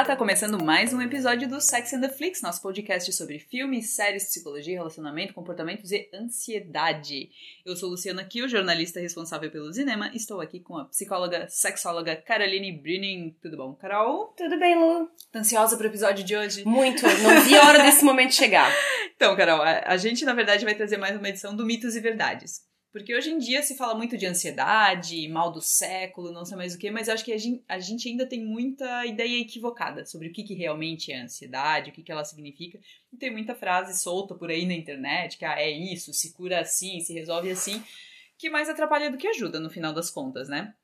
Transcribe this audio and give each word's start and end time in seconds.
Olá, 0.00 0.06
tá 0.06 0.16
começando 0.16 0.64
mais 0.64 0.94
um 0.94 1.02
episódio 1.02 1.46
do 1.46 1.60
Sex 1.60 1.92
and 1.92 2.00
the 2.00 2.08
Flix, 2.08 2.40
nosso 2.40 2.62
podcast 2.62 3.12
sobre 3.12 3.38
filmes, 3.38 3.94
séries, 3.94 4.24
psicologia, 4.24 4.78
relacionamento, 4.78 5.34
comportamentos 5.34 5.92
e 5.92 6.08
ansiedade. 6.14 7.28
Eu 7.66 7.76
sou 7.76 7.90
Luciana 7.90 8.24
Kiel, 8.24 8.48
jornalista 8.48 8.98
responsável 8.98 9.50
pelo 9.50 9.70
cinema, 9.70 10.10
estou 10.14 10.40
aqui 10.40 10.58
com 10.58 10.78
a 10.78 10.86
psicóloga, 10.86 11.46
sexóloga 11.50 12.16
Caroline 12.16 12.72
Brüning. 12.72 13.36
Tudo 13.42 13.58
bom, 13.58 13.74
Carol? 13.74 14.28
Tudo 14.38 14.58
bem, 14.58 14.74
Lu? 14.74 15.06
Tá 15.30 15.40
ansiosa 15.40 15.76
pro 15.76 15.88
episódio 15.88 16.24
de 16.24 16.34
hoje? 16.34 16.64
Muito, 16.64 17.02
não 17.02 17.42
vi 17.42 17.54
a 17.54 17.68
hora 17.68 17.82
desse 17.82 18.02
momento 18.02 18.32
chegar. 18.32 18.72
Então, 19.20 19.36
Carol, 19.36 19.60
a, 19.60 19.82
a 19.84 19.98
gente 19.98 20.24
na 20.24 20.32
verdade 20.32 20.64
vai 20.64 20.74
trazer 20.74 20.96
mais 20.96 21.14
uma 21.14 21.28
edição 21.28 21.54
do 21.54 21.66
Mitos 21.66 21.94
e 21.94 22.00
Verdades. 22.00 22.69
Porque 22.92 23.14
hoje 23.14 23.30
em 23.30 23.38
dia 23.38 23.62
se 23.62 23.76
fala 23.76 23.94
muito 23.94 24.18
de 24.18 24.26
ansiedade, 24.26 25.28
mal 25.28 25.52
do 25.52 25.60
século, 25.60 26.32
não 26.32 26.44
sei 26.44 26.56
mais 26.56 26.74
o 26.74 26.78
que, 26.78 26.90
mas 26.90 27.08
acho 27.08 27.24
que 27.24 27.32
a 27.32 27.38
gente, 27.38 27.62
a 27.68 27.78
gente 27.78 28.08
ainda 28.08 28.26
tem 28.26 28.44
muita 28.44 29.06
ideia 29.06 29.40
equivocada 29.40 30.04
sobre 30.04 30.26
o 30.26 30.32
que, 30.32 30.42
que 30.42 30.54
realmente 30.54 31.12
é 31.12 31.22
ansiedade, 31.22 31.90
o 31.90 31.92
que, 31.92 32.02
que 32.02 32.10
ela 32.10 32.24
significa. 32.24 32.80
E 33.12 33.16
tem 33.16 33.30
muita 33.30 33.54
frase 33.54 33.96
solta 34.00 34.34
por 34.34 34.50
aí 34.50 34.66
na 34.66 34.74
internet 34.74 35.38
que 35.38 35.44
ah, 35.44 35.60
é 35.60 35.70
isso, 35.70 36.12
se 36.12 36.32
cura 36.32 36.60
assim, 36.60 36.98
se 37.00 37.12
resolve 37.12 37.48
assim, 37.50 37.80
que 38.36 38.50
mais 38.50 38.68
atrapalha 38.68 39.10
do 39.10 39.18
que 39.18 39.28
ajuda 39.28 39.60
no 39.60 39.70
final 39.70 39.92
das 39.92 40.10
contas, 40.10 40.48
né? 40.48 40.74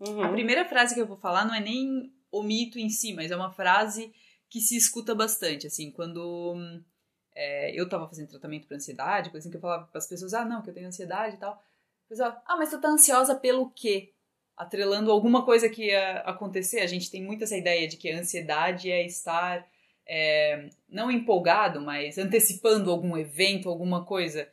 Uhum. 0.00 0.22
A 0.22 0.32
primeira 0.32 0.64
frase 0.64 0.94
que 0.94 1.00
eu 1.00 1.06
vou 1.06 1.16
falar 1.16 1.44
não 1.44 1.54
é 1.54 1.60
nem 1.60 2.12
o 2.32 2.42
mito 2.42 2.76
em 2.76 2.88
si, 2.88 3.12
mas 3.12 3.30
é 3.30 3.36
uma 3.36 3.52
frase 3.52 4.12
que 4.50 4.60
se 4.60 4.76
escuta 4.76 5.14
bastante, 5.14 5.68
assim, 5.68 5.92
quando 5.92 6.54
hum, 6.56 6.82
é, 7.34 7.70
eu 7.78 7.88
tava 7.88 8.08
fazendo 8.08 8.28
tratamento 8.28 8.66
para 8.66 8.76
ansiedade, 8.76 9.30
coisa 9.30 9.44
assim 9.44 9.50
que 9.50 9.56
eu 9.56 9.60
falava 9.60 9.86
para 9.86 9.98
as 9.98 10.06
pessoas, 10.06 10.34
ah, 10.34 10.44
não, 10.44 10.62
que 10.62 10.70
eu 10.70 10.74
tenho 10.74 10.88
ansiedade 10.88 11.36
e 11.36 11.38
tal. 11.38 11.52
A 11.52 12.08
pessoa, 12.08 12.42
ah, 12.46 12.56
mas 12.56 12.70
tu 12.70 12.80
tá 12.80 12.88
ansiosa 12.88 13.34
pelo 13.34 13.70
quê? 13.70 14.12
Atrelando 14.56 15.10
alguma 15.10 15.44
coisa 15.44 15.68
que 15.68 15.86
ia 15.86 16.18
acontecer. 16.20 16.80
A 16.80 16.86
gente 16.86 17.10
tem 17.10 17.22
muito 17.22 17.44
essa 17.44 17.56
ideia 17.56 17.88
de 17.88 17.96
que 17.96 18.10
a 18.10 18.18
ansiedade 18.18 18.90
é 18.90 19.04
estar, 19.04 19.66
é, 20.06 20.68
não 20.88 21.10
empolgado, 21.10 21.80
mas 21.80 22.18
antecipando 22.18 22.90
algum 22.90 23.16
evento, 23.16 23.68
alguma 23.68 24.04
coisa. 24.04 24.50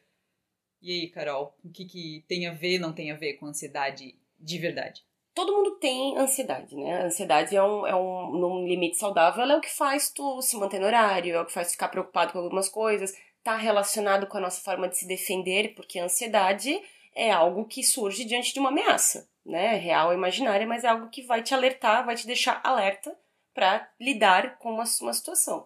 E 0.81 0.91
aí, 0.91 1.09
Carol, 1.09 1.57
o 1.63 1.69
que, 1.69 1.85
que 1.85 2.23
tem 2.27 2.47
a 2.47 2.53
ver, 2.53 2.79
não 2.79 2.93
tem 2.93 3.11
a 3.11 3.15
ver 3.15 3.33
com 3.33 3.45
ansiedade 3.45 4.15
de 4.39 4.57
verdade? 4.57 5.03
Todo 5.39 5.53
mundo 5.53 5.71
tem 5.77 6.17
ansiedade, 6.17 6.75
né? 6.75 7.03
A 7.03 7.05
ansiedade 7.05 7.55
é 7.55 7.63
um, 7.63 7.87
é 7.87 7.95
um, 7.95 8.31
num 8.31 8.67
limite 8.67 8.97
saudável, 8.97 9.41
ela 9.41 9.53
é 9.53 9.55
o 9.55 9.61
que 9.61 9.73
faz 9.73 10.09
tu 10.09 10.41
se 10.41 10.57
manter 10.57 10.79
no 10.79 10.85
horário, 10.85 11.33
é 11.33 11.39
o 11.39 11.45
que 11.45 11.53
faz 11.53 11.69
tu 11.69 11.71
ficar 11.71 11.87
preocupado 11.87 12.33
com 12.33 12.39
algumas 12.39 12.67
coisas, 12.67 13.17
tá 13.41 13.55
relacionado 13.55 14.27
com 14.27 14.37
a 14.37 14.41
nossa 14.41 14.59
forma 14.59 14.89
de 14.89 14.97
se 14.97 15.07
defender, 15.07 15.73
porque 15.75 15.97
a 15.97 16.03
ansiedade 16.03 16.77
é 17.15 17.31
algo 17.31 17.63
que 17.63 17.81
surge 17.83 18.25
diante 18.25 18.53
de 18.53 18.59
uma 18.59 18.67
ameaça, 18.67 19.29
né? 19.45 19.75
Real 19.75 20.09
ou 20.09 20.13
imaginária, 20.13 20.67
mas 20.67 20.83
é 20.83 20.89
algo 20.89 21.07
que 21.07 21.21
vai 21.21 21.41
te 21.41 21.53
alertar, 21.53 22.05
vai 22.05 22.17
te 22.17 22.27
deixar 22.27 22.59
alerta 22.61 23.15
para 23.53 23.89
lidar 23.97 24.57
com 24.57 24.73
uma, 24.73 24.83
uma 25.01 25.13
situação. 25.13 25.65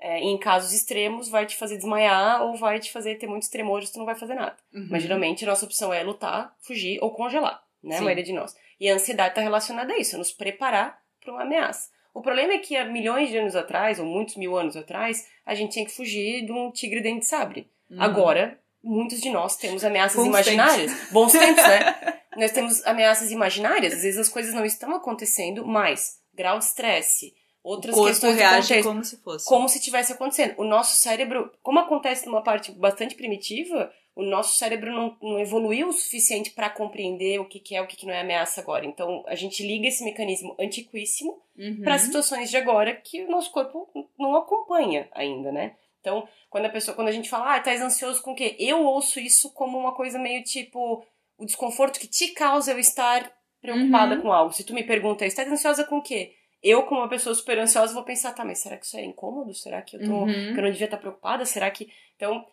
É, 0.00 0.18
em 0.18 0.38
casos 0.38 0.72
extremos, 0.72 1.28
vai 1.28 1.44
te 1.44 1.58
fazer 1.58 1.76
desmaiar 1.76 2.42
ou 2.42 2.56
vai 2.56 2.80
te 2.80 2.90
fazer 2.90 3.16
ter 3.16 3.26
muitos 3.26 3.50
tremores, 3.50 3.90
tu 3.90 3.98
não 3.98 4.06
vai 4.06 4.14
fazer 4.14 4.34
nada. 4.34 4.56
Uhum. 4.72 4.88
Mas 4.90 5.02
geralmente 5.02 5.44
a 5.44 5.48
nossa 5.48 5.66
opção 5.66 5.92
é 5.92 6.02
lutar, 6.02 6.56
fugir 6.62 6.98
ou 7.02 7.10
congelar, 7.10 7.62
né? 7.82 7.96
Sim. 7.96 8.00
A 8.00 8.04
maioria 8.04 8.24
de 8.24 8.32
nós. 8.32 8.56
E 8.80 8.88
a 8.88 8.94
ansiedade 8.94 9.30
está 9.30 9.42
relacionada 9.42 9.92
a 9.92 9.98
isso, 9.98 10.16
a 10.16 10.18
nos 10.18 10.32
preparar 10.32 10.98
para 11.20 11.32
uma 11.32 11.42
ameaça. 11.42 11.90
O 12.12 12.22
problema 12.22 12.54
é 12.54 12.58
que 12.58 12.76
há 12.76 12.84
milhões 12.84 13.28
de 13.28 13.36
anos 13.36 13.54
atrás, 13.54 13.98
ou 14.00 14.06
muitos 14.06 14.36
mil 14.36 14.56
anos 14.56 14.76
atrás, 14.76 15.28
a 15.46 15.54
gente 15.54 15.72
tinha 15.72 15.84
que 15.84 15.94
fugir 15.94 16.44
de 16.44 16.50
um 16.50 16.70
tigre 16.72 17.00
dente 17.00 17.20
de 17.20 17.26
sabre. 17.26 17.70
Uhum. 17.90 18.02
Agora, 18.02 18.58
muitos 18.82 19.20
de 19.20 19.30
nós 19.30 19.56
temos 19.56 19.84
ameaças 19.84 20.16
Bons 20.16 20.26
imaginárias. 20.26 20.92
Bons 21.12 21.32
tempos, 21.32 21.62
né? 21.62 22.18
Nós 22.36 22.52
temos 22.52 22.84
ameaças 22.86 23.30
imaginárias, 23.30 23.92
às 23.92 24.02
vezes 24.02 24.18
as 24.18 24.28
coisas 24.28 24.54
não 24.54 24.64
estão 24.64 24.94
acontecendo, 24.94 25.66
mas 25.66 26.18
grau 26.32 26.58
de 26.58 26.64
estresse, 26.64 27.34
outras 27.62 27.94
questões 27.94 28.36
reage 28.36 28.68
contexto, 28.68 28.88
como 28.88 29.04
se 29.04 29.16
fosse. 29.18 29.46
como 29.46 29.68
se 29.68 29.80
tivesse 29.80 30.12
acontecendo. 30.12 30.54
O 30.56 30.64
nosso 30.64 30.96
cérebro, 30.96 31.52
como 31.62 31.80
acontece 31.80 32.26
numa 32.26 32.42
parte 32.42 32.72
bastante 32.72 33.14
primitiva, 33.14 33.92
o 34.14 34.22
nosso 34.22 34.58
cérebro 34.58 34.92
não, 34.92 35.16
não 35.22 35.38
evoluiu 35.38 35.88
o 35.88 35.92
suficiente 35.92 36.50
para 36.50 36.68
compreender 36.68 37.38
o 37.40 37.44
que, 37.44 37.58
que 37.60 37.74
é 37.74 37.80
o 37.80 37.86
que, 37.86 37.96
que 37.96 38.06
não 38.06 38.12
é 38.12 38.20
ameaça 38.20 38.60
agora. 38.60 38.84
Então 38.84 39.22
a 39.26 39.34
gente 39.34 39.62
liga 39.66 39.86
esse 39.88 40.04
mecanismo 40.04 40.54
antiquíssimo 40.58 41.40
Uhum. 41.58 41.82
para 41.82 41.98
situações 41.98 42.48
de 42.50 42.56
agora 42.56 42.94
que 42.96 43.22
o 43.22 43.30
nosso 43.30 43.50
corpo 43.50 43.86
não 44.18 44.34
acompanha 44.34 45.06
ainda, 45.12 45.52
né? 45.52 45.76
Então, 46.00 46.26
quando 46.48 46.64
a 46.64 46.70
pessoa, 46.70 46.94
quando 46.94 47.08
a 47.08 47.12
gente 47.12 47.28
fala, 47.28 47.54
ah, 47.56 47.60
tá 47.60 47.70
ansioso 47.72 48.22
com 48.22 48.32
o 48.32 48.34
quê? 48.34 48.56
Eu 48.58 48.82
ouço 48.82 49.20
isso 49.20 49.52
como 49.52 49.76
uma 49.78 49.92
coisa 49.94 50.18
meio 50.18 50.42
tipo 50.42 51.04
o 51.36 51.44
desconforto 51.44 52.00
que 52.00 52.06
te 52.06 52.28
causa 52.28 52.72
eu 52.72 52.78
estar 52.78 53.30
preocupada 53.60 54.14
Uhum. 54.16 54.22
com 54.22 54.32
algo. 54.32 54.52
Se 54.54 54.64
tu 54.64 54.72
me 54.72 54.82
pergunta, 54.82 55.26
está 55.26 55.42
ansiosa 55.42 55.84
com 55.84 55.98
o 55.98 56.02
quê? 56.02 56.32
Eu, 56.62 56.84
como 56.84 57.00
uma 57.02 57.08
pessoa 57.10 57.34
super 57.34 57.58
ansiosa, 57.58 57.92
vou 57.92 58.04
pensar, 58.04 58.32
tá, 58.32 58.42
mas 58.44 58.58
será 58.60 58.78
que 58.78 58.86
isso 58.86 58.96
é 58.96 59.04
incômodo? 59.04 59.52
Será 59.52 59.82
que 59.82 59.96
eu 59.96 60.00
tô, 60.04 60.12
Uhum. 60.24 60.26
que 60.54 60.58
eu 60.58 60.62
não 60.62 60.70
devia 60.70 60.86
estar 60.86 60.96
preocupada? 60.96 61.44
Será 61.44 61.70
que. 61.70 61.90
Então, 62.16 62.46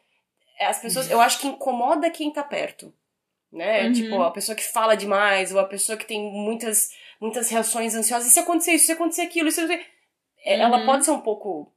as 0.66 0.80
pessoas, 0.80 1.10
eu 1.10 1.22
acho 1.22 1.40
que 1.40 1.48
incomoda 1.48 2.10
quem 2.10 2.32
tá 2.32 2.44
perto. 2.44 2.94
Né? 3.52 3.88
Uhum. 3.88 3.94
Tipo, 3.94 4.22
a 4.24 4.32
pessoa 4.32 4.56
que 4.56 4.64
fala 4.64 4.96
demais, 4.96 5.54
ou 5.54 5.60
a 5.60 5.66
pessoa 5.66 5.98
que 5.98 6.06
tem 6.06 6.22
muitas, 6.32 6.90
muitas 7.20 7.50
reações 7.50 7.96
ansiosas. 7.96 8.28
E 8.30 8.32
se 8.32 8.40
acontecer 8.40 8.72
isso, 8.74 8.86
se 8.88 8.92
acontecer 8.92 9.22
aquilo, 9.22 9.48
isso, 9.48 9.62
ela 10.44 10.80
Uhum. 10.80 10.86
pode 10.86 11.06
ser 11.06 11.12
um 11.12 11.22
pouco, 11.22 11.72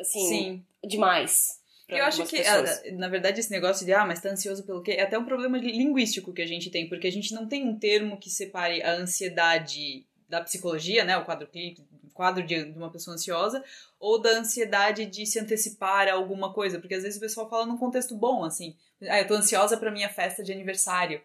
assim, 0.00 0.28
Sim. 0.28 0.66
demais. 0.84 1.58
Eu 1.88 2.04
acho 2.04 2.24
que, 2.26 2.36
pessoas. 2.36 2.82
ah, 2.86 2.92
na 2.92 3.08
verdade, 3.08 3.40
esse 3.40 3.50
negócio 3.50 3.84
de, 3.84 3.92
ah, 3.92 4.04
mas 4.06 4.20
tá 4.20 4.28
ansioso 4.28 4.64
pelo 4.64 4.80
quê? 4.82 4.92
É 4.92 5.02
até 5.02 5.18
um 5.18 5.24
problema 5.24 5.58
linguístico 5.58 6.32
que 6.32 6.42
a 6.42 6.46
gente 6.46 6.70
tem, 6.70 6.88
porque 6.88 7.08
a 7.08 7.12
gente 7.12 7.34
não 7.34 7.48
tem 7.48 7.66
um 7.66 7.76
termo 7.76 8.16
que 8.16 8.30
separe 8.30 8.80
a 8.82 8.92
ansiedade 8.92 10.06
da 10.28 10.40
psicologia, 10.40 11.02
né, 11.04 11.16
o 11.16 11.24
quadro 11.24 11.48
clínico, 11.48 11.82
quadro 12.20 12.42
de 12.44 12.64
de 12.72 12.78
uma 12.78 12.90
pessoa 12.90 13.14
ansiosa, 13.14 13.64
ou 13.98 14.20
da 14.20 14.28
ansiedade 14.30 15.06
de 15.06 15.24
se 15.24 15.38
antecipar 15.38 16.06
a 16.06 16.12
alguma 16.12 16.52
coisa, 16.52 16.78
porque 16.78 16.94
às 16.94 17.02
vezes 17.02 17.16
o 17.16 17.20
pessoal 17.20 17.48
fala 17.48 17.64
num 17.64 17.78
contexto 17.78 18.14
bom, 18.14 18.44
assim, 18.44 18.76
ah, 19.08 19.18
eu 19.20 19.26
tô 19.26 19.32
ansiosa 19.34 19.78
pra 19.78 19.90
minha 19.90 20.10
festa 20.10 20.42
de 20.42 20.52
aniversário. 20.52 21.18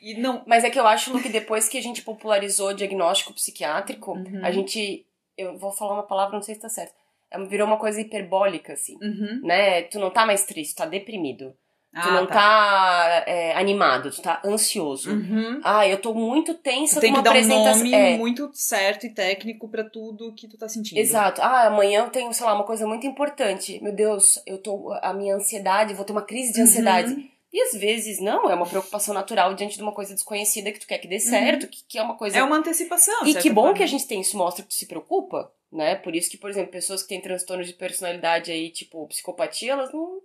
E 0.00 0.14
não, 0.18 0.42
Mas 0.44 0.64
é 0.64 0.70
que 0.70 0.78
eu 0.80 0.86
acho 0.88 1.16
que 1.22 1.28
depois 1.28 1.68
que 1.68 1.78
a 1.78 1.82
gente 1.82 2.02
popularizou 2.02 2.70
o 2.70 2.74
diagnóstico 2.74 3.32
psiquiátrico, 3.32 4.12
Uhum. 4.12 4.40
a 4.44 4.50
gente. 4.50 5.06
Eu 5.38 5.56
vou 5.56 5.70
falar 5.72 5.94
uma 5.94 6.02
palavra, 6.06 6.34
não 6.34 6.42
sei 6.42 6.54
se 6.56 6.60
tá 6.60 6.68
certo. 6.68 6.94
É, 7.30 7.38
Virou 7.44 7.66
uma 7.66 7.78
coisa 7.78 8.00
hiperbólica, 8.00 8.72
assim. 8.72 8.96
Uhum. 9.00 9.40
Né? 9.44 9.82
Tu 9.84 9.98
não 10.00 10.10
tá 10.10 10.26
mais 10.26 10.44
triste, 10.44 10.74
tá 10.74 10.84
deprimido. 10.86 11.56
Tu 11.94 12.00
Ah, 12.00 12.10
não 12.10 12.26
tá, 12.26 13.24
é, 13.24 13.54
animado, 13.54 14.10
tu 14.10 14.20
tá 14.20 14.42
ansioso. 14.44 15.12
Uhum. 15.12 15.60
Ah, 15.62 15.86
eu 15.86 16.00
tô 16.00 16.12
muito 16.12 16.52
tensa 16.54 16.96
Tu 16.96 17.02
tem 17.02 17.12
com 17.12 17.22
que 17.22 17.28
uma 17.28 17.40
dar 17.40 17.40
um 17.40 17.48
nome 17.48 17.94
É, 17.94 18.16
muito 18.16 18.50
certo 18.52 19.06
e 19.06 19.10
técnico 19.10 19.68
pra 19.68 19.84
tudo 19.84 20.32
que 20.34 20.48
tu 20.48 20.58
tá 20.58 20.68
sentindo. 20.68 20.98
Exato. 20.98 21.40
Ah, 21.40 21.68
amanhã 21.68 22.00
eu 22.00 22.10
tenho, 22.10 22.32
sei 22.32 22.44
lá, 22.44 22.54
uma 22.54 22.64
coisa 22.64 22.84
muito 22.84 23.06
importante. 23.06 23.80
Meu 23.80 23.94
Deus, 23.94 24.42
eu 24.44 24.58
tô. 24.58 24.92
A 25.02 25.14
minha 25.14 25.36
ansiedade, 25.36 25.94
vou 25.94 26.04
ter 26.04 26.12
uma 26.12 26.22
crise 26.22 26.52
de 26.52 26.62
ansiedade. 26.62 27.12
Uhum. 27.12 27.28
E 27.54 27.60
às 27.62 27.80
vezes 27.80 28.20
não, 28.20 28.50
é 28.50 28.54
uma 28.56 28.66
preocupação 28.66 29.14
natural 29.14 29.54
diante 29.54 29.76
de 29.76 29.82
uma 29.82 29.92
coisa 29.92 30.12
desconhecida 30.12 30.72
que 30.72 30.80
tu 30.80 30.88
quer 30.88 30.98
que 30.98 31.06
dê 31.06 31.20
certo, 31.20 31.68
que, 31.68 31.84
que 31.88 31.96
é 31.96 32.02
uma 32.02 32.16
coisa. 32.16 32.36
É 32.36 32.42
uma 32.42 32.56
antecipação. 32.56 33.24
E 33.24 33.32
que 33.36 33.48
bom 33.48 33.62
forma. 33.62 33.76
que 33.76 33.82
a 33.84 33.86
gente 33.86 34.08
tem 34.08 34.20
isso, 34.20 34.36
mostra 34.36 34.64
que 34.64 34.70
tu 34.70 34.74
se 34.74 34.86
preocupa, 34.86 35.52
né? 35.70 35.94
Por 35.94 36.16
isso 36.16 36.28
que, 36.28 36.36
por 36.36 36.50
exemplo, 36.50 36.72
pessoas 36.72 37.02
que 37.02 37.10
têm 37.10 37.20
transtorno 37.20 37.62
de 37.62 37.72
personalidade 37.72 38.50
aí, 38.50 38.70
tipo 38.70 39.06
psicopatia, 39.06 39.70
elas 39.70 39.92
não. 39.92 40.18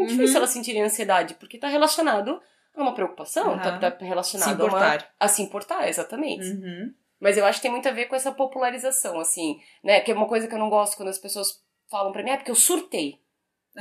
É 0.00 0.04
muito 0.04 0.10
Uhum. 0.12 0.16
difícil 0.16 0.36
elas 0.38 0.50
sentirem 0.50 0.82
ansiedade, 0.82 1.34
porque 1.34 1.58
tá 1.58 1.68
relacionado 1.68 2.40
a 2.74 2.82
uma 2.82 2.94
preocupação, 2.94 3.52
Aham. 3.54 3.78
tá, 3.78 3.90
tá 3.90 4.04
relacionado 4.04 4.60
a 4.60 4.64
uma. 4.66 4.98
A 5.18 5.28
se 5.28 5.42
importar, 5.42 5.88
exatamente. 5.88 6.46
Uhum. 6.48 6.92
Mas 7.18 7.36
eu 7.36 7.44
acho 7.44 7.58
que 7.58 7.62
tem 7.62 7.70
muito 7.70 7.88
a 7.88 7.92
ver 7.92 8.06
com 8.06 8.16
essa 8.16 8.32
popularização, 8.32 9.20
assim, 9.20 9.60
né? 9.84 10.00
Que 10.00 10.10
é 10.10 10.14
uma 10.14 10.26
coisa 10.28 10.48
que 10.48 10.54
eu 10.54 10.58
não 10.58 10.70
gosto 10.70 10.96
quando 10.96 11.08
as 11.10 11.18
pessoas 11.18 11.62
falam 11.90 12.12
pra 12.12 12.22
mim, 12.22 12.30
é 12.30 12.36
porque 12.36 12.50
eu 12.50 12.54
surtei. 12.54 13.18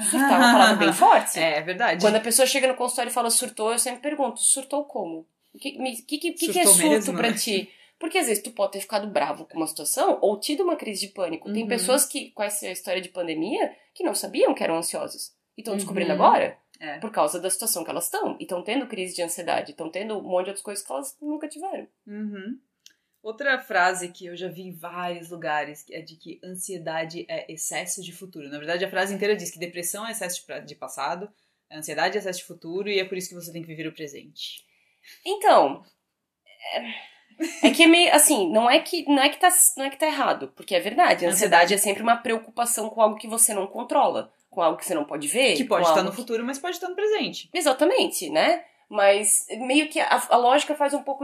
Surtar 0.10 0.34
é 0.34 0.38
uma 0.38 0.52
palavra 0.52 0.76
bem 0.76 0.92
forte. 0.94 1.40
É, 1.40 1.58
é 1.58 1.62
verdade. 1.62 2.02
Quando 2.06 2.16
a 2.18 2.20
pessoa 2.20 2.46
chega 2.46 2.68
no 2.68 2.76
consultório 2.76 3.10
e 3.10 3.14
fala 3.14 3.30
surtou, 3.30 3.72
eu 3.72 3.80
sempre 3.80 4.02
pergunto, 4.02 4.40
surtou 4.40 4.84
como? 4.86 5.26
O 5.54 5.58
que, 5.58 5.72
que, 6.06 6.18
que, 6.18 6.32
que, 6.52 6.60
é 6.60 6.66
surto 6.66 6.90
mesmo, 6.90 7.18
pra 7.18 7.34
ti? 7.34 7.72
Porque 7.98 8.18
às 8.18 8.28
vezes 8.28 8.44
tu 8.44 8.52
pode 8.52 8.74
ter 8.74 8.82
ficado 8.82 9.08
bravo 9.08 9.46
com 9.46 9.58
uma 9.58 9.68
situação 9.68 10.20
ou 10.22 10.40
tido 10.40 10.64
uma 10.64 10.76
crise 10.76 11.08
de 11.08 11.14
pânico. 11.14 11.52
Tem 11.52 11.64
Uhum. 11.64 11.68
pessoas 11.70 12.06
que, 12.06 12.30
com 12.32 12.44
essa 12.44 12.68
história 12.70 13.02
de 13.02 13.10
pandemia, 13.10 13.74
que 13.94 14.04
não 14.04 14.14
sabiam 14.14 14.54
que 14.54 14.64
eram 14.64 14.78
ansiosas. 14.78 15.34
E 15.60 15.62
estão 15.62 15.76
descobrindo 15.76 16.14
Uhum. 16.14 16.24
agora, 16.24 16.58
É. 16.80 17.00
por 17.00 17.12
causa 17.12 17.38
da 17.38 17.50
situação 17.50 17.84
que 17.84 17.90
elas 17.90 18.06
estão. 18.06 18.38
E 18.40 18.44
estão 18.44 18.64
tendo 18.64 18.88
crise 18.88 19.14
de 19.14 19.22
ansiedade, 19.22 19.72
estão 19.72 19.90
tendo 19.90 20.18
um 20.18 20.22
monte 20.24 20.46
de 20.46 20.50
outras 20.52 20.62
coisas 20.64 20.86
que 20.86 20.90
elas 20.90 21.18
nunca 21.22 21.50
tiveram. 21.50 21.86
Uhum. 22.08 22.58
Outra 23.22 23.60
frase 23.60 24.08
que 24.14 24.26
eu 24.28 24.38
já 24.38 24.48
vi 24.48 24.62
em 24.62 24.74
vários 24.74 25.30
lugares 25.30 25.86
é 25.92 26.02
de 26.02 26.16
que 26.16 26.40
ansiedade 26.42 27.26
é 27.28 27.52
excesso 27.52 28.02
de 28.02 28.14
futuro. 28.14 28.48
Na 28.48 28.58
verdade, 28.58 28.86
a 28.86 28.90
frase 28.90 29.14
inteira 29.14 29.36
diz 29.36 29.52
que 29.52 29.60
depressão 29.60 30.08
é 30.08 30.12
excesso 30.12 30.42
de 30.66 30.76
passado, 30.76 31.30
ansiedade 31.70 32.16
é 32.16 32.20
excesso 32.20 32.40
de 32.40 32.46
futuro 32.46 32.88
e 32.88 32.98
é 32.98 33.04
por 33.04 33.18
isso 33.18 33.28
que 33.28 33.36
você 33.36 33.52
tem 33.52 33.62
que 33.62 33.68
viver 33.68 33.88
o 33.90 33.94
presente. 33.94 34.64
Então, 35.26 35.84
é, 36.74 37.68
é 37.68 37.72
que 37.72 37.84
é 37.84 37.88
meio 37.88 38.16
assim, 38.16 38.50
não 38.50 38.70
é 38.70 38.80
que 38.80 39.04
não 39.06 39.22
é 39.22 39.28
que 39.30 39.38
tá 39.38 39.50
não 39.76 39.84
é 39.86 39.90
que 39.90 39.98
tá 40.00 40.08
errado, 40.08 40.54
porque 40.56 40.74
é 40.74 40.80
verdade, 40.80 41.26
a 41.26 41.30
ansiedade 41.30 41.74
é 41.74 41.78
sempre 41.78 42.02
uma 42.02 42.16
preocupação 42.16 42.90
com 42.90 43.02
algo 43.02 43.18
que 43.18 43.28
você 43.28 43.54
não 43.54 43.68
controla, 43.68 44.32
com 44.50 44.62
algo 44.62 44.78
que 44.78 44.86
você 44.86 44.94
não 44.94 45.06
pode 45.06 45.28
ver, 45.28 45.56
Que 45.56 45.64
pode 45.64 45.88
estar 45.88 46.04
no 46.04 46.12
futuro, 46.12 46.44
mas 46.44 46.58
pode 46.58 46.76
estar 46.76 46.90
no 46.90 46.96
presente. 46.96 47.50
Exatamente, 47.54 48.30
né? 48.30 48.64
Mas 48.90 49.46
meio 49.52 49.88
que 49.88 50.00
a, 50.00 50.28
a, 50.30 50.36
lógica 50.36 50.74
faz 50.74 50.96
um 50.96 51.04
pouco. 51.04 51.24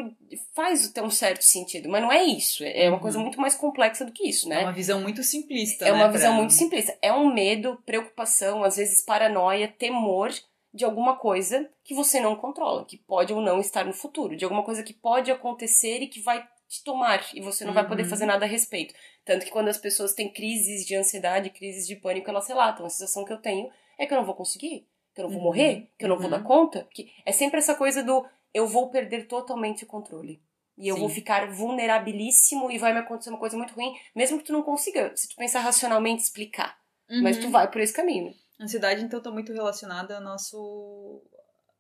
faz 0.54 0.88
ter 0.90 1.02
um 1.02 1.10
certo 1.10 1.42
sentido, 1.42 1.90
mas 1.90 2.04
não 2.04 2.12
é 2.12 2.24
isso. 2.24 2.64
É 2.64 2.88
uma 2.88 2.98
uhum. 2.98 3.02
coisa 3.02 3.18
muito 3.18 3.42
mais 3.42 3.56
complexa 3.56 4.06
do 4.06 4.12
que 4.12 4.28
isso, 4.30 4.48
né? 4.48 4.62
É 4.62 4.66
uma 4.66 4.72
visão 4.72 5.02
muito 5.02 5.24
simplista. 5.24 5.84
É 5.84 5.92
né, 5.92 5.98
uma 5.98 6.12
visão 6.12 6.34
muito 6.34 6.54
simplista. 6.54 6.96
É 7.02 7.12
um 7.12 7.34
medo, 7.34 7.82
preocupação, 7.84 8.64
às 8.64 8.78
vezes 8.78 9.04
paranoia, 9.04 9.68
temor 9.68 10.32
de 10.72 10.86
alguma 10.86 11.16
coisa 11.16 11.68
que 11.84 11.96
você 11.96 12.20
não 12.20 12.36
controla, 12.36 12.86
que 12.86 12.98
pode 12.98 13.34
ou 13.34 13.42
não 13.42 13.60
estar 13.60 13.86
no 13.86 13.94
futuro, 13.94 14.36
de 14.36 14.44
alguma 14.44 14.62
coisa 14.62 14.84
que 14.84 14.94
pode 14.94 15.32
acontecer 15.32 16.02
e 16.02 16.08
que 16.08 16.20
vai 16.20 16.46
te 16.78 16.84
tomar 16.84 17.26
e 17.34 17.42
você 17.42 17.64
não 17.64 17.72
uhum. 17.72 17.76
vai 17.76 17.88
poder 17.88 18.04
uhum. 18.04 18.10
fazer 18.10 18.26
nada 18.26 18.46
a 18.46 18.48
respeito. 18.48 18.94
Tanto 19.24 19.46
que 19.46 19.52
quando 19.52 19.68
as 19.68 19.78
pessoas 19.78 20.14
têm 20.14 20.32
crises 20.32 20.86
de 20.86 20.96
ansiedade, 20.96 21.50
crises 21.50 21.88
de 21.88 21.96
pânico, 21.96 22.30
elas 22.30 22.48
relatam: 22.48 22.86
a 22.86 22.90
sensação 22.90 23.26
que 23.26 23.34
eu 23.34 23.38
tenho 23.38 23.70
é 23.98 24.06
que 24.06 24.14
eu 24.14 24.18
não 24.18 24.26
vou 24.26 24.36
conseguir 24.36 24.88
que 25.16 25.22
eu 25.22 25.24
não 25.24 25.32
vou 25.32 25.40
uhum. 25.40 25.46
morrer, 25.46 25.90
que 25.98 26.04
eu 26.04 26.10
não 26.10 26.20
vou 26.20 26.30
dar 26.30 26.40
uhum. 26.40 26.44
conta. 26.44 26.86
Que 26.92 27.10
é 27.26 27.32
sempre 27.32 27.58
essa 27.58 27.74
coisa 27.74 28.04
do 28.04 28.26
eu 28.54 28.68
vou 28.68 28.90
perder 28.90 29.28
totalmente 29.28 29.86
o 29.86 29.88
controle. 29.88 30.42
E 30.78 30.90
eu 30.90 30.96
Sim. 30.96 31.02
vou 31.02 31.10
ficar 31.10 31.50
vulnerabilíssimo 31.50 32.70
e 32.70 32.78
vai 32.78 32.92
me 32.92 33.00
acontecer 33.00 33.30
uma 33.30 33.40
coisa 33.40 33.56
muito 33.56 33.74
ruim, 33.74 33.96
mesmo 34.14 34.38
que 34.38 34.44
tu 34.44 34.52
não 34.52 34.62
consiga, 34.62 35.16
se 35.16 35.30
tu 35.30 35.36
pensar 35.38 35.62
racionalmente, 35.62 36.22
explicar. 36.22 36.78
Uhum. 37.10 37.24
Mas 37.24 37.38
tu 37.38 37.46
uhum. 37.46 37.52
vai 37.52 37.72
por 37.72 37.80
esse 37.80 37.94
caminho. 37.94 38.36
A 38.60 38.66
ansiedade, 38.66 39.02
então, 39.02 39.20
está 39.20 39.32
muito 39.32 39.54
relacionada 39.54 40.18
ao 40.18 40.22
nosso, 40.22 41.22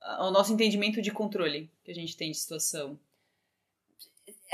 ao 0.01 0.31
nosso 0.31 0.53
entendimento 0.53 1.01
de 1.01 1.11
controle 1.11 1.69
que 1.83 1.91
a 1.91 1.95
gente 1.95 2.15
tem 2.15 2.31
de 2.31 2.37
situação. 2.37 2.97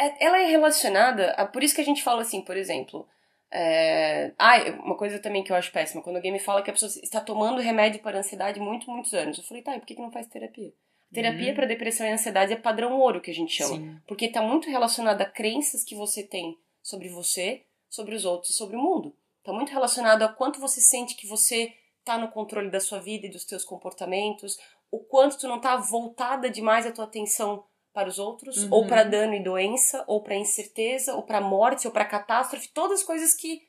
É, 0.01 0.25
ela 0.25 0.39
é 0.39 0.45
relacionada, 0.45 1.31
a, 1.31 1.45
por 1.45 1.63
isso 1.63 1.75
que 1.75 1.81
a 1.81 1.85
gente 1.85 2.01
fala 2.01 2.23
assim, 2.23 2.41
por 2.41 2.57
exemplo, 2.57 3.07
é... 3.51 4.31
Ah, 4.39 4.57
uma 4.83 4.97
coisa 4.97 5.19
também 5.19 5.43
que 5.43 5.51
eu 5.51 5.55
acho 5.55 5.71
péssima, 5.71 6.01
quando 6.01 6.15
alguém 6.15 6.31
me 6.31 6.39
fala 6.39 6.63
que 6.63 6.69
a 6.69 6.73
pessoa 6.73 6.89
está 7.03 7.19
tomando 7.21 7.61
remédio 7.61 8.01
para 8.01 8.19
ansiedade 8.19 8.59
muito, 8.59 8.89
muitos 8.89 9.13
anos. 9.13 9.37
Eu 9.37 9.43
falei, 9.43 9.61
tá, 9.61 9.75
e 9.75 9.79
por 9.79 9.85
que, 9.85 9.95
que 9.95 10.01
não 10.01 10.11
faz 10.11 10.27
terapia? 10.27 10.73
Terapia 11.13 11.49
uhum. 11.49 11.55
para 11.55 11.67
depressão 11.67 12.07
e 12.07 12.11
ansiedade 12.11 12.53
é 12.53 12.55
padrão 12.55 12.97
ouro, 12.97 13.19
que 13.19 13.29
a 13.29 13.33
gente 13.33 13.53
chama. 13.53 13.75
Sim. 13.75 13.97
Porque 14.07 14.25
está 14.25 14.41
muito 14.41 14.69
relacionado 14.69 15.21
a 15.21 15.25
crenças 15.25 15.83
que 15.83 15.93
você 15.93 16.23
tem 16.23 16.57
sobre 16.81 17.09
você, 17.09 17.65
sobre 17.89 18.15
os 18.15 18.23
outros 18.23 18.51
e 18.51 18.53
sobre 18.53 18.77
o 18.77 18.81
mundo. 18.81 19.13
Está 19.39 19.51
muito 19.51 19.71
relacionado 19.71 20.23
a 20.23 20.29
quanto 20.29 20.59
você 20.59 20.79
sente 20.79 21.15
que 21.15 21.27
você 21.27 21.73
está 21.99 22.17
no 22.17 22.29
controle 22.29 22.71
da 22.71 22.79
sua 22.79 22.99
vida 22.99 23.27
e 23.27 23.29
dos 23.29 23.43
teus 23.43 23.65
comportamentos, 23.65 24.57
o 24.89 24.99
quanto 24.99 25.37
tu 25.37 25.47
não 25.47 25.57
está 25.57 25.75
voltada 25.75 26.49
demais 26.49 26.85
a 26.85 26.91
tua 26.91 27.05
atenção 27.05 27.63
para 27.93 28.09
os 28.09 28.19
outros, 28.19 28.63
uhum. 28.63 28.69
ou 28.71 28.87
para 28.87 29.03
dano 29.03 29.33
e 29.33 29.43
doença, 29.43 30.03
ou 30.07 30.21
para 30.23 30.35
incerteza, 30.35 31.13
ou 31.15 31.23
para 31.23 31.41
morte, 31.41 31.87
ou 31.87 31.93
para 31.93 32.05
catástrofe, 32.05 32.69
todas 32.69 33.01
as 33.01 33.05
coisas 33.05 33.33
que 33.33 33.61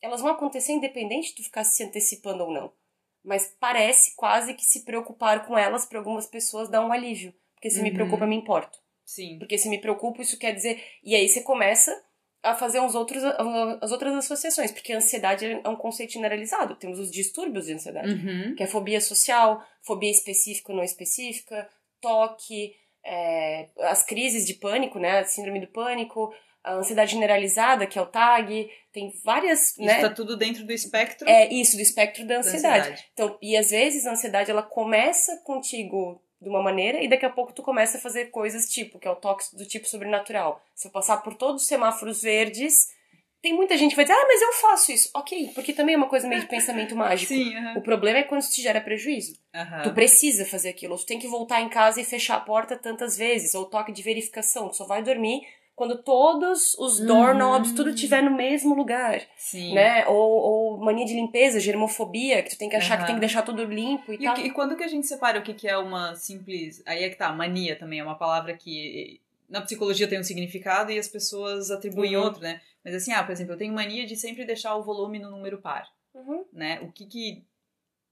elas 0.00 0.20
vão 0.20 0.30
acontecer 0.30 0.72
independente 0.72 1.28
de 1.28 1.36
tu 1.36 1.42
ficar 1.44 1.64
se 1.64 1.82
antecipando 1.82 2.44
ou 2.44 2.52
não. 2.52 2.72
Mas 3.24 3.54
parece 3.60 4.16
quase 4.16 4.54
que 4.54 4.64
se 4.64 4.84
preocupar 4.84 5.46
com 5.46 5.56
elas 5.56 5.86
para 5.86 5.98
algumas 5.98 6.26
pessoas 6.26 6.68
dá 6.68 6.84
um 6.84 6.92
alívio, 6.92 7.32
porque 7.54 7.70
se 7.70 7.78
uhum. 7.78 7.84
me 7.84 7.94
preocupa, 7.94 8.26
me 8.26 8.36
importo. 8.36 8.78
Sim. 9.04 9.38
Porque 9.38 9.56
se 9.56 9.68
me 9.68 9.80
preocupa, 9.80 10.22
isso 10.22 10.38
quer 10.38 10.52
dizer, 10.52 10.82
e 11.02 11.14
aí 11.14 11.28
você 11.28 11.42
começa 11.42 11.92
a 12.42 12.54
fazer 12.54 12.80
uns 12.80 12.96
outros, 12.96 13.22
as 13.80 13.92
outras 13.92 14.14
associações, 14.16 14.72
porque 14.72 14.92
a 14.92 14.96
ansiedade 14.96 15.46
é 15.46 15.68
um 15.68 15.76
conceito 15.76 16.14
generalizado. 16.14 16.74
Temos 16.74 16.98
os 16.98 17.10
distúrbios 17.10 17.66
de 17.66 17.74
ansiedade, 17.74 18.12
uhum. 18.12 18.54
que 18.56 18.64
é 18.64 18.66
fobia 18.66 19.00
social, 19.00 19.64
fobia 19.80 20.10
específica 20.10 20.72
ou 20.72 20.76
não 20.76 20.84
específica, 20.84 21.68
toque, 22.00 22.74
é, 23.04 23.68
as 23.80 24.02
crises 24.02 24.46
de 24.46 24.54
pânico, 24.54 24.98
né? 24.98 25.20
A 25.20 25.24
síndrome 25.24 25.60
do 25.60 25.66
pânico, 25.66 26.32
a 26.62 26.74
ansiedade 26.74 27.12
generalizada, 27.12 27.86
que 27.86 27.98
é 27.98 28.02
o 28.02 28.06
TAG, 28.06 28.70
tem 28.92 29.12
várias. 29.24 29.70
Isso 29.70 29.82
né? 29.82 30.00
tá 30.00 30.10
tudo 30.10 30.36
dentro 30.36 30.64
do 30.64 30.72
espectro. 30.72 31.28
É 31.28 31.52
isso, 31.52 31.76
do 31.76 31.82
espectro 31.82 32.26
da 32.26 32.38
ansiedade. 32.38 32.62
da 32.62 32.78
ansiedade. 32.78 33.08
Então, 33.12 33.38
e 33.42 33.56
às 33.56 33.70
vezes 33.70 34.06
a 34.06 34.12
ansiedade 34.12 34.50
ela 34.50 34.62
começa 34.62 35.36
contigo 35.38 36.22
de 36.40 36.48
uma 36.48 36.62
maneira 36.62 37.02
e 37.02 37.08
daqui 37.08 37.24
a 37.24 37.30
pouco 37.30 37.52
tu 37.52 37.62
começa 37.62 37.98
a 37.98 38.00
fazer 38.00 38.26
coisas 38.26 38.68
tipo, 38.68 38.98
que 38.98 39.06
é 39.06 39.10
o 39.10 39.16
toque 39.16 39.44
do 39.56 39.64
tipo 39.64 39.88
sobrenatural. 39.88 40.62
Se 40.74 40.88
eu 40.88 40.92
passar 40.92 41.18
por 41.18 41.34
todos 41.34 41.62
os 41.62 41.68
semáforos 41.68 42.20
verdes, 42.20 42.88
tem 43.42 43.52
muita 43.52 43.76
gente 43.76 43.90
que 43.90 43.96
vai 43.96 44.04
dizer, 44.04 44.16
ah, 44.16 44.24
mas 44.28 44.40
eu 44.40 44.52
faço 44.52 44.92
isso. 44.92 45.10
Ok, 45.14 45.50
porque 45.52 45.72
também 45.72 45.96
é 45.96 45.98
uma 45.98 46.08
coisa 46.08 46.28
meio 46.28 46.40
de 46.40 46.46
pensamento 46.46 46.94
mágico. 46.94 47.26
Sim, 47.34 47.56
uhum. 47.56 47.78
O 47.78 47.82
problema 47.82 48.20
é 48.20 48.22
quando 48.22 48.40
isso 48.40 48.52
te 48.52 48.62
gera 48.62 48.80
prejuízo. 48.80 49.32
Uhum. 49.52 49.82
Tu 49.82 49.92
precisa 49.92 50.44
fazer 50.44 50.68
aquilo. 50.68 50.92
Ou 50.92 50.98
tu 50.98 51.04
tem 51.04 51.18
que 51.18 51.26
voltar 51.26 51.60
em 51.60 51.68
casa 51.68 52.00
e 52.00 52.04
fechar 52.04 52.36
a 52.36 52.40
porta 52.40 52.76
tantas 52.76 53.16
vezes. 53.18 53.54
Ou 53.54 53.64
toque 53.64 53.90
de 53.90 54.00
verificação. 54.00 54.68
Tu 54.68 54.76
só 54.76 54.86
vai 54.86 55.02
dormir 55.02 55.42
quando 55.74 56.00
todos 56.02 56.74
os 56.74 57.00
uhum. 57.00 57.06
doorknobs, 57.06 57.70
uhum. 57.70 57.74
tudo 57.74 57.90
estiver 57.90 58.22
no 58.22 58.30
mesmo 58.30 58.74
lugar. 58.74 59.20
Sim. 59.36 59.74
Né? 59.74 60.06
Ou, 60.06 60.14
ou, 60.14 60.78
mania 60.78 61.04
de 61.04 61.14
limpeza, 61.14 61.58
germofobia, 61.58 62.42
que 62.44 62.50
tu 62.50 62.58
tem 62.58 62.68
que 62.68 62.76
achar 62.76 62.98
que 62.98 63.06
tem 63.06 63.16
que 63.16 63.20
deixar 63.20 63.42
tudo 63.42 63.64
limpo 63.64 64.12
e, 64.12 64.16
e 64.16 64.18
tal. 64.22 64.38
E 64.38 64.50
quando 64.50 64.76
que 64.76 64.84
a 64.84 64.88
gente 64.88 65.06
separa 65.08 65.40
o 65.40 65.42
que 65.42 65.66
é 65.66 65.76
uma 65.76 66.14
simples... 66.14 66.80
Aí 66.86 67.02
é 67.02 67.08
que 67.08 67.16
tá, 67.16 67.32
mania 67.32 67.74
também 67.74 67.98
é 67.98 68.04
uma 68.04 68.14
palavra 68.14 68.56
que 68.56 69.20
na 69.52 69.60
psicologia 69.60 70.08
tem 70.08 70.18
um 70.18 70.24
significado 70.24 70.90
e 70.90 70.98
as 70.98 71.06
pessoas 71.06 71.70
atribuem 71.70 72.16
uhum. 72.16 72.22
outro, 72.24 72.40
né? 72.40 72.60
Mas 72.82 72.94
assim, 72.94 73.12
ah, 73.12 73.22
por 73.22 73.32
exemplo, 73.32 73.52
eu 73.52 73.58
tenho 73.58 73.74
mania 73.74 74.06
de 74.06 74.16
sempre 74.16 74.46
deixar 74.46 74.74
o 74.74 74.82
volume 74.82 75.18
no 75.18 75.30
número 75.30 75.60
par, 75.60 75.86
uhum. 76.14 76.46
né? 76.50 76.80
O 76.80 76.90
que 76.90 77.04
que 77.04 77.44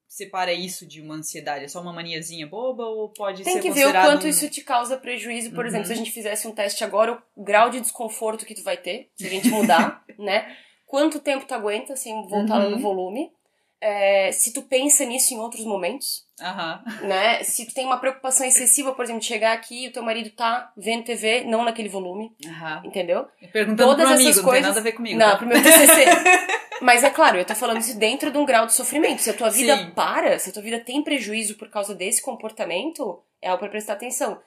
separa 0.06 0.52
isso 0.52 0.86
de 0.86 1.00
uma 1.00 1.14
ansiedade? 1.14 1.64
É 1.64 1.68
só 1.68 1.80
uma 1.80 1.94
maniazinha 1.94 2.46
boba 2.46 2.84
ou 2.84 3.08
pode 3.08 3.42
tem 3.42 3.54
ser 3.54 3.62
Tem 3.62 3.72
que 3.72 3.78
ver 3.78 3.86
o 3.86 3.92
quanto 3.92 4.26
um... 4.26 4.28
isso 4.28 4.50
te 4.50 4.60
causa 4.60 4.98
prejuízo. 4.98 5.50
Por 5.52 5.60
uhum. 5.60 5.66
exemplo, 5.66 5.86
se 5.86 5.92
a 5.94 5.96
gente 5.96 6.12
fizesse 6.12 6.46
um 6.46 6.52
teste 6.52 6.84
agora, 6.84 7.20
o 7.34 7.42
grau 7.42 7.70
de 7.70 7.80
desconforto 7.80 8.44
que 8.44 8.54
tu 8.54 8.62
vai 8.62 8.76
ter, 8.76 9.10
se 9.16 9.26
a 9.26 9.30
gente 9.30 9.48
mudar, 9.48 10.04
né? 10.18 10.54
Quanto 10.84 11.20
tempo 11.20 11.46
tu 11.46 11.54
aguenta 11.54 11.96
sem 11.96 12.12
voltar 12.28 12.60
uhum. 12.60 12.70
no 12.72 12.78
volume? 12.78 13.32
É, 13.82 14.30
se 14.30 14.52
tu 14.52 14.62
pensa 14.62 15.04
nisso 15.06 15.32
em 15.32 15.38
outros 15.38 15.64
momentos, 15.64 16.26
uhum. 16.38 17.08
né? 17.08 17.42
Se 17.42 17.64
tu 17.66 17.72
tem 17.72 17.86
uma 17.86 17.98
preocupação 17.98 18.46
excessiva, 18.46 18.92
por 18.92 19.04
exemplo, 19.04 19.20
de 19.20 19.26
chegar 19.26 19.52
aqui 19.52 19.84
e 19.84 19.88
o 19.88 19.92
teu 19.92 20.02
marido 20.02 20.30
tá 20.30 20.70
vendo 20.76 21.04
TV, 21.04 21.44
não 21.44 21.64
naquele 21.64 21.88
volume, 21.88 22.30
uhum. 22.44 22.84
entendeu? 22.84 23.26
Perguntando 23.52 23.90
Todas 23.90 24.04
pro 24.04 24.14
amigo, 24.14 24.30
essas 24.30 24.42
coisas... 24.44 24.44
não 24.44 24.52
tem 24.52 24.62
nada 24.62 24.80
a 24.80 24.82
ver 24.82 24.92
comigo. 24.92 25.18
Não, 25.18 25.30
tá? 25.30 25.36
pro 25.38 25.46
meu 25.46 25.62
TCC. 25.62 26.04
Mas 26.82 27.04
é 27.04 27.10
claro, 27.10 27.38
eu 27.38 27.44
tô 27.44 27.54
falando 27.54 27.80
isso 27.80 27.98
dentro 27.98 28.30
de 28.30 28.38
um 28.38 28.44
grau 28.44 28.66
de 28.66 28.72
sofrimento. 28.72 29.20
Se 29.20 29.30
a 29.30 29.34
tua 29.34 29.50
vida 29.50 29.76
Sim. 29.76 29.90
para, 29.90 30.38
se 30.38 30.50
a 30.50 30.52
tua 30.52 30.62
vida 30.62 30.80
tem 30.80 31.02
prejuízo 31.02 31.56
por 31.56 31.68
causa 31.68 31.94
desse 31.94 32.22
comportamento, 32.22 33.22
é 33.40 33.48
algo 33.48 33.60
pra 33.60 33.68
prestar 33.68 33.94
atenção. 33.94 34.40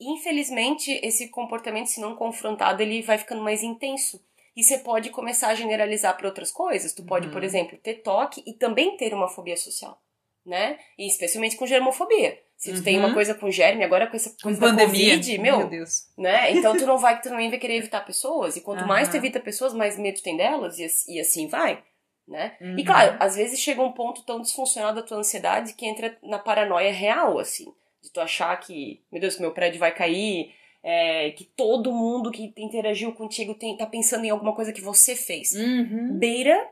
Infelizmente, 0.00 0.98
esse 1.02 1.28
comportamento, 1.28 1.86
se 1.88 2.00
não 2.00 2.16
confrontado, 2.16 2.82
ele 2.82 3.02
vai 3.02 3.18
ficando 3.18 3.42
mais 3.42 3.62
intenso. 3.62 4.20
E 4.60 4.62
você 4.62 4.76
pode 4.76 5.08
começar 5.08 5.48
a 5.48 5.54
generalizar 5.54 6.14
para 6.14 6.28
outras 6.28 6.50
coisas. 6.50 6.92
Tu 6.92 7.02
pode, 7.02 7.28
uhum. 7.28 7.32
por 7.32 7.42
exemplo, 7.42 7.78
ter 7.78 8.02
toque 8.02 8.42
e 8.46 8.52
também 8.52 8.94
ter 8.94 9.14
uma 9.14 9.26
fobia 9.26 9.56
social, 9.56 9.98
né? 10.44 10.78
E 10.98 11.06
especialmente 11.06 11.56
com 11.56 11.66
germofobia. 11.66 12.38
Se 12.58 12.70
tu 12.70 12.76
uhum. 12.76 12.82
tem 12.82 12.98
uma 12.98 13.08
uhum. 13.08 13.14
coisa 13.14 13.34
com 13.34 13.50
germe, 13.50 13.82
agora 13.82 14.06
com 14.06 14.16
essa 14.16 14.36
coisa 14.42 14.60
com 14.60 14.66
da 14.66 14.70
pandemia. 14.72 15.16
Covid, 15.16 15.38
meu, 15.38 15.58
meu 15.60 15.68
Deus. 15.68 16.10
né? 16.18 16.52
Então 16.52 16.76
tu 16.76 16.84
não 16.84 16.98
vai, 16.98 17.18
tu 17.18 17.30
também 17.30 17.48
vai 17.48 17.58
querer 17.58 17.76
evitar 17.76 18.04
pessoas. 18.04 18.54
E 18.54 18.60
quanto 18.60 18.82
uhum. 18.82 18.86
mais 18.86 19.08
tu 19.08 19.16
evita 19.16 19.40
pessoas, 19.40 19.72
mais 19.72 19.98
medo 19.98 20.20
tem 20.20 20.36
delas 20.36 20.78
e, 20.78 20.86
e 21.08 21.18
assim 21.18 21.48
vai, 21.48 21.82
né? 22.28 22.54
Uhum. 22.60 22.78
E 22.78 22.84
claro, 22.84 23.16
às 23.18 23.36
vezes 23.36 23.58
chega 23.58 23.80
um 23.80 23.92
ponto 23.92 24.26
tão 24.26 24.42
disfuncional 24.42 24.92
da 24.92 25.02
tua 25.02 25.16
ansiedade 25.16 25.72
que 25.72 25.86
entra 25.86 26.18
na 26.22 26.38
paranoia 26.38 26.92
real, 26.92 27.38
assim. 27.38 27.72
De 28.02 28.10
tu 28.12 28.20
achar 28.20 28.54
que, 28.60 29.02
meu 29.10 29.22
Deus, 29.22 29.38
meu 29.38 29.52
prédio 29.52 29.80
vai 29.80 29.94
cair, 29.94 30.54
é, 30.82 31.30
que 31.32 31.44
todo 31.44 31.92
mundo 31.92 32.30
que 32.30 32.52
interagiu 32.56 33.12
contigo 33.12 33.54
tem, 33.54 33.76
tá 33.76 33.86
pensando 33.86 34.24
em 34.24 34.30
alguma 34.30 34.54
coisa 34.54 34.72
que 34.72 34.80
você 34.80 35.14
fez. 35.14 35.52
Uhum. 35.52 36.18
Beira 36.18 36.68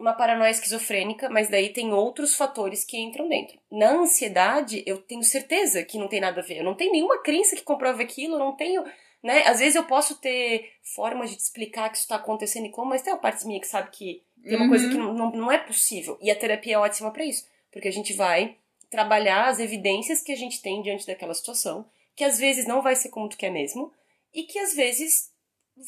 uma 0.00 0.14
paranoia 0.14 0.50
esquizofrênica, 0.50 1.28
mas 1.28 1.50
daí 1.50 1.68
tem 1.68 1.92
outros 1.92 2.34
fatores 2.34 2.84
que 2.84 2.98
entram 2.98 3.28
dentro. 3.28 3.58
Na 3.70 3.92
ansiedade, 3.92 4.82
eu 4.86 4.96
tenho 4.96 5.22
certeza 5.22 5.84
que 5.84 5.98
não 5.98 6.08
tem 6.08 6.22
nada 6.22 6.40
a 6.40 6.44
ver. 6.44 6.58
Eu 6.58 6.64
não 6.64 6.74
tenho 6.74 6.92
nenhuma 6.92 7.18
crença 7.18 7.54
que 7.54 7.62
comprove 7.62 8.02
aquilo, 8.02 8.36
eu 8.36 8.38
não 8.38 8.56
tenho. 8.56 8.82
Né? 9.22 9.42
Às 9.46 9.60
vezes 9.60 9.74
eu 9.74 9.84
posso 9.84 10.18
ter 10.18 10.72
formas 10.82 11.28
de 11.28 11.36
te 11.36 11.40
explicar 11.40 11.90
que 11.90 11.96
isso 11.96 12.04
está 12.04 12.16
acontecendo 12.16 12.64
e 12.64 12.70
como, 12.70 12.88
mas 12.88 13.02
tem 13.02 13.12
uma 13.12 13.18
parte 13.18 13.46
minha 13.46 13.60
que 13.60 13.66
sabe 13.66 13.90
que 13.90 14.22
tem 14.42 14.56
uma 14.56 14.64
uhum. 14.64 14.70
coisa 14.70 14.88
que 14.88 14.96
não, 14.96 15.12
não, 15.12 15.30
não 15.32 15.52
é 15.52 15.58
possível. 15.58 16.18
E 16.22 16.30
a 16.30 16.36
terapia 16.36 16.76
é 16.76 16.78
ótima 16.78 17.10
para 17.10 17.26
isso. 17.26 17.46
Porque 17.70 17.86
a 17.86 17.92
gente 17.92 18.14
vai 18.14 18.56
trabalhar 18.88 19.48
as 19.48 19.60
evidências 19.60 20.22
que 20.22 20.32
a 20.32 20.36
gente 20.36 20.62
tem 20.62 20.80
diante 20.80 21.06
daquela 21.06 21.34
situação 21.34 21.84
que 22.20 22.24
às 22.24 22.38
vezes 22.38 22.66
não 22.66 22.82
vai 22.82 22.94
ser 22.94 23.08
como 23.08 23.30
tu 23.30 23.38
quer 23.38 23.48
mesmo, 23.48 23.94
e 24.34 24.42
que 24.42 24.58
às 24.58 24.74
vezes 24.74 25.32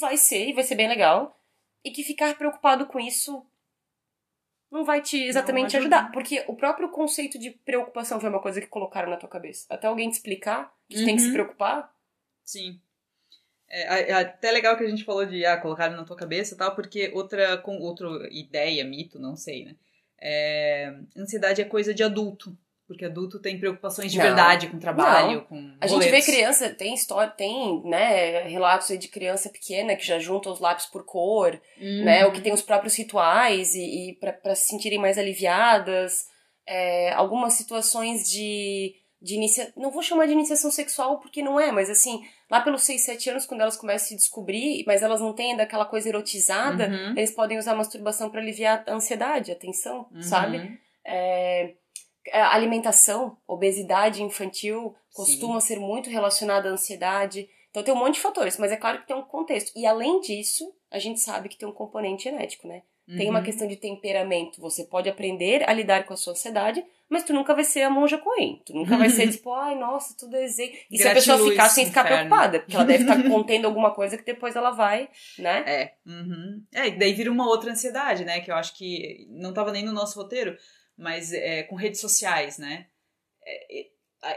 vai 0.00 0.16
ser, 0.16 0.48
e 0.48 0.54
vai 0.54 0.64
ser 0.64 0.76
bem 0.76 0.88
legal, 0.88 1.38
e 1.84 1.90
que 1.90 2.02
ficar 2.02 2.34
preocupado 2.38 2.86
com 2.86 2.98
isso 2.98 3.44
não 4.70 4.82
vai 4.82 5.02
te 5.02 5.22
exatamente 5.22 5.76
ajudar. 5.76 6.10
Porque 6.10 6.42
o 6.48 6.56
próprio 6.56 6.88
conceito 6.88 7.38
de 7.38 7.50
preocupação 7.50 8.18
foi 8.18 8.30
uma 8.30 8.40
coisa 8.40 8.62
que 8.62 8.66
colocaram 8.66 9.10
na 9.10 9.18
tua 9.18 9.28
cabeça. 9.28 9.66
Até 9.68 9.86
alguém 9.86 10.08
te 10.08 10.14
explicar 10.14 10.74
que 10.88 11.00
uhum. 11.00 11.04
tem 11.04 11.16
que 11.16 11.20
se 11.20 11.28
uhum. 11.28 11.34
preocupar. 11.34 11.94
Sim. 12.42 12.80
É, 13.68 14.10
é, 14.10 14.12
até 14.14 14.50
legal 14.52 14.74
que 14.78 14.84
a 14.84 14.88
gente 14.88 15.04
falou 15.04 15.26
de 15.26 15.44
ah, 15.44 15.60
colocaram 15.60 15.94
na 15.94 16.04
tua 16.04 16.16
cabeça 16.16 16.56
tal, 16.56 16.74
porque 16.74 17.10
outra, 17.12 17.58
com 17.58 17.76
outra 17.76 18.08
ideia, 18.30 18.82
mito, 18.86 19.18
não 19.18 19.36
sei, 19.36 19.66
né? 19.66 19.76
É, 20.18 20.94
ansiedade 21.14 21.60
é 21.60 21.66
coisa 21.66 21.92
de 21.92 22.02
adulto. 22.02 22.56
Porque 22.92 23.06
adulto 23.06 23.38
tem 23.40 23.58
preocupações 23.58 24.12
de 24.12 24.18
não, 24.18 24.24
verdade 24.24 24.66
com 24.68 24.78
trabalho, 24.78 25.38
não. 25.38 25.44
com 25.46 25.72
A 25.80 25.86
gente 25.86 26.08
vê 26.10 26.20
criança, 26.20 26.68
tem 26.68 26.92
história, 26.94 27.32
tem, 27.32 27.82
né, 27.84 28.42
relatos 28.42 28.98
de 28.98 29.08
criança 29.08 29.48
pequena 29.48 29.96
que 29.96 30.06
já 30.06 30.18
junta 30.18 30.50
os 30.50 30.60
lápis 30.60 30.84
por 30.86 31.04
cor, 31.04 31.58
uhum. 31.80 32.04
né, 32.04 32.26
ou 32.26 32.32
que 32.32 32.40
tem 32.42 32.52
os 32.52 32.60
próprios 32.62 32.94
rituais 32.96 33.74
e, 33.74 34.10
e 34.10 34.12
para 34.14 34.54
se 34.54 34.66
sentirem 34.66 34.98
mais 34.98 35.16
aliviadas. 35.16 36.26
É, 36.66 37.12
algumas 37.14 37.54
situações 37.54 38.30
de 38.30 38.94
de 39.24 39.36
inicia... 39.36 39.72
não 39.76 39.92
vou 39.92 40.02
chamar 40.02 40.26
de 40.26 40.32
iniciação 40.32 40.68
sexual 40.68 41.20
porque 41.20 41.42
não 41.42 41.58
é, 41.60 41.70
mas 41.70 41.88
assim, 41.88 42.24
lá 42.50 42.60
pelos 42.60 42.82
6, 42.82 43.00
7 43.02 43.30
anos, 43.30 43.46
quando 43.46 43.60
elas 43.60 43.76
começam 43.76 44.04
a 44.06 44.08
se 44.08 44.16
descobrir, 44.16 44.82
mas 44.84 45.00
elas 45.00 45.20
não 45.20 45.32
têm 45.32 45.52
ainda 45.52 45.62
aquela 45.62 45.84
coisa 45.84 46.08
erotizada, 46.08 46.88
Uhum. 46.88 47.10
eles 47.16 47.30
podem 47.30 47.56
usar 47.56 47.76
masturbação 47.76 48.28
para 48.28 48.40
aliviar 48.40 48.82
a 48.84 48.94
ansiedade, 48.94 49.52
a 49.52 49.54
tensão, 49.54 50.08
Uhum. 50.12 50.22
sabe? 50.22 50.76
É, 51.06 51.74
alimentação, 52.32 53.36
obesidade 53.46 54.22
infantil 54.22 54.94
costuma 55.14 55.60
ser 55.60 55.78
muito 55.78 56.08
relacionada 56.10 56.68
à 56.68 56.72
ansiedade. 56.72 57.48
Então 57.70 57.82
tem 57.82 57.92
um 57.94 57.98
monte 57.98 58.14
de 58.14 58.20
fatores, 58.20 58.58
mas 58.58 58.70
é 58.72 58.76
claro 58.76 59.00
que 59.00 59.06
tem 59.06 59.16
um 59.16 59.22
contexto. 59.22 59.72
E 59.76 59.86
além 59.86 60.20
disso, 60.20 60.72
a 60.90 60.98
gente 60.98 61.20
sabe 61.20 61.48
que 61.48 61.56
tem 61.56 61.68
um 61.68 61.72
componente 61.72 62.24
genético, 62.24 62.68
né? 62.68 62.82
Tem 63.16 63.28
uma 63.28 63.40
Uhum. 63.40 63.44
questão 63.44 63.66
de 63.66 63.76
temperamento. 63.76 64.60
Você 64.60 64.84
pode 64.84 65.08
aprender 65.08 65.68
a 65.68 65.72
lidar 65.72 66.04
com 66.06 66.14
a 66.14 66.16
sua 66.16 66.32
ansiedade, 66.34 66.84
mas 67.10 67.24
tu 67.24 67.32
nunca 67.34 67.52
vai 67.52 67.64
ser 67.64 67.82
a 67.82 67.90
monja 67.90 68.16
Coen. 68.16 68.62
Tu 68.64 68.72
nunca 68.72 68.96
vai 68.96 69.10
ser 69.10 69.26
tipo, 69.32 69.52
ai, 69.52 69.74
nossa, 69.74 70.14
tudo 70.16 70.36
é 70.36 70.46
zen. 70.46 70.72
E 70.90 70.96
se 70.96 71.06
a 71.08 71.12
pessoa 71.12 71.36
Gratiluz, 71.36 71.50
ficar 71.50 71.68
sem 71.68 71.86
ficar 71.86 72.04
inferno. 72.04 72.28
preocupada, 72.28 72.60
porque 72.60 72.76
ela 72.76 72.84
deve 72.84 73.02
estar 73.02 73.22
contendo 73.28 73.66
alguma 73.66 73.90
coisa 73.90 74.16
que 74.16 74.24
depois 74.24 74.54
ela 74.54 74.70
vai, 74.70 75.10
né? 75.38 75.64
É. 75.66 75.92
Uhum. 76.06 76.62
É, 76.72 76.88
e 76.88 76.90
daí 76.92 77.12
vira 77.12 77.30
uma 77.30 77.46
outra 77.48 77.72
ansiedade, 77.72 78.24
né? 78.24 78.40
Que 78.40 78.50
eu 78.50 78.54
acho 78.54 78.74
que 78.78 79.26
não 79.30 79.52
tava 79.52 79.72
nem 79.72 79.84
no 79.84 79.92
nosso 79.92 80.18
roteiro, 80.18 80.56
mas 80.96 81.32
é, 81.32 81.62
com 81.64 81.74
redes 81.76 82.00
sociais, 82.00 82.58
né? 82.58 82.86
É, 83.46 83.86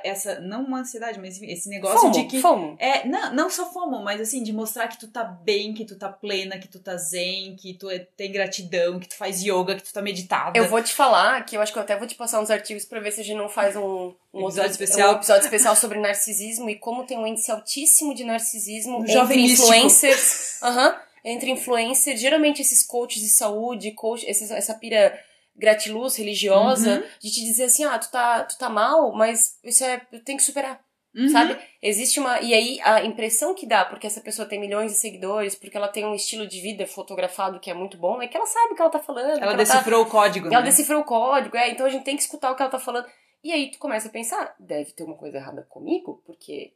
essa, 0.03 0.39
não 0.39 0.63
uma 0.65 0.79
ansiedade, 0.79 1.19
mas 1.19 1.39
esse 1.39 1.69
negócio 1.69 1.99
Fomo, 1.99 2.11
de 2.11 2.23
que. 2.25 2.41
fomo. 2.41 2.75
É, 2.79 3.07
não, 3.07 3.31
não 3.35 3.49
só 3.51 3.71
fomo, 3.71 4.01
mas 4.03 4.19
assim, 4.19 4.41
de 4.41 4.51
mostrar 4.51 4.87
que 4.87 4.99
tu 4.99 5.07
tá 5.09 5.23
bem, 5.23 5.75
que 5.75 5.85
tu 5.85 5.95
tá 5.95 6.09
plena, 6.09 6.57
que 6.57 6.67
tu 6.67 6.79
tá 6.79 6.97
zen, 6.97 7.55
que 7.55 7.75
tu 7.75 7.87
é- 7.87 7.99
tem 7.99 8.31
gratidão, 8.31 8.99
que 8.99 9.07
tu 9.07 9.15
faz 9.15 9.43
yoga, 9.43 9.75
que 9.75 9.83
tu 9.83 9.93
tá 9.93 10.01
meditada. 10.01 10.57
Eu 10.57 10.67
vou 10.69 10.81
te 10.81 10.91
falar 10.91 11.45
que 11.45 11.55
eu 11.55 11.61
acho 11.61 11.71
que 11.71 11.77
eu 11.77 11.83
até 11.83 11.95
vou 11.95 12.07
te 12.07 12.15
passar 12.15 12.41
uns 12.41 12.49
artigos 12.49 12.83
pra 12.83 12.99
ver 12.99 13.11
se 13.11 13.21
a 13.21 13.23
gente 13.23 13.37
não 13.37 13.47
faz 13.47 13.75
um, 13.75 14.15
um 14.33 14.45
Episódio 14.45 14.61
outro- 14.63 14.71
especial. 14.71 15.11
um 15.13 15.15
episódio 15.17 15.43
especial 15.43 15.75
sobre 15.75 15.99
narcisismo 15.99 16.67
e 16.67 16.79
como 16.79 17.05
tem 17.05 17.19
um 17.19 17.27
índice 17.27 17.51
altíssimo 17.51 18.15
de 18.15 18.23
narcisismo 18.23 18.97
Um 19.01 19.05
entre 19.05 19.39
influencers. 19.39 20.63
Aham. 20.63 20.99
entre 21.23 21.51
influencers, 21.51 22.19
geralmente 22.19 22.59
esses 22.61 22.81
coaches 22.83 23.21
de 23.21 23.29
saúde, 23.29 23.91
coach, 23.91 24.25
esses, 24.27 24.49
essa 24.49 24.73
pira 24.73 25.15
gratiluz 25.55 26.15
religiosa, 26.17 26.95
Uhum. 26.99 27.03
de 27.21 27.31
te 27.31 27.41
dizer 27.43 27.65
assim, 27.65 27.83
ah, 27.85 27.97
tu 27.97 28.11
tá, 28.11 28.43
tu 28.43 28.57
tá 28.57 28.69
mal, 28.69 29.11
mas 29.13 29.57
isso 29.63 29.83
é, 29.83 29.99
tenho 30.25 30.37
que 30.37 30.43
superar. 30.43 30.83
Uhum. 31.15 31.29
Sabe? 31.29 31.57
Existe 31.81 32.19
uma. 32.19 32.41
E 32.41 32.53
aí 32.53 32.77
a 32.83 33.05
impressão 33.05 33.55
que 33.55 33.65
dá, 33.65 33.85
porque 33.85 34.05
essa 34.05 34.19
pessoa 34.19 34.45
tem 34.45 34.59
milhões 34.59 34.91
de 34.91 34.97
seguidores, 34.97 35.55
porque 35.55 35.77
ela 35.77 35.87
tem 35.87 36.05
um 36.05 36.13
estilo 36.13 36.45
de 36.45 36.59
vida 36.59 36.85
fotografado 36.85 37.57
que 37.57 37.71
é 37.71 37.73
muito 37.73 37.97
bom, 37.97 38.21
é 38.21 38.27
que 38.27 38.35
ela 38.35 38.45
sabe 38.45 38.73
o 38.73 38.75
que 38.75 38.81
ela 38.81 38.91
tá 38.91 38.99
falando. 38.99 39.37
que 39.37 39.41
Ela 39.43 39.51
tá- 39.53 39.57
decifrou 39.57 40.03
o 40.03 40.09
código, 40.09 40.47
ela 40.47 40.59
né? 40.59 40.65
decifrou 40.65 40.99
o 40.99 41.05
código, 41.05 41.55
é, 41.55 41.69
então 41.69 41.85
a 41.85 41.89
gente 41.89 42.03
tem 42.03 42.17
que 42.17 42.21
escutar 42.21 42.51
o 42.51 42.55
que 42.55 42.61
ela 42.61 42.69
tá 42.71 42.79
falando. 42.79 43.07
E 43.41 43.51
aí 43.53 43.71
tu 43.71 43.79
começa 43.79 44.09
a 44.09 44.11
pensar, 44.11 44.55
deve 44.59 44.91
ter 44.91 45.03
uma 45.05 45.15
coisa 45.15 45.37
errada 45.37 45.61
comigo, 45.69 46.21
porque 46.25 46.73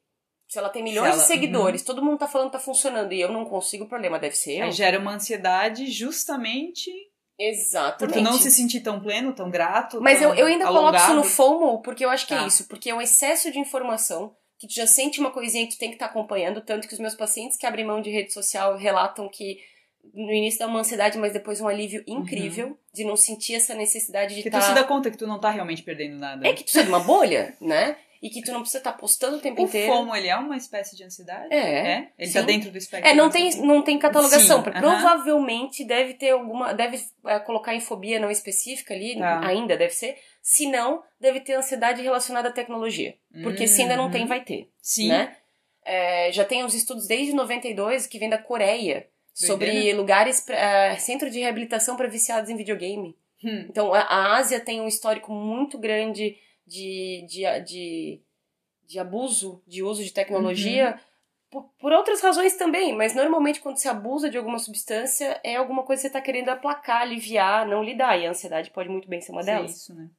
se 0.48 0.58
ela 0.58 0.70
tem 0.70 0.84
milhões 0.84 1.10
ela- 1.16 1.22
de 1.22 1.28
seguidores, 1.28 1.84
todo 1.84 2.02
mundo 2.02 2.18
tá 2.20 2.28
falando 2.28 2.48
que 2.48 2.54
tá 2.54 2.60
funcionando 2.60 3.12
e 3.12 3.20
eu 3.20 3.30
não 3.34 3.44
consigo, 3.44 3.84
o 3.84 3.90
problema 3.90 4.18
deve 4.18 4.38
ser 4.38 4.60
eu. 4.60 4.66
Aí 4.66 4.72
gera 4.72 4.98
uma 5.00 5.16
ansiedade 5.16 5.86
justamente 5.92 6.90
Exatamente. 7.40 8.18
tu 8.18 8.22
não 8.22 8.34
se 8.38 8.52
sentir 8.52 8.82
tão 8.82 9.00
pleno, 9.00 9.34
tão 9.34 9.50
grato. 9.50 10.02
Mas 10.02 10.22
eu, 10.22 10.30
tão 10.30 10.38
eu 10.38 10.48
ainda 10.48 10.66
coloco 10.66 10.96
isso 10.96 11.06
no 11.08 11.12
alongado. 11.14 11.30
FOMO, 11.30 11.82
porque 11.82 12.04
eu 12.04 12.10
acho 12.10 12.28
que 12.28 12.36
Tá. 12.36 12.44
é 12.44 12.48
isso, 12.48 12.68
porque 12.68 12.90
é 12.90 12.96
um 12.96 13.02
excesso 13.02 13.52
de 13.52 13.58
informação, 13.58 14.36
que 14.58 14.68
tu 14.68 14.74
já 14.74 14.86
sente 14.86 15.20
uma 15.20 15.32
coisinha 15.32 15.66
que 15.66 15.76
tu 15.76 15.80
tem 15.80 15.90
que 15.90 15.96
estar 15.96 16.08
acompanhando, 16.08 16.60
tanto 16.62 16.88
que 16.88 16.94
os 16.94 17.00
meus 17.00 17.16
pacientes 17.16 17.58
que 17.58 17.66
abrem 17.66 17.86
mão 17.86 18.02
de 18.02 18.10
rede 18.12 18.34
social 18.34 18.76
relatam 18.78 19.30
que 19.30 19.58
no 20.14 20.32
início 20.32 20.60
dá 20.60 20.68
uma 20.68 20.80
ansiedade, 20.80 21.18
mas 21.18 21.34
depois 21.34 21.62
um 21.62 21.68
alívio 21.68 22.04
incrível 22.08 22.78
de 22.94 23.04
não 23.04 23.16
sentir 23.16 23.56
essa 23.56 23.74
necessidade 23.74 24.36
de 24.36 24.42
Porque 24.42 24.50
tu 24.50 24.58
estar... 24.58 24.70
se 24.70 24.76
dá 24.76 24.84
conta 24.84 25.10
que 25.12 25.18
tu 25.18 25.28
não 25.28 25.40
tá 25.40 25.50
realmente 25.50 25.84
perdendo 25.84 26.18
nada. 26.18 26.48
É 26.48 26.54
que 26.54 26.64
tu 26.64 26.72
sai 26.72 26.84
de 26.84 26.90
uma 26.90 27.00
bolha, 27.00 27.56
né? 27.62 27.96
E 28.22 28.30
que 28.30 28.42
tu 28.42 28.52
não 28.52 28.60
precisa 28.60 28.80
estar 28.80 28.94
postando 28.94 29.38
o 29.38 29.40
tempo 29.40 29.62
o 29.62 29.66
inteiro. 29.66 29.94
FOMO, 29.94 30.14
ele 30.16 30.28
é 30.28 30.36
uma 30.36 30.58
espécie 30.58 30.96
de 30.98 31.04
ansiedade? 31.06 31.54
É, 31.54 32.10
Ele 32.18 32.28
sim. 32.28 32.34
tá 32.34 32.42
dentro 32.42 32.70
do 32.70 32.78
espectro 32.78 33.10
É, 33.10 33.14
não 33.14 33.30
tem, 33.30 33.50
não 33.62 33.82
tem 33.82 33.98
catalogação. 33.98 34.58
Sim, 34.58 34.64
porque 34.64 34.78
aham. 34.78 35.00
Provavelmente 35.00 35.86
deve 35.86 36.14
ter 36.16 36.32
alguma. 36.32 36.74
Deve 36.74 37.02
é, 37.26 37.40
colocar 37.40 37.74
em 37.74 37.80
fobia 37.80 38.20
não 38.20 38.30
específica 38.30 38.94
ali, 38.94 39.18
Tá. 39.18 39.46
ainda 39.46 39.78
deve 39.78 39.94
ser. 39.94 40.18
Se 40.42 40.68
não, 40.68 41.02
deve 41.20 41.40
ter 41.40 41.54
ansiedade 41.54 42.02
relacionada 42.02 42.50
à 42.50 42.52
tecnologia. 42.52 43.16
Porque 43.44 43.68
se 43.68 43.82
ainda 43.84 43.96
não 43.96 44.12
tem, 44.12 44.24
Uhum. 44.24 44.28
vai 44.28 44.44
ter. 44.44 44.70
Sim. 44.82 45.08
Né? 45.10 45.36
É, 45.86 46.32
já 46.32 46.44
tem 46.44 46.64
uns 46.64 46.74
estudos 46.74 47.08
desde 47.08 47.34
92 47.34 48.06
que 48.06 48.20
vem 48.20 48.30
da 48.30 48.38
Coreia 48.38 49.08
sobre 49.34 49.72
Doideira. 49.72 49.98
lugares, 49.98 50.48
é, 50.50 50.96
centro 50.98 51.30
de 51.30 51.40
reabilitação 51.40 51.96
para 51.96 52.08
viciados 52.08 52.50
em 52.50 52.58
videogame. 52.58 53.16
Hum. 53.44 53.66
Então, 53.70 53.94
a, 53.94 54.02
a 54.02 54.36
Ásia 54.38 54.60
tem 54.60 54.82
um 54.82 54.88
histórico 54.88 55.32
muito 55.32 55.78
grande 55.78 56.36
de, 56.70 57.26
de, 57.28 57.62
de, 57.62 58.22
de 58.86 59.00
abuso, 59.00 59.62
de 59.68 59.82
uso 59.84 60.04
de 60.04 60.12
tecnologia, 60.14 60.92
Uhum. 60.92 61.00
por, 61.50 61.64
por 61.80 61.92
outras 61.92 62.22
razões 62.22 62.56
também, 62.56 62.96
mas 62.96 63.16
normalmente 63.16 63.60
quando 63.60 63.78
se 63.78 63.88
abusa 63.88 64.30
de 64.30 64.38
alguma 64.38 64.60
substância, 64.60 65.40
é 65.44 65.56
alguma 65.56 65.84
coisa 65.84 66.00
que 66.00 66.04
você 66.04 66.08
está 66.08 66.22
querendo 66.22 66.50
aplacar, 66.50 67.02
aliviar, 67.02 67.68
não 67.68 67.84
lidar. 67.84 68.18
E 68.20 68.28
a 68.28 68.30
ansiedade 68.30 68.70
pode 68.72 68.88
muito 68.90 69.08
bem 69.10 69.20
ser 69.22 69.32
uma 69.32 69.44
delas. 69.44 69.72
Isso, 69.76 69.96
né? 69.96 70.10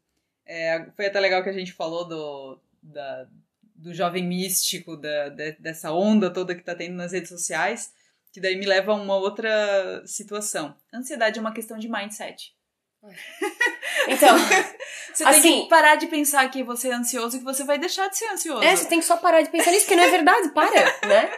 É, 0.45 0.87
foi 0.97 1.07
até 1.07 1.21
legal 1.21 1.43
que 1.45 1.49
a 1.51 1.53
gente 1.53 1.73
falou 1.73 2.05
do, 2.09 2.61
da- 2.83 3.29
do 3.77 3.95
jovem 3.95 4.27
místico, 4.27 4.97
da, 4.97 5.29
de- 5.29 5.53
dessa 5.61 5.93
onda 5.93 6.31
toda 6.33 6.55
que 6.57 6.63
tá 6.65 6.75
tendo 6.75 6.97
nas 6.97 7.13
redes 7.13 7.29
sociais, 7.31 7.93
que 8.33 8.41
daí 8.41 8.57
me 8.57 8.67
leva 8.67 8.91
a 8.93 8.95
uma 8.97 9.15
outra 9.17 10.03
situação. 10.07 10.75
Ansiedade 10.93 11.39
é 11.39 11.41
uma 11.41 11.53
questão 11.55 11.79
de 11.79 11.89
mindset. 11.89 12.55
Então, 14.09 14.37
Você 15.13 15.25
tem 15.25 15.27
Assim- 15.27 15.63
que 15.63 15.69
parar 15.69 15.97
de 15.97 16.07
pensar 16.07 16.49
que 16.51 16.63
você 16.63 16.89
é 16.89 16.93
ansioso 16.95 17.37
e 17.37 17.39
que 17.41 17.45
você 17.45 17.65
vai 17.65 17.79
deixar 17.79 18.09
de 18.09 18.17
ser 18.17 18.27
ansioso. 18.29 18.63
é, 18.63 18.75
você 18.77 18.89
tem 18.89 18.99
que 19.01 19.05
só 19.05 19.17
parar 19.17 19.43
de 19.43 19.51
pensar 19.51 19.71
nisso, 19.73 19.85
porque 19.87 19.97
não 19.97 20.05
é 20.05 20.11
verdade, 20.11 20.49
para, 20.51 20.71
né? 21.07 21.31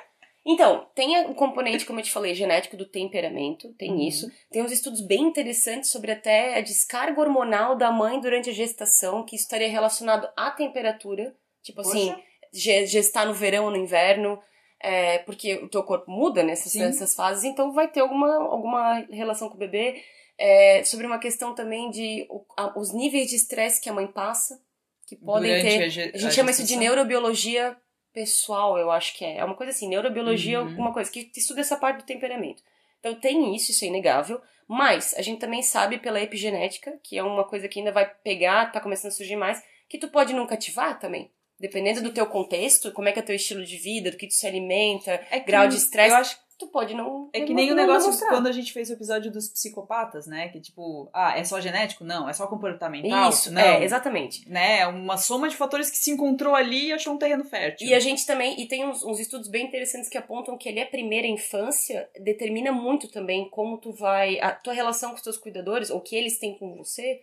Então, 0.45 0.87
tem 0.95 1.25
o 1.27 1.35
componente, 1.35 1.85
como 1.87 2.01
eu 2.01 2.05
te 2.05 2.11
falei, 2.13 2.35
genético 2.35 2.77
do 2.77 2.85
temperamento, 2.85 3.73
tem 3.79 3.93
Uhum. 3.93 4.01
isso. 4.09 4.31
Tem 4.51 4.63
uns 4.63 4.73
estudos 4.73 5.01
bem 5.01 5.23
interessantes 5.23 5.91
sobre 5.91 6.11
até 6.13 6.57
a 6.57 6.61
descarga 6.61 7.21
hormonal 7.21 7.77
da 7.77 7.91
mãe 7.93 8.21
durante 8.21 8.51
a 8.51 8.53
gestação, 8.53 9.25
que 9.25 9.37
estaria 9.37 9.69
relacionado 9.69 10.29
à 10.37 10.51
temperatura. 10.51 11.35
Tipo 11.63 11.81
assim, 11.81 12.11
Poxa. 12.11 12.23
ge- 12.53 12.87
gestar 12.87 13.25
no 13.27 13.35
verão 13.35 13.65
ou 13.67 13.71
no 13.71 13.77
inverno, 13.77 14.39
é, 14.81 15.19
porque 15.19 15.55
o 15.57 15.69
teu 15.69 15.83
corpo 15.85 16.11
muda 16.11 16.43
nessas, 16.43 16.73
Sim. 16.73 16.81
nessas 16.81 17.15
fases, 17.15 17.45
então 17.45 17.73
vai 17.73 17.87
ter 17.89 18.01
alguma, 18.01 18.35
alguma 18.35 18.95
relação 19.11 19.49
com 19.49 19.55
o 19.55 19.59
bebê. 19.59 20.03
É, 20.45 20.83
sobre 20.85 21.07
uma 21.07 21.19
questão 21.19 21.55
também 21.55 21.91
de 21.91 22.27
o- 22.29 22.45
a- 22.57 22.77
os 22.79 22.93
níveis 22.93 23.29
de 23.31 23.37
estresse 23.37 23.81
que 23.81 23.89
a 23.89 23.93
mãe 23.93 24.07
passa, 24.09 24.61
que 25.07 25.15
podem 25.15 25.51
Durante 25.51 25.79
ter. 25.79 25.85
a, 25.85 25.89
ge- 25.89 26.11
A 26.15 26.19
gente 26.19 26.35
chama 26.35 26.51
isso 26.51 26.65
de 26.65 26.75
neurobiologia 26.77 27.77
pessoal, 28.13 28.77
eu 28.79 28.91
acho 28.91 29.17
que 29.17 29.25
é. 29.25 29.39
É 29.39 29.45
uma 29.45 29.55
coisa 29.55 29.71
assim, 29.71 29.89
neurobiologia, 29.89 30.61
Uhum. 30.61 30.69
alguma 30.69 30.93
coisa, 30.93 31.11
que 31.11 31.31
estuda 31.37 31.61
essa 31.61 31.77
parte 31.77 31.99
do 31.99 32.05
temperamento. 32.07 32.63
Então 33.01 33.15
tem 33.15 33.55
isso, 33.55 33.71
isso 33.71 33.85
é 33.85 33.89
inegável. 33.89 34.41
Mas 34.69 35.15
a 35.17 35.23
gente 35.23 35.39
também 35.41 35.63
sabe 35.63 35.99
pela 35.99 36.21
epigenética, 36.21 36.99
que 37.03 37.19
é 37.19 37.23
uma 37.23 37.45
coisa 37.45 37.69
que 37.69 37.79
ainda 37.81 37.93
vai 37.93 38.07
pegar, 38.23 38.71
tá 38.73 38.81
começando 38.81 39.11
a 39.11 39.15
surgir 39.15 39.37
mais, 39.37 39.63
que 39.89 39.99
tu 39.99 40.09
pode 40.09 40.33
não 40.33 40.47
cativar 40.47 40.99
também. 40.99 41.31
Dependendo 41.61 42.01
do 42.03 42.11
teu 42.13 42.27
contexto, 42.27 42.91
como 42.93 43.09
é 43.09 43.13
que 43.13 43.19
é 43.19 43.23
teu 43.23 43.35
estilo 43.37 43.65
de 43.65 43.77
vida, 43.77 44.11
do 44.11 44.17
que 44.17 44.27
tu 44.27 44.35
se 44.35 44.47
alimenta, 44.47 45.13
É 45.31 45.39
que 45.41 45.47
grau 45.47 45.69
de 45.69 45.77
estresse, 45.77 46.11
Eu 46.11 46.17
acho 46.17 46.39
tu 46.67 46.69
pode 46.69 46.95
não. 46.95 47.29
É 47.33 47.41
que 47.41 47.53
nem 47.53 47.71
o 47.73 47.75
negócio 47.75 48.17
quando 48.29 48.47
a 48.47 48.53
gente 48.53 48.73
fez 48.73 48.89
o 48.91 48.93
episódio 48.93 49.31
dos 49.31 49.49
psicopatas, 49.49 50.27
né? 50.27 50.49
Que 50.49 50.61
tipo, 50.61 51.09
ah, 51.13 51.37
é 51.39 51.45
só 51.45 51.61
genético? 51.61 52.05
Não. 52.05 52.29
É 52.29 52.33
só 52.33 52.47
comportamental? 52.47 53.31
Isso, 53.31 53.53
Não. 53.53 53.61
é, 53.61 53.83
exatamente. 53.85 54.49
Né? 54.49 54.81
É 54.81 54.87
uma 54.87 55.17
soma 55.17 55.49
de 55.49 55.57
fatores 55.57 55.91
que 55.91 55.97
se 55.97 56.11
encontrou 56.11 56.55
ali 56.55 56.87
e 56.89 56.93
achou 56.93 57.15
um 57.15 57.19
terreno 57.19 57.45
fértil. 57.45 57.87
E 57.89 57.95
a 57.95 58.01
gente 58.01 58.25
também, 58.27 58.61
e 58.61 58.67
tem 58.67 58.85
uns, 58.87 59.03
uns 59.05 59.19
estudos 59.19 59.49
bem 59.49 59.67
interessantes 59.67 60.09
que 60.09 60.19
apontam 60.19 60.57
que 60.57 60.69
ali 60.69 60.81
a 60.81 60.87
primeira 60.87 61.27
infância 61.27 62.09
determina 62.21 62.73
muito 62.73 63.09
também 63.09 63.49
como 63.51 63.79
tu 63.79 63.93
vai, 63.93 64.39
a 64.41 64.53
tua 64.53 64.73
relação 64.73 65.11
com 65.11 65.17
os 65.17 65.23
teus 65.23 65.37
cuidadores, 65.39 65.91
ou 65.91 66.01
que 66.01 66.15
eles 66.17 66.39
têm 66.39 66.57
com 66.59 66.77
você, 66.77 67.21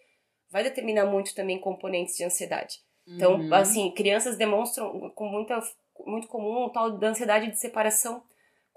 vai 0.52 0.64
determinar 0.64 1.06
muito 1.06 1.34
também 1.36 1.60
componentes 1.60 2.16
de 2.16 2.24
ansiedade. 2.24 2.80
Então, 3.08 3.36
Uhum. 3.40 3.54
assim, 3.54 3.92
crianças 3.92 4.38
demonstram 4.38 5.10
com 5.16 5.26
muita, 5.28 5.60
muito 6.06 6.28
comum 6.28 6.66
o 6.66 6.70
tal 6.70 6.92
da 6.92 7.08
ansiedade 7.10 7.50
de 7.50 7.60
separação, 7.60 8.22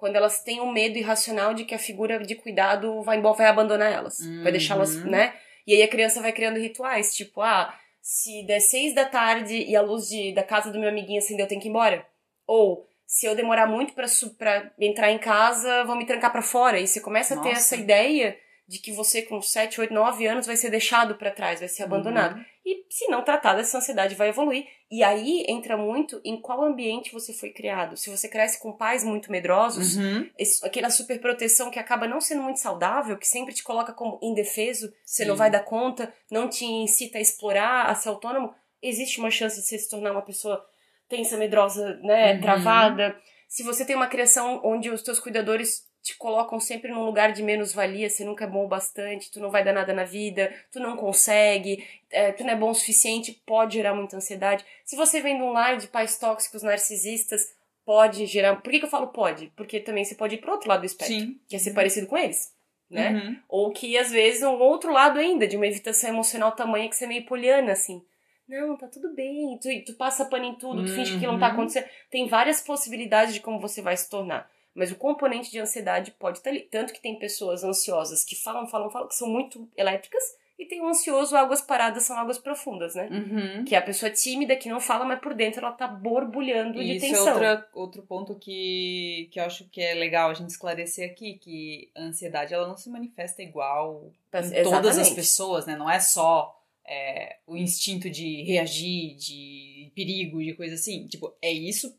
quando 0.02 0.16
elas 0.16 0.42
têm 0.42 0.60
um 0.60 0.72
medo 0.72 0.98
irracional 0.98 1.54
de 1.54 1.64
que 1.64 1.76
a 1.76 1.78
figura 1.78 2.18
de 2.18 2.34
cuidado 2.34 3.00
vai 3.04 3.18
embora, 3.18 3.36
vai 3.36 3.46
abandonar 3.46 3.92
elas, 3.92 4.18
vai 4.42 4.50
deixá-las, 4.50 4.96
Uhum. 4.96 5.08
né? 5.08 5.32
E 5.64 5.72
aí 5.74 5.80
a 5.80 5.86
criança 5.86 6.20
vai 6.20 6.32
criando 6.32 6.58
rituais, 6.58 7.14
tipo, 7.14 7.40
ah, 7.40 7.72
se 8.00 8.44
der 8.44 8.58
seis 8.58 8.92
da 8.96 9.04
tarde 9.04 9.54
e 9.54 9.76
a 9.76 9.80
luz 9.80 10.08
de, 10.08 10.32
da 10.34 10.42
casa 10.42 10.72
do 10.72 10.80
meu 10.80 10.88
amiguinho 10.88 11.20
acendeu, 11.20 11.44
eu 11.44 11.48
tenho 11.48 11.60
que 11.60 11.68
ir 11.68 11.70
embora. 11.70 12.04
Ou 12.48 12.84
se 13.06 13.26
eu 13.26 13.36
demorar 13.36 13.68
muito 13.68 13.92
pra 13.94 14.72
entrar 14.80 15.12
em 15.12 15.18
casa, 15.18 15.84
vão 15.84 15.94
me 15.94 16.04
trancar 16.04 16.32
pra 16.32 16.42
fora. 16.42 16.80
E 16.80 16.86
você 16.88 17.00
começa 17.00 17.34
a 17.34 17.36
ter 17.40 17.50
Nossa. 17.50 17.60
essa 17.60 17.76
ideia 17.76 18.36
de 18.66 18.80
que 18.80 18.90
você 18.90 19.22
com 19.22 19.40
7, 19.40 19.80
8, 19.80 19.94
9 19.94 20.26
anos 20.26 20.46
vai 20.48 20.56
ser 20.56 20.68
deixado 20.70 21.14
pra 21.14 21.30
trás, 21.30 21.60
vai 21.60 21.68
ser 21.68 21.84
abandonado. 21.84 22.36
Uhum. 22.38 22.44
E 22.64 22.84
se 22.88 23.08
não 23.08 23.24
tratada, 23.24 23.60
essa 23.60 23.78
ansiedade 23.78 24.14
vai 24.14 24.28
evoluir. 24.28 24.66
E 24.90 25.02
aí 25.02 25.44
entra 25.48 25.76
muito 25.76 26.20
em 26.24 26.40
qual 26.40 26.62
ambiente 26.62 27.12
você 27.12 27.32
foi 27.32 27.50
criado. 27.50 27.96
Se 27.96 28.08
você 28.08 28.28
cresce 28.28 28.60
com 28.60 28.72
pais 28.72 29.02
muito 29.02 29.32
medrosos, 29.32 29.96
Uhum. 29.96 30.30
esse- 30.38 30.64
aquela 30.64 30.88
superproteção 30.90 31.70
que 31.70 31.78
acaba 31.78 32.06
não 32.06 32.20
sendo 32.20 32.42
muito 32.42 32.60
saudável, 32.60 33.18
que 33.18 33.26
sempre 33.26 33.52
te 33.52 33.64
coloca 33.64 33.92
como 33.92 34.18
indefeso, 34.22 34.92
você 35.04 35.24
Sim. 35.24 35.28
não 35.28 35.36
vai 35.36 35.50
dar 35.50 35.64
conta, 35.64 36.14
não 36.30 36.48
te 36.48 36.64
incita 36.64 37.18
a 37.18 37.20
explorar, 37.20 37.86
a 37.86 37.94
ser 37.96 38.10
autônomo, 38.10 38.54
existe 38.80 39.18
uma 39.18 39.30
chance 39.30 39.60
de 39.60 39.66
você 39.66 39.78
se 39.78 39.90
tornar 39.90 40.12
uma 40.12 40.22
pessoa 40.22 40.64
tensa, 41.08 41.36
medrosa, 41.36 41.96
né, 42.02 42.34
Uhum. 42.34 42.40
travada. 42.42 43.16
Se 43.48 43.62
você 43.62 43.84
tem 43.84 43.94
uma 43.96 44.06
criação 44.06 44.60
onde 44.64 44.88
os 44.88 45.02
teus 45.02 45.18
cuidadores 45.18 45.82
te 46.02 46.16
colocam 46.16 46.58
sempre 46.58 46.90
num 46.90 47.04
lugar 47.04 47.32
de 47.32 47.42
menos-valia, 47.42 48.10
você 48.10 48.24
nunca 48.24 48.44
é 48.44 48.48
bom 48.48 48.64
o 48.64 48.68
bastante, 48.68 49.30
tu 49.30 49.38
não 49.40 49.50
vai 49.50 49.62
dar 49.62 49.72
nada 49.72 49.92
na 49.92 50.04
vida, 50.04 50.52
tu 50.72 50.80
não 50.80 50.96
consegue, 50.96 51.86
é, 52.10 52.32
tu 52.32 52.42
não 52.42 52.50
é 52.50 52.56
bom 52.56 52.70
o 52.70 52.74
suficiente, 52.74 53.40
pode 53.46 53.74
gerar 53.74 53.94
muita 53.94 54.16
ansiedade. 54.16 54.64
Se 54.84 54.96
você 54.96 55.20
vem 55.20 55.36
de 55.36 55.42
um 55.42 55.52
lar 55.52 55.76
de 55.76 55.86
pais 55.86 56.18
tóxicos, 56.18 56.62
narcisistas, 56.62 57.54
pode 57.84 58.26
gerar. 58.26 58.56
Por 58.56 58.70
que, 58.70 58.80
que 58.80 58.84
eu 58.84 58.90
falo 58.90 59.08
pode? 59.08 59.52
Porque 59.56 59.78
também 59.80 60.04
você 60.04 60.14
pode 60.16 60.34
ir 60.34 60.38
pro 60.38 60.52
outro 60.52 60.68
lado 60.68 60.80
do 60.80 60.86
espectro, 60.86 61.14
Sim. 61.16 61.40
que 61.48 61.54
é 61.54 61.58
ser 61.58 61.72
parecido 61.72 62.06
com 62.08 62.18
eles, 62.18 62.52
né? 62.90 63.10
Uhum. 63.12 63.36
Ou 63.48 63.70
que 63.72 63.96
às 63.96 64.10
vezes 64.10 64.42
um 64.42 64.58
outro 64.58 64.92
lado 64.92 65.18
ainda, 65.20 65.46
de 65.46 65.56
uma 65.56 65.66
evitação 65.68 66.10
emocional 66.10 66.52
tamanha 66.52 66.88
que 66.88 66.96
você 66.96 67.04
é 67.04 67.08
meio 67.08 67.24
poliana, 67.26 67.72
assim. 67.72 68.04
Não, 68.48 68.76
tá 68.76 68.88
tudo 68.88 69.14
bem. 69.14 69.56
Tu, 69.62 69.68
tu 69.86 69.94
passa 69.94 70.24
pano 70.24 70.44
em 70.44 70.54
tudo, 70.56 70.84
tu 70.84 70.92
finge 70.92 71.18
que 71.18 71.26
não 71.26 71.38
tá 71.38 71.46
Uhum. 71.46 71.52
acontecendo. 71.52 71.86
Tem 72.10 72.26
várias 72.26 72.60
possibilidades 72.60 73.34
de 73.34 73.40
como 73.40 73.60
você 73.60 73.80
vai 73.80 73.96
se 73.96 74.10
tornar. 74.10 74.50
Mas 74.74 74.90
o 74.90 74.96
componente 74.96 75.50
de 75.50 75.58
ansiedade 75.58 76.12
pode 76.12 76.38
estar 76.38 76.50
ali. 76.50 76.60
Tanto 76.62 76.92
que 76.92 77.02
tem 77.02 77.18
pessoas 77.18 77.62
ansiosas 77.62 78.24
que 78.24 78.34
falam, 78.34 78.66
falam, 78.66 78.90
falam, 78.90 79.08
que 79.08 79.14
são 79.14 79.28
muito 79.28 79.68
elétricas. 79.76 80.22
E 80.58 80.64
tem 80.64 80.80
o 80.80 80.86
ansioso, 80.86 81.34
águas 81.34 81.60
paradas 81.60 82.04
são 82.04 82.16
águas 82.16 82.38
profundas, 82.38 82.94
né? 82.94 83.08
Uhum. 83.10 83.64
Que 83.64 83.74
é 83.74 83.78
a 83.78 83.82
pessoa 83.82 84.10
tímida 84.12 84.54
que 84.54 84.68
não 84.68 84.78
fala, 84.78 85.04
mas 85.04 85.18
por 85.18 85.34
dentro 85.34 85.60
ela 85.60 85.72
tá 85.72 85.88
borbulhando 85.88 86.74
de 86.74 86.92
E 86.92 86.96
isso 86.96 87.06
tensão. 87.06 87.26
é 87.26 87.32
outra, 87.32 87.68
outro 87.74 88.02
ponto 88.02 88.34
que, 88.36 89.28
que 89.32 89.40
eu 89.40 89.44
acho 89.44 89.64
que 89.70 89.80
é 89.80 89.92
legal 89.94 90.30
a 90.30 90.34
gente 90.34 90.50
esclarecer 90.50 91.10
aqui, 91.10 91.34
que 91.34 91.90
a 91.96 92.02
ansiedade 92.02 92.54
ela 92.54 92.68
não 92.68 92.76
se 92.76 92.88
manifesta 92.88 93.42
igual 93.42 94.12
em 94.32 94.38
Exatamente. 94.38 94.70
todas 94.70 94.98
as 94.98 95.10
pessoas, 95.10 95.66
né? 95.66 95.74
Não 95.74 95.90
é 95.90 95.98
só 95.98 96.56
é, 96.86 97.38
o 97.46 97.56
instinto 97.56 98.08
de 98.08 98.42
reagir, 98.42 99.16
de 99.16 99.90
perigo, 99.96 100.42
de 100.42 100.54
coisa 100.54 100.74
assim. 100.74 101.06
Tipo, 101.06 101.34
é 101.42 101.50
isso 101.50 101.96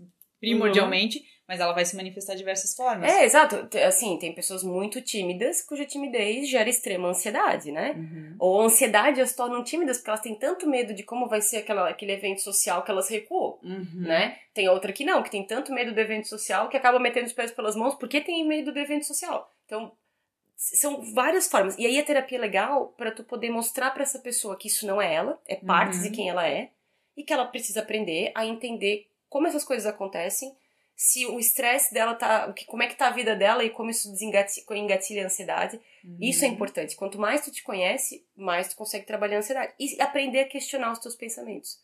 primordialmente, 0.49 1.23
mas 1.47 1.59
ela 1.59 1.73
vai 1.73 1.83
se 1.85 1.95
manifestar 1.95 2.33
de 2.33 2.39
diversas 2.39 2.73
formas. 2.75 3.11
É, 3.11 3.25
exato. 3.25 3.67
Assim, 3.85 4.17
tem 4.17 4.33
pessoas 4.33 4.63
muito 4.63 5.01
tímidas 5.01 5.61
cuja 5.61 5.85
timidez 5.85 6.49
gera 6.49 6.69
extrema 6.69 7.09
ansiedade, 7.09 7.71
né? 7.71 7.91
Uhum. 7.97 8.35
Ou 8.39 8.61
ansiedade 8.61 9.19
as 9.19 9.35
tornam 9.35 9.63
tímidas 9.63 9.97
porque 9.97 10.09
elas 10.09 10.21
têm 10.21 10.35
tanto 10.35 10.67
medo 10.69 10.93
de 10.93 11.03
como 11.03 11.27
vai 11.27 11.41
ser 11.41 11.57
aquela, 11.57 11.89
aquele 11.89 12.13
evento 12.13 12.41
social 12.41 12.81
que 12.83 12.89
elas 12.91 13.09
recuam, 13.09 13.59
Uhum. 13.61 13.87
né? 14.07 14.37
Tem 14.53 14.69
outra 14.69 14.93
que 14.93 15.03
não, 15.03 15.21
que 15.21 15.29
tem 15.31 15.45
tanto 15.45 15.73
medo 15.73 15.93
do 15.93 15.99
evento 15.99 16.27
social 16.29 16.69
que 16.69 16.77
acaba 16.77 16.97
metendo 16.99 17.25
os 17.27 17.33
pés 17.33 17.51
pelas 17.51 17.75
mãos 17.75 17.95
porque 17.95 18.21
tem 18.21 18.47
medo 18.47 18.71
do 18.71 18.79
evento 18.79 19.05
social. 19.05 19.51
Então, 19.65 19.91
são 20.55 21.01
várias 21.13 21.47
formas. 21.49 21.77
E 21.77 21.85
aí 21.85 21.99
a 21.99 22.03
terapia 22.05 22.37
é 22.37 22.41
legal 22.41 22.93
para 22.97 23.11
tu 23.11 23.23
poder 23.23 23.49
mostrar 23.49 23.91
para 23.91 24.03
essa 24.03 24.19
pessoa 24.19 24.55
que 24.57 24.69
isso 24.69 24.87
não 24.87 25.01
é 25.01 25.13
ela, 25.13 25.37
é 25.45 25.57
partes 25.57 25.97
Uhum. 25.99 26.03
de 26.05 26.15
quem 26.15 26.29
ela 26.29 26.47
é, 26.47 26.69
e 27.17 27.23
que 27.23 27.33
ela 27.33 27.45
precisa 27.45 27.81
aprender 27.81 28.31
a 28.33 28.45
entender 28.45 29.07
como 29.33 29.47
essas 29.47 29.63
coisas 29.63 29.87
acontecem, 29.87 30.55
se 30.95 31.25
o 31.25 31.39
estresse 31.39 31.91
dela 31.91 32.13
tá, 32.13 32.45
o 32.47 32.53
que, 32.53 32.65
como 32.65 32.83
é 32.83 32.87
que 32.87 32.95
tá 32.95 33.07
a 33.07 33.11
vida 33.11 33.35
dela 33.35 33.63
e 33.63 33.69
como 33.71 33.89
isso 33.89 34.11
desengati- 34.11 34.63
engatilha 34.71 35.23
a 35.23 35.25
ansiedade. 35.25 35.81
Isso 36.21 36.45
é 36.45 36.47
Uhum. 36.47 36.53
importante. 36.53 36.95
Quanto 36.95 37.17
mais 37.19 37.41
tu 37.43 37.51
te 37.51 37.63
conhece, 37.63 38.23
mais 38.35 38.67
tu 38.69 38.75
consegue 38.75 39.05
trabalhar 39.07 39.37
a 39.37 39.39
ansiedade. 39.39 39.73
E 39.79 39.99
aprender 39.99 40.41
a 40.41 40.47
questionar 40.47 40.91
os 40.91 40.99
teus 40.99 41.15
pensamentos. 41.15 41.79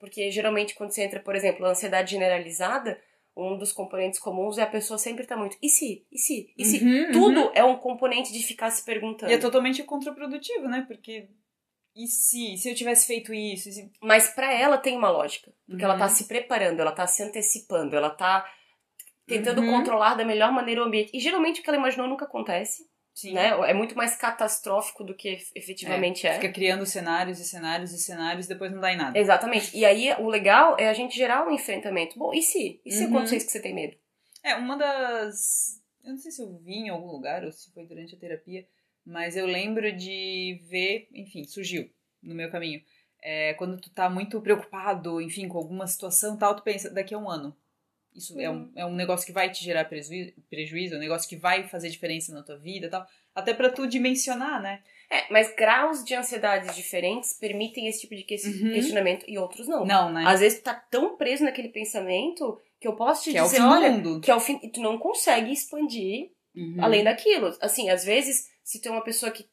Porque 0.00 0.30
geralmente 0.30 0.74
quando 0.74 0.92
você 0.92 1.02
entra, 1.02 1.20
por 1.20 1.36
exemplo, 1.36 1.66
a 1.66 1.70
ansiedade 1.70 2.10
generalizada, 2.12 2.98
um 3.36 3.58
dos 3.58 3.70
componentes 3.70 4.18
comuns 4.18 4.56
é 4.56 4.62
a 4.62 4.66
pessoa 4.66 4.96
sempre 4.96 5.26
tá 5.26 5.36
muito. 5.36 5.58
E 5.60 5.68
se? 5.68 6.06
E 6.10 6.18
se? 6.18 6.52
E 6.56 6.64
se? 6.64 6.82
Uhum, 6.82 7.12
Tudo 7.12 7.40
uhum. 7.42 7.50
é 7.54 7.62
um 7.64 7.76
componente 7.76 8.32
de 8.32 8.42
ficar 8.42 8.70
se 8.70 8.82
perguntando. 8.82 9.30
E 9.30 9.34
é 9.34 9.38
totalmente 9.38 9.82
contraprodutivo, 9.82 10.68
né? 10.68 10.84
Porque. 10.88 11.28
E 11.94 12.06
se? 12.08 12.56
Se 12.56 12.68
eu 12.70 12.74
tivesse 12.74 13.06
feito 13.06 13.32
isso? 13.32 13.70
Se- 13.70 13.90
Mas 14.02 14.28
pra 14.34 14.52
ela 14.52 14.76
tem 14.78 14.96
uma 14.96 15.10
lógica. 15.10 15.52
Porque 15.68 15.84
ela 15.84 15.94
Uhum. 15.94 16.00
tá 16.00 16.08
se 16.08 16.24
preparando, 16.26 16.80
ela 16.80 16.92
tá 16.92 17.06
se 17.06 17.22
antecipando, 17.22 17.94
ela 17.96 18.10
tá 18.10 18.44
tentando 19.26 19.62
Uhum. 19.62 19.70
controlar 19.70 20.14
da 20.14 20.24
melhor 20.24 20.52
maneira 20.52 20.82
o 20.82 20.84
ambiente. 20.84 21.10
E 21.14 21.20
geralmente 21.20 21.60
o 21.60 21.62
que 21.62 21.70
ela 21.70 21.78
imaginou 21.78 22.08
nunca 22.08 22.24
acontece, 22.24 22.82
Sim. 23.14 23.32
né? 23.32 23.48
É 23.70 23.72
muito 23.72 23.96
mais 23.96 24.16
catastrófico 24.16 25.04
do 25.04 25.14
que 25.14 25.38
efetivamente 25.54 26.26
é. 26.26 26.34
Fica 26.34 26.52
criando 26.52 26.84
cenários 26.84 27.38
e 27.38 27.44
cenários 27.44 27.92
e 27.92 27.98
cenários 27.98 28.46
e 28.46 28.48
depois 28.48 28.72
não 28.72 28.80
dá 28.80 28.92
em 28.92 28.96
nada. 28.96 29.18
Exatamente. 29.18 29.74
E 29.76 29.84
aí 29.84 30.12
o 30.18 30.28
legal 30.28 30.76
é 30.78 30.88
a 30.88 30.92
gente 30.94 31.16
gerar 31.16 31.46
um 31.46 31.52
enfrentamento. 31.52 32.18
Bom, 32.18 32.34
e 32.34 32.42
se? 32.42 32.80
E 32.84 32.90
se 32.92 33.04
Uhum. 33.04 33.10
acontecer 33.10 33.36
isso 33.36 33.46
que 33.46 33.52
você 33.52 33.62
tem 33.62 33.74
medo? 33.74 33.96
É, 34.42 34.56
uma 34.56 34.76
das. 34.76 35.80
Eu 36.02 36.10
não 36.10 36.18
sei 36.18 36.30
se 36.32 36.42
eu 36.42 36.58
vi 36.58 36.74
em 36.74 36.88
algum 36.90 37.06
lugar 37.12 37.44
ou 37.44 37.52
se 37.52 37.72
foi 37.72 37.86
durante 37.86 38.14
a 38.14 38.18
terapia, 38.18 38.66
mas 39.04 39.36
eu 39.36 39.46
lembro 39.46 39.90
de 39.96 40.60
ver, 40.68 41.08
enfim, 41.12 41.44
surgiu 41.44 41.88
no 42.22 42.34
meu 42.34 42.50
caminho. 42.50 42.80
É, 43.22 43.54
quando 43.54 43.80
tu 43.80 43.90
tá 43.90 44.08
muito 44.10 44.40
preocupado, 44.40 45.20
enfim, 45.20 45.48
com 45.48 45.56
alguma 45.58 45.86
situação 45.86 46.36
tal, 46.36 46.54
tu 46.54 46.62
pensa, 46.62 46.90
daqui 46.90 47.14
a 47.14 47.18
um 47.18 47.28
ano. 47.30 47.56
Isso 48.14 48.38
é, 48.38 48.48
um, 48.48 48.54
Uhum. 48.54 48.72
é 48.76 48.86
um 48.86 48.94
negócio 48.94 49.26
que 49.26 49.32
vai 49.32 49.50
te 49.50 49.64
gerar 49.64 49.86
prejuízo, 49.86 50.32
prejuízo, 50.48 50.94
é 50.94 50.98
um 50.98 51.00
negócio 51.00 51.28
que 51.28 51.36
vai 51.36 51.66
fazer 51.66 51.88
diferença 51.90 52.32
na 52.32 52.42
tua 52.42 52.56
vida 52.56 52.88
tal. 52.88 53.04
Até 53.34 53.52
pra 53.52 53.70
tu 53.70 53.86
dimensionar, 53.88 54.62
né? 54.62 54.82
É, 55.10 55.30
mas 55.32 55.52
graus 55.56 56.04
de 56.04 56.14
ansiedades 56.14 56.74
diferentes 56.76 57.32
permitem 57.32 57.88
esse 57.88 58.02
tipo 58.02 58.14
de 58.14 58.22
que- 58.22 58.36
Uhum. 58.36 58.72
questionamento 58.72 59.24
e 59.26 59.36
outros 59.36 59.66
não. 59.66 59.84
Não, 59.84 60.12
né? 60.12 60.22
Às 60.26 60.40
vezes 60.40 60.60
tu 60.60 60.64
tá 60.64 60.74
tão 60.74 61.16
preso 61.16 61.42
naquele 61.44 61.68
pensamento 61.70 62.60
que 62.80 62.86
eu 62.86 62.94
posso 62.94 63.24
te 63.24 63.32
que 63.32 63.38
é 63.38 63.42
o 63.42 63.46
dizer, 63.46 63.56
fim 63.56 63.62
olha, 63.64 63.90
do 63.90 63.96
mundo. 63.96 64.20
que 64.20 64.30
é 64.30 64.34
o 64.34 64.40
fim, 64.40 64.60
e 64.62 64.68
tu 64.70 64.80
não 64.80 64.96
consegue 64.98 65.50
expandir 65.52 66.30
Uhum. 66.56 66.76
além 66.80 67.02
daquilo. 67.04 67.56
Assim, 67.60 67.90
às 67.90 68.04
vezes, 68.04 68.48
se 68.62 68.80
é 68.86 68.90
uma 68.90 69.02
pessoa 69.04 69.32
que 69.32 69.46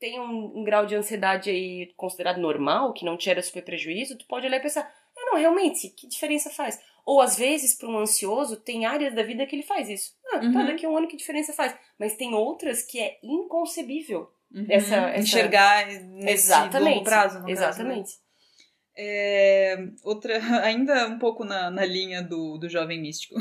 tem 0.00 0.18
um, 0.20 0.58
um 0.60 0.64
grau 0.64 0.86
de 0.86 0.94
ansiedade 0.94 1.50
aí 1.50 1.92
considerado 1.96 2.38
normal, 2.40 2.92
que 2.92 3.04
não 3.04 3.16
te 3.16 3.24
gera 3.26 3.42
super 3.42 3.64
prejuízo, 3.64 4.16
tu 4.16 4.26
pode 4.26 4.46
olhar 4.46 4.58
e 4.58 4.62
pensar, 4.62 4.82
ah, 5.16 5.26
não, 5.32 5.38
realmente, 5.38 5.88
que 5.90 6.06
diferença 6.06 6.48
faz? 6.50 6.78
Ou 7.04 7.20
às 7.20 7.36
vezes, 7.36 7.74
para 7.74 7.88
um 7.88 7.98
ansioso, 7.98 8.56
tem 8.56 8.86
áreas 8.86 9.14
da 9.14 9.22
vida 9.22 9.44
que 9.46 9.56
ele 9.56 9.62
faz 9.62 9.88
isso. 9.88 10.12
Ah, 10.32 10.38
tá, 10.40 10.44
Uhum. 10.46 10.66
daqui 10.66 10.86
a 10.86 10.88
um 10.88 10.96
ano 10.96 11.08
que 11.08 11.16
diferença 11.16 11.52
faz? 11.52 11.74
Mas 11.98 12.16
tem 12.16 12.32
outras 12.34 12.82
que 12.82 13.00
é 13.00 13.18
inconcebível. 13.22 14.30
Uhum. 14.54 14.64
essa- 14.70 14.96
essa- 15.10 15.18
Enxergar 15.18 15.86
nesse 15.86 16.50
longo 16.78 17.04
prazo, 17.04 17.34
no 17.40 17.44
caso, 17.44 17.44
né? 17.46 17.52
Exatamente. 17.52 18.12
É, 18.96 19.76
outra, 20.02 20.38
ainda 20.64 21.06
um 21.08 21.18
pouco 21.18 21.44
na, 21.44 21.70
na 21.70 21.84
linha 21.84 22.22
do, 22.22 22.56
do 22.58 22.68
jovem 22.68 23.00
místico. 23.00 23.34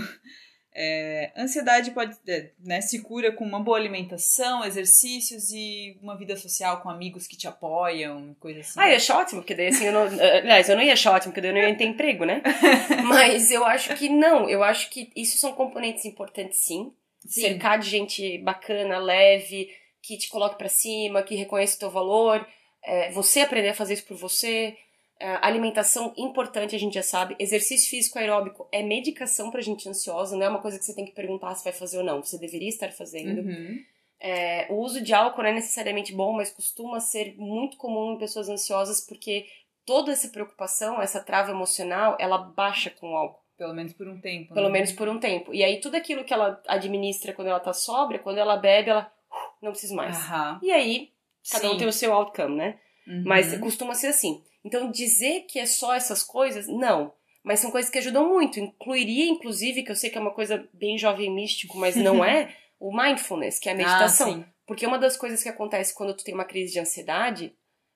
É, 0.80 1.32
ansiedade 1.36 1.90
pode, 1.90 2.16
é, 2.28 2.52
né, 2.64 2.82
se 2.82 3.02
cura 3.02 3.32
com 3.32 3.44
uma 3.44 3.60
boa 3.60 3.80
alimentação, 3.80 4.64
exercícios 4.64 5.52
e 5.52 5.98
uma 6.04 6.16
vida 6.16 6.38
social 6.38 6.82
com 6.82 6.90
amigos 6.90 7.26
que 7.26 7.36
te 7.36 7.48
apoiam, 7.48 8.36
coisa 8.40 8.60
assim. 8.60 8.80
Ah, 8.80 8.88
eu 8.88 8.98
achar 8.98 9.18
ótimo, 9.18 9.42
porque 9.42 9.56
daí 9.56 9.70
assim, 9.70 9.86
eu 9.86 9.92
não, 9.92 10.04
aliás, 10.22 10.70
eu 10.70 10.76
não 10.76 10.84
ia 10.84 10.94
achar 10.94 11.16
ótimo, 11.16 11.32
porque 11.32 11.42
daí 11.42 11.50
eu 11.50 11.56
não 11.56 11.68
ia 11.68 11.76
ter 11.76 11.86
emprego, 11.86 12.26
né? 12.26 12.44
Mas 13.10 13.50
eu 13.50 13.66
acho 13.66 13.96
que 13.96 14.08
não, 14.08 14.48
eu 14.48 14.64
acho 14.64 14.92
que 14.92 15.10
isso 15.16 15.40
são 15.40 15.52
componentes 15.54 16.06
importantes 16.06 16.60
sim. 16.60 16.94
Sim. 17.26 17.42
Cercar 17.42 17.80
de 17.80 17.90
gente 17.90 18.38
bacana, 18.38 19.00
leve, 19.00 19.72
que 20.04 20.16
te 20.16 20.30
coloque 20.30 20.60
pra 20.60 20.70
cima, 20.70 21.24
que 21.24 21.34
reconheça 21.34 21.76
o 21.76 21.80
teu 21.80 21.90
valor, 21.90 22.48
é, 22.84 23.10
você 23.10 23.40
aprender 23.40 23.70
a 23.70 23.74
fazer 23.74 23.96
isso 23.96 24.06
por 24.06 24.16
você. 24.16 24.78
É, 25.20 25.40
alimentação 25.42 26.14
importante, 26.16 26.76
a 26.76 26.80
gente 26.80 26.94
já 26.94 27.04
sabe. 27.04 27.36
Exercício 27.40 27.90
físico 27.90 28.20
aeróbico 28.20 28.68
é 28.72 28.84
medicação 28.84 29.50
pra 29.50 29.62
gente 29.62 29.90
ansiosa, 29.90 30.38
não 30.38 30.46
é 30.46 30.50
uma 30.50 30.62
coisa 30.62 30.78
que 30.78 30.86
você 30.86 30.94
tem 30.94 31.06
que 31.06 31.12
perguntar 31.12 31.56
se 31.56 31.64
vai 31.64 31.74
fazer 31.74 31.98
ou 31.98 32.04
não. 32.04 32.24
Você 32.24 32.38
deveria 32.38 32.70
estar 32.70 32.92
fazendo. 32.92 33.42
Uhum. 33.42 33.80
É, 34.20 34.68
o 34.70 34.76
uso 34.76 35.02
de 35.02 35.14
álcool 35.14 35.44
não 35.44 35.50
é 35.50 35.54
necessariamente 35.54 36.14
bom, 36.14 36.34
mas 36.34 36.52
costuma 36.52 37.00
ser 37.00 37.36
muito 37.38 37.78
comum 37.78 38.14
em 38.14 38.18
pessoas 38.18 38.50
ansiosas 38.50 39.06
porque 39.06 39.46
toda 39.86 40.12
essa 40.12 40.28
preocupação, 40.30 41.02
essa 41.02 41.24
trava 41.24 41.52
emocional, 41.52 42.18
ela 42.20 42.38
baixa 42.38 42.90
com 42.90 43.14
o 43.14 43.16
álcool. 43.16 43.42
Pelo 43.58 43.74
menos 43.74 43.94
por 43.94 44.08
um 44.08 44.20
tempo. 44.20 44.54
Pelo 44.54 44.68
né? 44.68 44.74
menos 44.74 44.92
por 44.92 45.08
um 45.08 45.20
tempo. 45.20 45.54
E 45.54 45.64
aí 45.64 45.80
tudo 45.80 45.96
aquilo 45.96 46.24
que 46.24 46.34
ela 46.34 46.62
administra 46.68 47.34
quando 47.34 47.48
ela 47.48 47.60
tá 47.60 47.74
sóbria, 47.74 48.20
quando 48.20 48.38
ela 48.38 48.56
bebe, 48.58 48.92
ela 48.92 49.12
"Uh, 49.32 49.66
não 49.66 49.72
precisa 49.72 49.96
mais. 49.96 50.16
Aham. 50.16 50.60
E 50.62 50.72
aí, 50.72 51.10
cada 51.52 51.68
um 51.68 51.72
Sim. 51.72 51.78
tem 51.78 51.88
o 51.88 51.94
seu 51.94 52.14
outcome, 52.14 52.56
né? 52.56 52.80
Uhum. 53.08 53.24
Mas 53.26 53.58
costuma 53.60 53.96
ser 53.96 54.08
assim. 54.08 54.44
Então, 54.68 54.92
dizer 54.92 55.46
que 55.48 55.60
é 55.60 55.66
só 55.66 55.96
essas 55.96 56.22
coisas, 56.22 56.68
não. 56.68 57.14
Mas 57.42 57.62
são 57.62 57.72
coisas 57.72 57.90
que 57.90 57.98
ajudam 57.98 58.28
muito. 58.28 58.60
Incluiria, 58.60 59.26
inclusive, 59.26 59.82
que 59.82 59.90
eu 59.90 59.96
sei 59.96 60.10
que 60.10 60.18
é 60.18 60.22
uma 60.22 60.34
coisa 60.34 60.68
bem 60.74 60.98
jovem 60.98 61.34
místico, 61.34 61.78
mas 61.78 61.96
não 61.98 62.24
é, 62.24 62.54
o 62.78 62.96
mindfulness, 62.96 63.58
que 63.60 63.70
é 63.70 63.72
a 63.72 63.76
meditação. 63.76 64.46
Ah. 64.46 64.52
Porque 64.66 64.86
uma 64.86 65.00
das 65.00 65.16
coisas 65.16 65.42
que 65.42 65.48
acontece 65.48 65.96
quando 65.96 66.14
tu 66.14 66.24
tem 66.26 66.34
uma 66.34 66.44
crise 66.44 66.74
de 66.74 66.80
ansiedade 66.80 67.56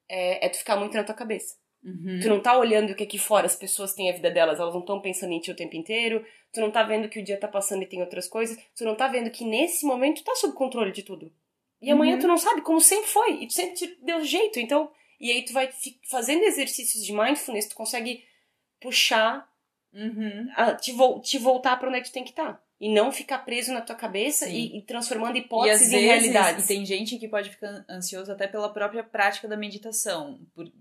é, 0.09 0.45
é 0.45 0.49
tu 0.49 0.57
ficar 0.57 0.77
muito 0.77 0.95
na 0.95 1.03
tua 1.03 1.13
cabeça. 1.13 1.55
Uhum. 1.83 2.19
Tu 2.21 2.29
não 2.29 2.39
tá 2.39 2.57
olhando 2.57 2.91
o 2.91 2.95
que 2.95 3.03
aqui 3.03 3.17
fora 3.17 3.45
as 3.45 3.55
pessoas 3.55 3.93
têm 3.93 4.09
a 4.09 4.13
vida 4.13 4.31
delas, 4.31 4.59
elas 4.59 4.73
não 4.73 4.81
estão 4.81 5.01
pensando 5.01 5.33
em 5.33 5.39
ti 5.41 5.51
o 5.51 5.55
tempo 5.55 5.75
inteiro. 5.75 6.25
Tu 6.53 6.61
não 6.61 6.71
tá 6.71 6.83
vendo 6.83 7.09
que 7.09 7.19
o 7.19 7.23
dia 7.23 7.37
tá 7.37 7.47
passando 7.49 7.83
e 7.83 7.85
tem 7.85 7.99
outras 8.01 8.29
coisas. 8.29 8.57
Tu 8.77 8.85
não 8.85 8.95
tá 8.95 9.07
vendo 9.09 9.29
que 9.29 9.43
nesse 9.43 9.85
momento 9.85 10.21
tu 10.21 10.23
tá 10.23 10.35
sob 10.35 10.53
controle 10.53 10.93
de 10.93 11.03
tudo. 11.03 11.29
E 11.81 11.91
amanhã 11.91 12.13
Uhum. 12.13 12.21
tu 12.21 12.27
não 12.27 12.37
sabe, 12.37 12.61
como 12.61 12.79
sempre 12.79 13.09
foi. 13.09 13.43
E 13.43 13.47
tu 13.47 13.53
sempre 13.53 13.73
te 13.73 13.97
deu 14.01 14.23
jeito. 14.23 14.59
Então, 14.59 14.89
e 15.21 15.31
aí 15.31 15.45
tu 15.45 15.53
vai 15.53 15.69
fazendo 16.09 16.43
exercícios 16.43 17.05
de 17.05 17.13
mindfulness, 17.13 17.67
tu 17.69 17.75
consegue 17.75 18.23
puxar, 18.81 19.47
Uhum. 19.93 20.49
a- 20.55 20.73
te, 20.75 20.91
vol 20.91 21.21
te 21.21 21.37
voltar 21.37 21.77
pra 21.77 21.87
onde 21.89 21.97
é 21.97 22.01
que 22.01 22.09
tu 22.09 22.13
tem 22.13 22.23
que 22.23 22.29
estar. 22.31 22.61
E 22.79 22.91
não 22.91 23.11
ficar 23.11 23.39
preso 23.39 23.71
na 23.71 23.81
tua 23.81 23.95
cabeça 23.95 24.49
e, 24.49 24.77
e 24.77 24.81
transformando 24.81 25.35
E 25.37 25.41
hipóteses 25.41 25.89
em 25.89 25.91
vezes, 25.91 26.07
realidades. 26.31 26.65
e 26.65 26.67
tem 26.67 26.83
gente 26.85 27.17
que 27.19 27.27
pode 27.27 27.49
ficar 27.51 27.85
ansioso 27.87 28.31
até 28.31 28.47
pela 28.47 28.73
própria 28.73 29.03
prática 29.03 29.47
da 29.47 29.55
meditação, 29.55 30.39
por, 30.55 30.71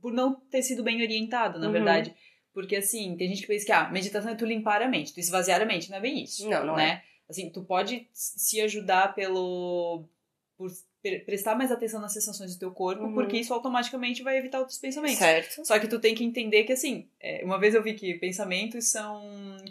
por 0.00 0.10
não 0.12 0.34
ter 0.34 0.62
sido 0.62 0.82
bem 0.82 1.02
orientado, 1.02 1.58
na 1.58 1.66
Uhum. 1.66 1.72
verdade. 1.72 2.14
Porque, 2.54 2.76
assim, 2.76 3.14
tem 3.16 3.28
gente 3.28 3.42
que 3.42 3.46
pensa 3.48 3.66
que, 3.66 3.72
ah, 3.72 3.90
meditação 3.90 4.32
é 4.32 4.34
tu 4.34 4.46
limpar 4.46 4.80
a 4.82 4.88
mente, 4.88 5.12
tu 5.12 5.20
esvaziar 5.20 5.60
a 5.60 5.64
mente. 5.66 5.90
Não 5.90 5.98
é 5.98 6.00
bem 6.00 6.22
isso. 6.24 6.48
Não, 6.48 6.64
não 6.64 6.78
é. 6.78 6.86
né? 6.86 7.02
Assim, 7.28 7.50
tu 7.50 7.62
pode 7.62 8.08
se 8.12 8.60
ajudar 8.62 9.14
pelo... 9.14 10.08
Por 10.60 10.70
pre- 11.02 11.20
prestar 11.20 11.54
mais 11.56 11.72
atenção 11.72 11.98
nas 12.02 12.12
sensações 12.12 12.54
do 12.54 12.58
teu 12.58 12.70
corpo, 12.70 13.04
Uhum. 13.04 13.14
porque 13.14 13.38
isso 13.38 13.54
automaticamente 13.54 14.22
vai 14.22 14.36
evitar 14.36 14.58
outros 14.58 14.76
pensamentos. 14.76 15.16
Certo. 15.18 15.64
Só 15.64 15.78
que 15.78 15.88
tu 15.88 15.98
tem 15.98 16.14
que 16.14 16.22
entender 16.22 16.64
que, 16.64 16.72
assim, 16.74 17.08
é, 17.18 17.42
uma 17.42 17.58
vez 17.58 17.74
eu 17.74 17.82
vi 17.82 17.94
que 17.94 18.12
pensamentos 18.18 18.88
são 18.88 19.22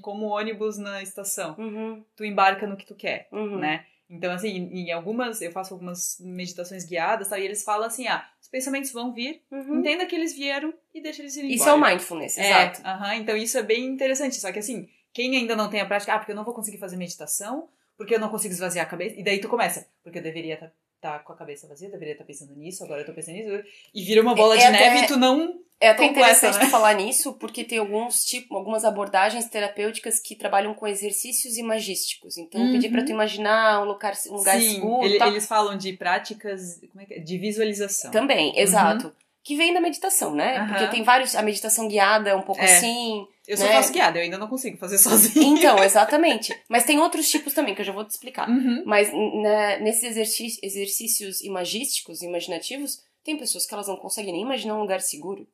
como 0.02 0.26
ônibus 0.26 0.80
na 0.80 1.04
estação. 1.04 1.56
Uhum, 1.60 2.04
Tu 2.16 2.26
embarca 2.26 2.66
no 2.66 2.76
que 2.76 2.88
tu 2.88 2.96
quer, 2.96 3.28
uhum. 3.32 3.60
né? 3.60 3.86
Então, 4.10 4.32
assim, 4.34 4.50
em 4.50 4.92
algumas, 4.92 5.40
eu 5.44 5.52
faço 5.52 5.76
algumas 5.76 6.18
meditações 6.20 6.84
guiadas, 6.84 7.28
tá? 7.30 7.38
E 7.38 7.46
eles 7.46 7.64
falam 7.64 7.86
assim, 7.86 8.08
ah, 8.08 8.28
os 8.42 8.48
pensamentos 8.48 8.92
vão 8.92 9.14
vir, 9.14 9.44
Uhum. 9.52 9.82
entenda 9.82 10.08
que 10.08 10.16
eles 10.16 10.34
vieram 10.36 10.74
e 10.92 11.00
deixa 11.04 11.22
eles 11.22 11.36
irem 11.38 11.52
Isso 11.54 11.70
é 11.70 11.74
o 11.74 11.78
embora. 11.78 11.92
mindfulness, 11.92 12.36
É, 12.40 12.48
exato. 12.50 12.82
aham, 12.84 13.16
então 13.18 13.38
isso 13.38 13.56
é 13.60 13.62
bem 13.62 13.86
interessante. 13.86 14.38
Só 14.38 14.52
que 14.52 14.58
assim, 14.58 14.90
quem 15.14 15.38
ainda 15.38 15.56
não 15.56 15.70
tem 15.70 15.80
a 15.82 15.86
prática, 15.86 16.16
ah, 16.16 16.18
porque 16.18 16.32
eu 16.32 16.36
não 16.36 16.44
vou 16.44 16.56
conseguir 16.56 16.80
fazer 16.80 16.98
meditação, 16.98 17.70
porque 18.00 18.16
eu 18.16 18.20
não 18.20 18.30
consigo 18.30 18.54
esvaziar 18.54 18.86
a 18.86 18.90
cabeça. 18.90 19.20
E 19.20 19.24
daí 19.24 19.40
tu 19.40 19.50
começa, 19.50 19.86
porque 20.02 20.20
eu 20.20 20.24
deveria 20.24 20.54
estar 20.96 21.20
com 21.20 21.34
a 21.34 21.36
cabeça 21.36 21.68
vazia, 21.68 21.90
eu 21.90 21.92
deveria 21.92 22.14
estar 22.14 22.24
pensando 22.24 22.56
nisso, 22.56 22.82
agora 22.84 23.02
eu 23.02 23.06
tô 23.06 23.14
pensando 23.14 23.36
nisso. 23.36 23.62
E 23.94 24.02
vira 24.04 24.22
uma 24.22 24.34
bola 24.34 24.56
É 24.56 24.60
de 24.60 24.64
até- 24.64 24.80
neve 24.80 25.04
e 25.04 25.08
tu 25.08 25.18
não. 25.18 25.60
É 25.82 25.90
até 25.90 26.08
completa, 26.08 26.30
interessante 26.32 26.64
né? 26.64 26.70
falar 26.70 26.94
nisso, 26.94 27.34
porque 27.34 27.64
tem 27.64 27.78
alguns 27.78 28.26
tipo, 28.26 28.56
algumas 28.56 28.84
abordagens 28.84 29.46
terapêuticas 29.50 30.20
que 30.20 30.36
trabalham 30.36 30.74
com 30.74 30.86
exercícios 30.88 31.56
imagísticos. 31.58 32.38
Então, 32.38 32.60
Uhum. 32.60 32.72
pedir 32.74 32.90
pra 32.90 33.04
tu 33.04 33.12
imaginar 33.12 33.82
um 33.82 33.86
lugar, 33.86 34.14
um 34.30 34.36
lugar 34.36 34.60
Sim, 34.60 34.76
seguro. 34.76 35.06
ele- 35.06 35.22
eles 35.24 35.46
falam 35.48 35.78
de 35.78 35.94
práticas 35.94 36.82
como 36.92 37.02
é 37.02 37.06
que 37.06 37.14
é? 37.16 37.20
de 37.20 37.38
visualização. 37.38 38.12
Também, 38.12 38.58
exato. 38.60 39.14
Que 39.42 39.56
vem 39.56 39.74
da 39.74 39.80
meditação, 39.80 40.36
né? 40.36 40.58
Aham. 40.58 40.68
Porque 40.68 40.88
tem 40.88 41.02
vários. 41.04 41.34
A 41.34 41.42
meditação 41.42 41.88
guiada 41.88 42.30
é 42.30 42.36
um 42.36 42.42
pouco 42.42 42.62
É. 42.62 42.66
assim. 42.66 43.26
Eu 43.50 43.58
só 43.58 43.64
né? 43.66 43.74
faço 43.74 43.92
guiada, 43.92 44.18
eu 44.20 44.24
ainda 44.24 44.38
não 44.38 44.48
consigo 44.48 44.78
fazer 44.78 44.98
sozinha. 45.00 45.46
Então, 45.46 45.84
exatamente. 45.84 46.56
Mas 46.70 46.84
tem 46.86 47.00
outros 47.00 47.30
tipos 47.30 47.54
também, 47.54 47.74
que 47.74 47.82
eu 47.82 47.86
já 47.86 47.92
vou 47.92 48.06
te 48.06 48.12
explicar. 48.12 48.48
Uhum. 48.48 48.84
Mas 48.86 49.12
né, 49.12 49.80
nesses 49.80 50.04
exercí- 50.04 50.60
exercícios 50.62 51.42
imagísticos, 51.42 52.22
imaginativos, 52.22 53.02
tem 53.24 53.38
pessoas 53.38 53.66
que 53.66 53.74
elas 53.74 53.88
não 53.88 53.98
conseguem 53.98 54.32
nem 54.34 54.44
imaginar 54.44 54.76
um 54.76 54.82
lugar 54.82 55.02
seguro. 55.02 55.48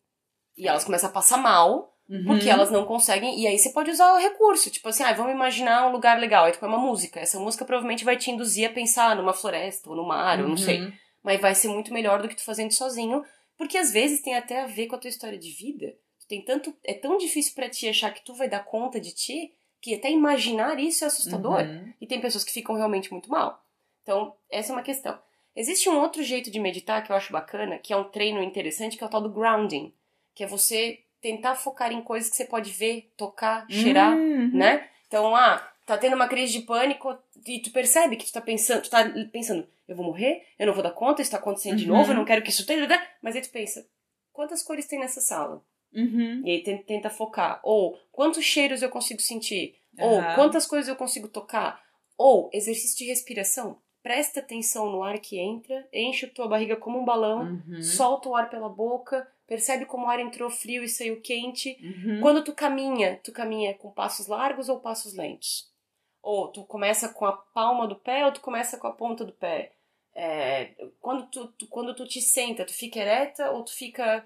E 0.58 0.68
elas 0.68 0.84
começam 0.84 1.10
a 1.10 1.12
passar 1.14 1.38
mal, 1.38 1.94
porque 2.28 2.46
Uhum. 2.46 2.52
elas 2.52 2.70
não 2.70 2.86
conseguem. 2.86 3.40
E 3.42 3.48
aí 3.48 3.58
você 3.58 3.70
pode 3.72 3.90
usar 3.90 4.14
o 4.14 4.18
recurso. 4.20 4.70
Tipo 4.70 4.90
assim, 4.90 5.04
ah, 5.04 5.12
vamos 5.14 5.32
imaginar 5.34 5.88
um 5.88 5.92
lugar 5.92 6.20
legal. 6.20 6.46
Aí 6.46 6.52
tu 6.52 6.60
põe 6.60 6.70
uma 6.70 6.78
música. 6.78 7.20
Essa 7.20 7.40
música 7.40 7.66
provavelmente 7.66 8.06
vai 8.06 8.16
te 8.18 8.30
induzir 8.30 8.70
a 8.70 8.74
pensar 8.74 9.16
numa 9.16 9.34
floresta 9.34 9.90
ou 9.90 9.96
no 9.96 10.06
mar, 10.08 10.40
ou 10.42 10.48
não 10.48 10.58
sei. 10.58 10.82
Uhum. 10.82 10.92
Mas 11.24 11.42
vai 11.42 11.56
ser 11.56 11.70
muito 11.70 11.92
melhor 11.94 12.22
do 12.22 12.28
que 12.28 12.36
tu 12.36 12.44
fazendo 12.44 12.72
sozinho. 12.72 13.24
Porque 13.58 13.78
às 13.78 13.92
vezes 13.92 14.22
tem 14.22 14.36
até 14.36 14.62
a 14.62 14.68
ver 14.68 14.88
com 14.88 14.96
a 14.96 15.00
tua 15.00 15.10
história 15.10 15.38
de 15.40 15.50
vida. 15.50 15.94
Tu 16.26 16.30
tem 16.30 16.42
tanto. 16.42 16.76
É 16.84 16.94
tão 16.94 17.18
difícil 17.18 17.54
pra 17.54 17.70
ti 17.70 17.88
achar 17.88 18.12
que 18.14 18.24
tu 18.24 18.34
vai 18.34 18.50
dar 18.50 18.64
conta 18.66 19.00
de 19.00 19.14
ti 19.14 19.54
que 19.82 19.94
até 19.94 20.10
imaginar 20.10 20.80
isso 20.80 21.04
é 21.04 21.08
assustador. 21.08 21.62
Uhum. 21.62 21.94
E 22.02 22.08
tem 22.08 22.20
pessoas 22.20 22.44
que 22.44 22.52
ficam 22.52 22.76
realmente 22.76 23.12
muito 23.12 23.30
mal. 23.30 23.64
Então, 24.02 24.36
essa 24.50 24.72
é 24.72 24.76
uma 24.76 24.82
questão. 24.82 25.18
Existe 25.56 25.88
um 25.88 26.00
outro 26.00 26.24
jeito 26.24 26.50
de 26.50 26.60
meditar 26.60 27.04
que 27.04 27.12
eu 27.12 27.16
acho 27.16 27.32
bacana, 27.32 27.78
que 27.78 27.94
é 27.94 27.98
um 27.98 28.04
treino 28.04 28.42
interessante, 28.44 28.98
que 28.98 29.04
é 29.04 29.08
o 29.08 29.10
tal 29.10 29.22
do 29.22 29.30
grounding, 29.30 29.94
que 30.34 30.44
é 30.44 30.48
você 30.48 31.00
tentar 31.22 31.56
focar 31.56 31.92
em 31.92 32.02
coisas 32.02 32.30
que 32.30 32.36
você 32.36 32.46
pode 32.46 32.72
ver, 32.72 33.12
tocar, 33.16 33.66
cheirar, 33.70 34.16
Uhum. 34.18 34.50
né? 34.54 34.90
Então, 35.08 35.36
ah, 35.36 35.58
tá 35.86 35.98
tendo 35.98 36.16
uma 36.16 36.28
crise 36.28 36.54
de 36.54 36.62
pânico 36.66 37.18
e 37.46 37.60
tu 37.60 37.72
percebe 37.72 38.16
que 38.16 38.26
tu 38.26 38.34
tá 38.34 38.42
pensando, 38.42 38.82
tu 38.82 38.90
tá 38.90 39.04
pensando, 39.32 39.68
eu 39.88 39.96
vou 39.96 40.06
morrer, 40.06 40.46
eu 40.60 40.66
não 40.68 40.74
vou 40.74 40.84
dar 40.84 40.92
conta, 40.92 41.22
isso 41.22 41.32
tá 41.32 41.38
acontecendo 41.38 41.78
de 41.78 41.90
Uhum. 41.90 41.96
novo, 41.98 42.12
eu 42.12 42.16
não 42.16 42.26
quero 42.26 42.42
que 42.42 42.50
isso 42.50 42.66
tenha, 42.66 42.88
mas 43.22 43.36
aí 43.36 43.42
tu 43.42 43.50
pensa, 43.50 43.88
quantas 44.34 44.62
cores 44.64 44.88
tem 44.88 45.00
nessa 45.00 45.22
sala? 45.22 45.64
Uhum. 45.94 46.42
E 46.46 46.52
aí 46.52 46.64
tenta, 46.64 46.84
tenta 46.84 47.10
focar. 47.10 47.60
Ou 47.64 47.98
quantos 48.12 48.44
cheiros 48.44 48.82
eu 48.82 48.90
consigo 48.90 49.22
sentir? 49.22 49.76
Ou 50.00 50.20
Aham. 50.20 50.36
quantas 50.36 50.66
coisas 50.66 50.88
eu 50.90 50.96
consigo 50.96 51.28
tocar? 51.28 51.84
Ou 52.18 52.50
exercício 52.54 52.98
de 52.98 53.06
respiração. 53.06 53.80
Presta 54.04 54.40
atenção 54.40 54.92
no 54.92 55.02
ar 55.04 55.18
que 55.20 55.40
entra, 55.40 55.88
enche 55.92 56.26
a 56.26 56.30
tua 56.30 56.48
barriga 56.48 56.76
como 56.76 57.00
um 57.00 57.06
balão, 57.06 57.62
Uhum. 57.68 57.82
solta 57.82 58.30
o 58.30 58.36
ar 58.36 58.50
pela 58.50 58.70
boca, 58.70 59.28
percebe 59.48 59.86
como 59.86 60.06
o 60.06 60.10
ar 60.10 60.20
entrou 60.20 60.50
frio 60.50 60.84
e 60.84 60.88
saiu 60.88 61.22
quente. 61.22 61.78
Uhum. 61.82 62.22
Quando 62.22 62.44
tu 62.44 62.54
caminha, 62.54 63.20
tu 63.24 63.32
caminha 63.32 63.74
com 63.74 63.90
passos 63.92 64.28
largos 64.28 64.70
ou 64.70 64.80
passos 64.80 65.14
lentos? 65.16 65.74
Ou 66.22 66.50
tu 66.50 66.64
começa 66.66 67.10
com 67.10 67.26
a 67.26 67.32
palma 67.34 67.88
do 67.88 67.96
pé 67.96 68.26
ou 68.26 68.32
tu 68.32 68.42
começa 68.42 68.78
com 68.78 68.88
a 68.88 68.92
ponta 68.94 69.24
do 69.26 69.34
pé? 69.34 69.72
É, 70.14 70.74
quando, 71.02 71.28
tu, 71.28 71.48
tu- 71.54 71.68
quando 71.68 71.94
tu 71.96 72.08
te 72.08 72.22
senta, 72.22 72.64
tu 72.66 72.74
fica 72.74 73.00
ereta 73.00 73.52
ou 73.52 73.64
tu 73.64 73.74
fica 73.74 74.26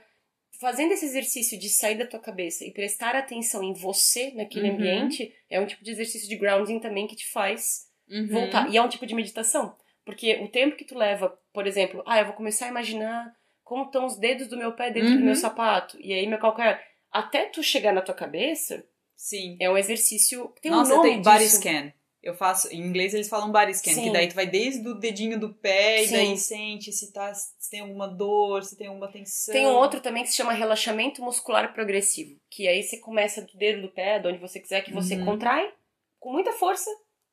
fazendo 0.59 0.91
esse 0.91 1.05
exercício 1.05 1.57
de 1.57 1.69
sair 1.69 1.95
da 1.97 2.05
tua 2.05 2.19
cabeça 2.19 2.65
e 2.65 2.71
prestar 2.71 3.15
atenção 3.15 3.63
em 3.63 3.73
você, 3.73 4.31
naquele 4.31 4.69
Uhum. 4.69 4.75
ambiente, 4.75 5.33
é 5.49 5.59
um 5.59 5.65
tipo 5.65 5.83
de 5.83 5.91
exercício 5.91 6.27
de 6.27 6.35
grounding 6.35 6.79
também 6.79 7.07
que 7.07 7.15
te 7.15 7.27
faz 7.31 7.87
Uhum. 8.09 8.27
voltar. 8.27 8.69
E 8.69 8.77
é 8.77 8.81
um 8.81 8.89
tipo 8.89 9.05
de 9.05 9.15
meditação. 9.15 9.75
Porque 10.05 10.35
o 10.41 10.47
tempo 10.49 10.75
que 10.75 10.85
tu 10.85 10.97
leva, 10.97 11.37
por 11.53 11.67
exemplo, 11.67 12.03
ah, 12.05 12.19
eu 12.19 12.25
vou 12.25 12.33
começar 12.33 12.65
a 12.65 12.69
imaginar 12.69 13.31
como 13.63 13.83
estão 13.85 14.05
os 14.05 14.17
dedos 14.17 14.47
do 14.47 14.57
meu 14.57 14.71
pé 14.73 14.89
dentro 14.89 15.11
do 15.11 15.17
Uhum. 15.19 15.25
meu 15.25 15.35
sapato, 15.35 15.97
e 16.01 16.11
aí 16.13 16.25
meu 16.25 16.39
calcanhar. 16.39 16.83
Até 17.11 17.45
tu 17.45 17.61
chegar 17.61 17.93
na 17.93 18.01
tua 18.01 18.15
cabeça, 18.15 18.83
Sim. 19.15 19.55
é 19.59 19.69
um 19.69 19.77
exercício. 19.77 20.51
Tem 20.61 20.71
Nossa, 20.71 20.93
um 20.93 20.97
nome 20.97 21.09
tem 21.09 21.21
body 21.21 21.39
disso. 21.43 21.57
scan. 21.57 21.93
Eu 22.21 22.33
faço, 22.33 22.67
em 22.73 22.81
inglês 22.81 23.13
eles 23.13 23.29
falam 23.29 23.49
body 23.51 23.73
scan, 23.73 23.93
Sim. 23.93 24.03
que 24.03 24.11
daí 24.11 24.27
tu 24.27 24.35
vai 24.35 24.45
desde 24.45 24.85
o 24.87 24.93
dedinho 24.93 25.39
do 25.39 25.53
pé 25.53 25.99
Sim. 26.03 26.07
e 26.07 26.11
daí 26.17 26.37
sente 26.37 26.91
se, 26.91 27.13
tá, 27.13 27.33
se 27.33 27.69
tem 27.71 27.79
alguma 27.79 28.07
dor, 28.09 28.63
se 28.63 28.75
tem 28.77 28.87
alguma 28.87 29.07
tensão. 29.09 29.53
Tem 29.53 29.65
um 29.65 29.73
outro 29.75 30.01
também 30.01 30.23
que 30.23 30.29
se 30.29 30.35
chama 30.35 30.51
relaxamento 30.51 31.21
muscular 31.21 31.73
progressivo. 31.73 32.37
Que 32.49 32.67
aí 32.67 32.83
você 32.83 32.97
começa 32.97 33.41
do 33.41 33.57
dedo 33.57 33.81
do 33.83 33.89
pé, 33.89 34.19
de 34.19 34.27
onde 34.27 34.37
você 34.37 34.59
quiser, 34.59 34.81
que 34.83 34.91
você 34.93 35.15
Uhum. 35.15 35.25
contrai 35.25 35.73
com 36.19 36.33
muita 36.33 36.51
força 36.51 36.89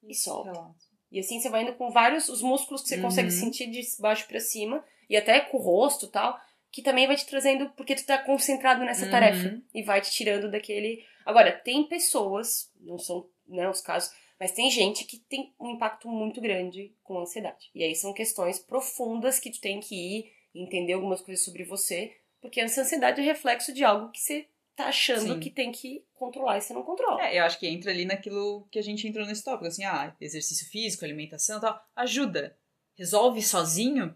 e 0.08 0.14
solta. 0.14 0.52
Relaxa. 0.52 0.74
E 1.10 1.18
assim 1.18 1.40
você 1.40 1.48
vai 1.50 1.62
indo 1.62 1.74
com 1.74 1.90
vários 1.90 2.28
os 2.28 2.40
músculos 2.42 2.82
que 2.82 2.88
você 2.88 2.96
Uhum. 2.96 3.02
consegue 3.02 3.30
sentir 3.32 3.66
de 3.68 3.80
baixo 3.98 4.26
pra 4.28 4.38
cima 4.38 4.84
e 5.10 5.16
até 5.16 5.40
com 5.40 5.56
o 5.56 5.60
rosto 5.60 6.06
e 6.06 6.10
tal, 6.10 6.38
que 6.70 6.80
também 6.82 7.06
vai 7.08 7.16
te 7.16 7.26
trazendo 7.26 7.70
porque 7.70 7.94
tu 7.96 8.04
tá 8.06 8.18
concentrado 8.18 8.84
nessa 8.84 9.06
Uhum. 9.06 9.10
tarefa 9.10 9.60
e 9.74 9.82
vai 9.82 10.00
te 10.00 10.10
tirando 10.12 10.48
daquele. 10.50 11.02
Agora, 11.24 11.50
tem 11.50 11.88
pessoas, 11.88 12.70
não 12.80 12.98
são 12.98 13.26
né, 13.48 13.68
os 13.68 13.80
casos, 13.80 14.10
mas 14.38 14.52
tem 14.52 14.70
gente 14.70 15.04
que 15.04 15.18
tem 15.18 15.54
um 15.58 15.70
impacto 15.70 16.08
muito 16.08 16.40
grande 16.40 16.94
com 17.02 17.18
a 17.18 17.22
ansiedade. 17.22 17.70
E 17.74 17.82
aí 17.82 17.94
são 17.94 18.12
questões 18.12 18.58
profundas 18.58 19.38
que 19.38 19.50
tu 19.50 19.60
tem 19.60 19.80
que 19.80 19.94
ir 19.94 20.32
entender 20.54 20.94
algumas 20.94 21.20
coisas 21.20 21.44
sobre 21.44 21.64
você, 21.64 22.16
porque 22.40 22.60
essa 22.60 22.80
ansiedade 22.80 23.20
é 23.20 23.24
reflexo 23.24 23.72
de 23.72 23.84
algo 23.84 24.10
que 24.10 24.20
você 24.20 24.46
tá 24.74 24.86
achando 24.88 25.34
Sim. 25.34 25.40
que 25.40 25.50
tem 25.50 25.72
que 25.72 26.04
controlar 26.14 26.58
e 26.58 26.60
você 26.60 26.74
não 26.74 26.82
controla. 26.82 27.26
É, 27.26 27.38
eu 27.38 27.44
acho 27.44 27.58
que 27.58 27.66
entra 27.66 27.90
ali 27.90 28.04
naquilo 28.04 28.66
que 28.70 28.78
a 28.78 28.82
gente 28.82 29.08
entrou 29.08 29.26
nesse 29.26 29.42
tópico, 29.42 29.66
assim, 29.66 29.84
ah, 29.84 30.14
exercício 30.20 30.68
físico, 30.68 31.04
alimentação 31.04 31.58
e 31.58 31.60
tal, 31.62 31.82
ajuda. 31.96 32.56
Resolve 32.94 33.42
sozinho? 33.42 34.14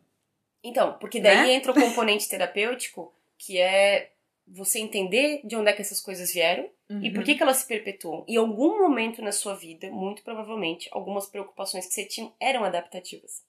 Então, 0.62 0.98
porque 0.98 1.20
daí 1.20 1.36
Né? 1.36 1.52
entra 1.54 1.72
o 1.72 1.74
componente 1.74 2.28
terapêutico, 2.28 3.14
que 3.38 3.58
é 3.58 4.12
você 4.52 4.80
entender 4.80 5.40
de 5.44 5.54
onde 5.56 5.70
é 5.70 5.72
que 5.72 5.80
essas 5.80 6.00
coisas 6.00 6.32
vieram 6.32 6.68
e 6.90 6.94
Uhum. 7.08 7.12
por 7.14 7.22
que, 7.22 7.36
que 7.36 7.42
elas 7.42 7.58
se 7.58 7.68
perpetuam. 7.68 8.24
Em 8.26 8.36
algum 8.36 8.78
momento 8.80 9.22
na 9.22 9.30
sua 9.30 9.54
vida, 9.54 9.88
muito 9.90 10.22
provavelmente, 10.24 10.88
algumas 10.92 11.26
preocupações 11.28 11.86
que 11.86 11.94
você 11.94 12.04
tinha 12.04 12.32
eram 12.40 12.64
adaptativas. 12.64 13.42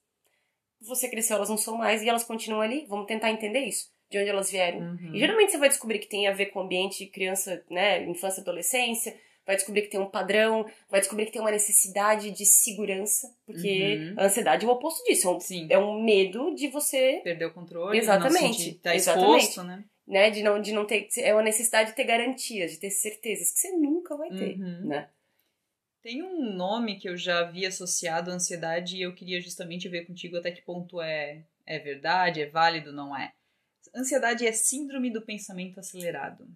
Você 0.80 1.08
cresceu, 1.08 1.36
elas 1.36 1.48
não 1.48 1.56
são 1.56 1.76
mais 1.76 2.02
e 2.02 2.08
elas 2.08 2.24
continuam 2.24 2.60
ali. 2.60 2.86
Vamos 2.88 3.06
tentar 3.06 3.30
entender 3.30 3.60
isso. 3.64 3.90
De 4.10 4.18
onde 4.18 4.28
elas 4.28 4.50
vieram. 4.50 4.78
Uhum. 4.78 5.14
E 5.14 5.18
geralmente 5.18 5.50
você 5.52 5.58
vai 5.58 5.68
descobrir 5.70 5.98
que 5.98 6.08
tem 6.08 6.28
a 6.28 6.32
ver 6.32 6.46
com 6.46 6.60
o 6.60 6.62
ambiente 6.62 7.06
criança, 7.06 7.64
né, 7.70 8.04
infância 8.04 8.40
e 8.40 8.42
adolescência, 8.42 9.16
vai 9.46 9.56
descobrir 9.56 9.82
que 9.82 9.88
tem 9.88 9.98
um 9.98 10.08
padrão, 10.10 10.66
vai 10.90 11.00
descobrir 11.00 11.26
que 11.26 11.32
tem 11.32 11.40
uma 11.40 11.50
necessidade 11.50 12.30
de 12.30 12.44
segurança, 12.44 13.26
porque 13.46 13.96
Uhum. 14.10 14.14
a 14.18 14.24
ansiedade 14.26 14.64
é 14.66 14.68
o 14.68 14.72
oposto 14.72 15.02
disso, 15.04 15.26
é 15.28 15.30
um, 15.30 15.40
Sim. 15.40 15.66
é 15.70 15.78
um 15.78 16.00
medo 16.02 16.54
de 16.54 16.68
você 16.68 17.20
Perder 17.24 17.46
o 17.46 17.54
controle, 17.54 17.96
Exatamente, 17.98 18.42
não 18.42 18.52
sentir, 18.52 18.74
tá 18.80 18.94
exatamente. 18.94 19.38
exposto, 19.38 19.64
né? 19.64 19.82
Né, 20.12 20.30
de 20.30 20.42
não, 20.42 20.60
de 20.60 20.72
não 20.72 20.86
ter, 20.86 21.08
é 21.16 21.32
uma 21.32 21.42
necessidade 21.42 21.90
de 21.90 21.96
ter 21.96 22.04
garantias, 22.04 22.72
de 22.72 22.78
ter 22.78 22.90
certezas 22.90 23.50
que 23.50 23.58
você 23.60 23.70
nunca 23.72 24.14
vai 24.14 24.28
ter, 24.28 24.60
Uhum. 24.60 24.86
né? 24.88 25.08
Tem 26.02 26.22
um 26.22 26.54
nome 26.54 26.98
que 26.98 27.08
eu 27.08 27.16
já 27.16 27.44
vi 27.44 27.64
associado 27.64 28.30
à 28.30 28.34
ansiedade 28.34 28.96
e 28.96 29.02
eu 29.02 29.14
queria 29.14 29.40
justamente 29.40 29.88
ver 29.88 30.04
contigo 30.04 30.36
até 30.36 30.50
que 30.50 30.60
ponto 30.60 31.00
é, 31.00 31.44
é 31.64 31.78
verdade, 31.78 32.42
é 32.42 32.46
válido, 32.46 32.92
não 32.92 33.16
é. 33.16 33.32
Ansiedade 33.94 34.46
é 34.46 34.52
síndrome 34.52 35.10
do 35.10 35.22
pensamento 35.22 35.80
acelerado. 35.80 36.46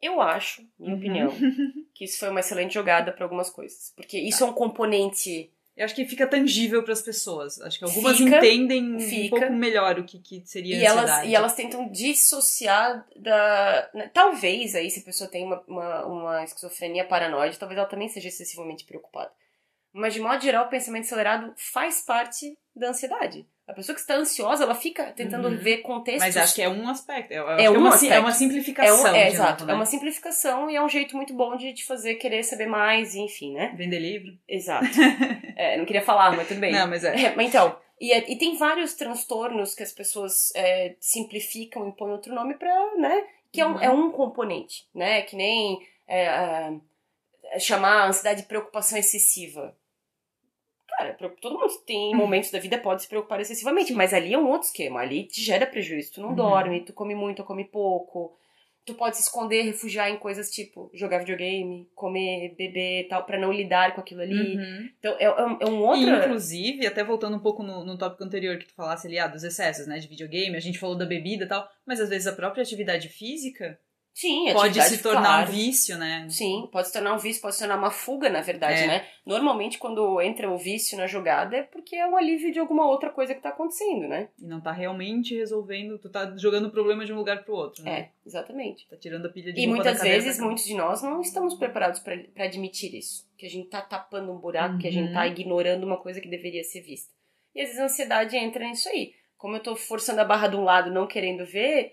Eu 0.00 0.20
acho, 0.22 0.66
minha 0.78 0.94
Uhum. 0.94 0.98
opinião, 0.98 1.28
que 1.94 2.04
isso 2.04 2.18
foi 2.18 2.30
uma 2.30 2.40
excelente 2.40 2.72
jogada 2.72 3.12
para 3.12 3.24
algumas 3.24 3.50
coisas, 3.50 3.92
porque 3.94 4.18
isso 4.18 4.42
é 4.42 4.46
um 4.46 4.54
componente 4.54 5.52
Eu 5.80 5.86
acho 5.86 5.94
que 5.94 6.04
fica 6.04 6.26
tangível 6.26 6.82
para 6.82 6.92
as 6.92 7.00
pessoas. 7.00 7.58
Acho 7.62 7.78
que 7.78 7.84
algumas 7.86 8.18
Fica, 8.18 8.36
entendem 8.36 9.00
fica. 9.00 9.36
um 9.36 9.40
pouco 9.40 9.54
melhor 9.54 9.98
o 9.98 10.04
que, 10.04 10.18
que 10.18 10.42
seria 10.44 10.76
e 10.76 10.84
elas, 10.84 11.04
ansiedade. 11.04 11.28
e 11.30 11.34
elas 11.34 11.54
tentam 11.54 11.90
dissociar 11.90 13.06
da. 13.16 13.88
né, 13.94 14.10
Talvez 14.12 14.74
aí, 14.74 14.90
se 14.90 15.00
a 15.00 15.02
pessoa 15.02 15.30
tem 15.30 15.42
uma, 15.42 15.64
uma, 15.66 16.04
uma 16.04 16.44
esquizofrenia 16.44 17.06
paranoide, 17.06 17.58
talvez 17.58 17.78
ela 17.78 17.88
também 17.88 18.10
seja 18.10 18.28
excessivamente 18.28 18.84
preocupada. 18.84 19.32
Mas, 19.90 20.12
de 20.12 20.20
modo 20.20 20.42
geral, 20.42 20.66
o 20.66 20.68
pensamento 20.68 21.04
acelerado 21.06 21.54
faz 21.56 22.02
parte 22.02 22.58
da 22.76 22.90
ansiedade. 22.90 23.48
A 23.70 23.74
pessoa 23.74 23.94
que 23.94 24.00
está 24.00 24.14
ansiosa, 24.16 24.64
ela 24.64 24.74
fica 24.74 25.04
tentando 25.12 25.48
Uhum. 25.48 25.56
ver 25.56 25.78
contextos. 25.78 26.24
Mas 26.24 26.36
acho 26.36 26.54
que 26.54 26.62
é 26.62 26.68
um 26.68 26.88
aspecto. 26.88 27.32
É 27.32 27.36
que 27.36 27.68
um 27.68 27.78
uma, 27.78 27.94
aspecto. 27.94 28.12
é 28.14 28.18
uma 28.18 28.28
é, 28.30 28.32
simplificação. 28.32 29.12
um, 29.12 29.14
é, 29.16 29.28
exato, 29.28 29.64
né? 29.64 29.72
é 29.72 29.76
uma 29.76 29.86
simplificação 29.86 30.68
e 30.68 30.74
é 30.76 30.82
um 30.82 30.88
jeito 30.88 31.16
muito 31.16 31.32
bom 31.34 31.56
de 31.56 31.72
te 31.72 31.84
fazer 31.84 32.16
querer 32.16 32.42
saber 32.42 32.66
mais, 32.66 33.14
e 33.14 33.20
enfim, 33.20 33.54
né? 33.54 33.72
Vender 33.76 33.98
livro. 34.00 34.36
Exato. 34.48 34.86
É, 35.56 35.76
não 35.76 35.84
queria 35.84 36.02
falar, 36.02 36.34
mas 36.36 36.48
tudo 36.48 36.58
bem. 36.60 36.72
Não, 36.72 36.88
mas 36.88 37.04
é. 37.04 37.14
É, 37.26 37.34
mas 37.36 37.46
então, 37.48 37.76
e, 38.00 38.12
é- 38.12 38.30
e 38.32 38.36
tem 38.36 38.56
vários 38.56 38.94
transtornos 38.94 39.74
que 39.74 39.82
as 39.82 39.92
pessoas 39.92 40.50
é, 40.56 40.96
simplificam 40.98 41.88
e 41.88 41.92
põem 41.92 42.10
outro 42.10 42.34
nome 42.34 42.54
pra, 42.54 42.74
né? 42.96 43.24
Que 43.52 43.60
é 43.60 43.66
um, 43.66 43.72
Uhum. 43.74 43.80
é 43.82 43.90
um 43.90 44.10
componente, 44.10 44.86
né? 44.94 45.22
Que 45.22 45.36
nem 45.36 45.78
é, 46.08 46.72
é 47.52 47.58
chamar 47.58 48.08
ansiedade 48.08 48.42
de 48.42 48.48
preocupação 48.48 48.98
excessiva. 48.98 49.76
Cara, 50.98 51.16
todo 51.40 51.58
mundo 51.58 51.72
tem 51.86 52.14
momentos 52.14 52.50
da 52.50 52.58
vida 52.58 52.76
pode 52.78 53.02
se 53.02 53.08
preocupar 53.08 53.40
excessivamente, 53.40 53.92
mas 53.92 54.12
ali 54.12 54.34
é 54.34 54.38
um 54.38 54.48
outro 54.48 54.66
esquema. 54.68 55.00
Ali 55.00 55.24
te 55.24 55.40
gera 55.42 55.66
prejuízo. 55.66 56.12
Tu 56.14 56.20
não 56.20 56.30
Uhum. 56.30 56.34
dorme, 56.36 56.80
tu 56.84 56.92
come 56.92 57.14
muito 57.14 57.40
ou 57.40 57.44
come 57.46 57.64
pouco. 57.64 58.36
Tu 58.84 58.94
pode 58.94 59.16
se 59.16 59.22
esconder, 59.22 59.62
refugiar 59.62 60.10
em 60.10 60.16
coisas 60.16 60.50
tipo 60.50 60.90
jogar 60.94 61.18
videogame, 61.18 61.86
comer, 61.94 62.54
beber 62.56 63.06
tal, 63.08 63.24
pra 63.24 63.38
não 63.38 63.52
lidar 63.52 63.94
com 63.94 64.00
aquilo 64.00 64.22
ali. 64.22 64.56
Uhum. 64.56 64.88
Então 64.98 65.16
é, 65.18 65.24
é 65.24 65.44
um- 65.44 65.58
é 65.60 65.64
E, 65.66 65.70
outro. 65.82 66.16
inclusive, 66.16 66.86
até 66.86 67.04
voltando 67.04 67.36
um 67.36 67.40
pouco 67.40 67.62
no, 67.62 67.84
no 67.84 67.96
tópico 67.98 68.24
anterior 68.24 68.58
que 68.58 68.66
tu 68.66 68.74
falasse 68.74 69.06
ali, 69.06 69.18
ah, 69.18 69.26
dos 69.28 69.44
excessos, 69.44 69.86
né, 69.86 69.98
de 69.98 70.08
videogame, 70.08 70.56
a 70.56 70.60
gente 70.60 70.78
falou 70.78 70.96
da 70.96 71.04
bebida 71.06 71.44
e 71.44 71.48
tal, 71.48 71.68
mas 71.86 72.00
às 72.00 72.08
vezes 72.08 72.26
a 72.26 72.32
própria 72.32 72.62
atividade 72.62 73.08
física 73.08 73.78
Sim, 74.12 74.52
pode 74.52 74.82
se 74.82 75.02
tornar 75.02 75.22
claro. 75.22 75.48
um 75.50 75.54
vício, 75.54 75.96
né? 75.96 76.26
Sim, 76.28 76.68
pode 76.70 76.88
se 76.88 76.92
tornar 76.92 77.14
um 77.14 77.18
vício, 77.18 77.40
pode 77.40 77.54
se 77.54 77.60
tornar 77.60 77.78
uma 77.78 77.90
fuga, 77.90 78.28
na 78.28 78.42
verdade, 78.42 78.82
É. 78.82 78.86
né? 78.86 79.06
Normalmente, 79.24 79.78
quando 79.78 80.20
entra 80.20 80.50
o 80.50 80.58
vício 80.58 80.98
na 80.98 81.06
jogada, 81.06 81.56
é 81.56 81.62
porque 81.62 81.96
é 81.96 82.06
um 82.06 82.16
alívio 82.16 82.52
de 82.52 82.58
alguma 82.58 82.86
outra 82.86 83.08
coisa 83.10 83.34
que 83.34 83.40
tá 83.40 83.48
acontecendo, 83.48 84.08
né? 84.08 84.28
E 84.38 84.44
não 84.46 84.60
tá 84.60 84.72
realmente 84.72 85.34
resolvendo, 85.34 85.98
tu 85.98 86.10
tá 86.10 86.36
jogando 86.36 86.66
o 86.66 86.70
problema 86.70 87.04
de 87.06 87.12
um 87.12 87.16
lugar 87.16 87.44
pro 87.44 87.54
outro, 87.54 87.82
né? 87.84 87.98
É, 87.98 88.10
exatamente. 88.26 88.86
Tá 88.88 88.96
tirando 88.96 89.24
a 89.26 89.28
pilha 89.30 89.52
de 89.52 89.60
E 89.60 89.66
muitas 89.66 90.02
vezes, 90.02 90.38
muitos 90.38 90.64
de 90.64 90.74
nós 90.74 91.02
não 91.02 91.20
estamos 91.22 91.54
preparados 91.54 92.00
pra 92.00 92.16
pra 92.34 92.44
admitir 92.44 92.94
isso. 92.94 93.26
Que 93.38 93.46
a 93.46 93.50
gente 93.50 93.70
tá 93.70 93.80
tapando 93.80 94.30
um 94.32 94.38
buraco, 94.38 94.76
que 94.78 94.88
a 94.88 94.92
gente 94.92 95.08
Uhum. 95.08 95.14
tá 95.14 95.26
ignorando 95.26 95.84
uma 95.86 95.96
coisa 95.96 96.20
que 96.20 96.28
deveria 96.28 96.62
ser 96.64 96.82
vista. 96.82 97.10
E 97.54 97.60
às 97.62 97.68
vezes 97.68 97.80
a 97.80 97.84
ansiedade 97.84 98.36
entra 98.36 98.64
nisso 98.68 98.88
aí. 98.88 99.12
Como 99.38 99.56
eu 99.56 99.60
tô 99.62 99.74
forçando 99.74 100.20
a 100.20 100.24
barra 100.24 100.48
de 100.48 100.56
um 100.56 100.64
lado, 100.64 100.90
não 100.90 101.06
querendo 101.06 101.46
ver, 101.46 101.90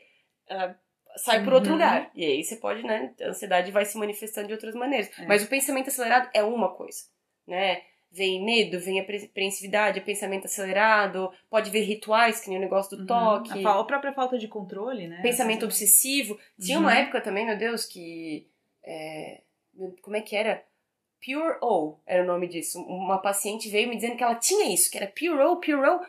ah, 0.49 0.75
sai 1.17 1.43
por 1.43 1.53
outro 1.53 1.69
Uhum. 1.71 1.75
lugar. 1.75 2.11
E 2.15 2.25
aí 2.25 2.43
você 2.43 2.55
pode, 2.55 2.83
né? 2.83 3.13
A 3.21 3.27
ansiedade 3.29 3.71
vai 3.71 3.85
se 3.85 3.97
manifestando 3.97 4.47
de 4.47 4.53
outras 4.53 4.73
maneiras. 4.75 5.09
É. 5.19 5.25
Mas 5.25 5.43
o 5.43 5.47
pensamento 5.47 5.89
acelerado 5.89 6.29
é 6.33 6.43
uma 6.43 6.73
coisa, 6.75 7.03
né? 7.47 7.81
Vem 8.09 8.43
medo, 8.43 8.79
vem 8.79 8.99
apreensividade, 9.01 9.99
é 9.99 10.01
pensamento 10.01 10.45
acelerado, 10.45 11.29
pode 11.49 11.69
vir 11.69 11.81
rituais, 11.81 12.39
que 12.39 12.49
nem 12.49 12.57
o 12.57 12.61
negócio 12.61 12.95
do 12.95 13.01
Uhum. 13.01 13.07
toque. 13.07 13.65
A, 13.65 13.79
a 13.79 13.83
própria 13.83 14.13
falta 14.13 14.37
de 14.37 14.47
controle, 14.47 15.07
né? 15.07 15.21
Pensamento 15.21 15.65
obsessivo. 15.65 16.39
Tinha 16.59 16.77
Uhum. 16.77 16.83
uma 16.85 16.97
época 16.97 17.19
também, 17.21 17.45
meu 17.45 17.57
Deus, 17.57 17.85
que. 17.85 18.47
é, 18.83 19.41
como 20.01 20.15
é 20.15 20.21
que 20.21 20.35
era? 20.35 20.63
Pure 21.23 21.57
O 21.61 21.97
era 22.05 22.23
o 22.23 22.25
nome 22.25 22.47
disso. 22.47 22.79
Uma 22.83 23.17
paciente 23.21 23.69
veio 23.69 23.89
me 23.89 23.95
dizendo 23.95 24.15
que 24.15 24.23
ela 24.23 24.35
tinha 24.35 24.73
isso, 24.73 24.89
que 24.89 24.97
era 24.97 25.07
Pure 25.07 25.41
O, 25.43 25.57
Pure 25.57 25.73
O. 25.73 25.83
Eu 25.85 25.99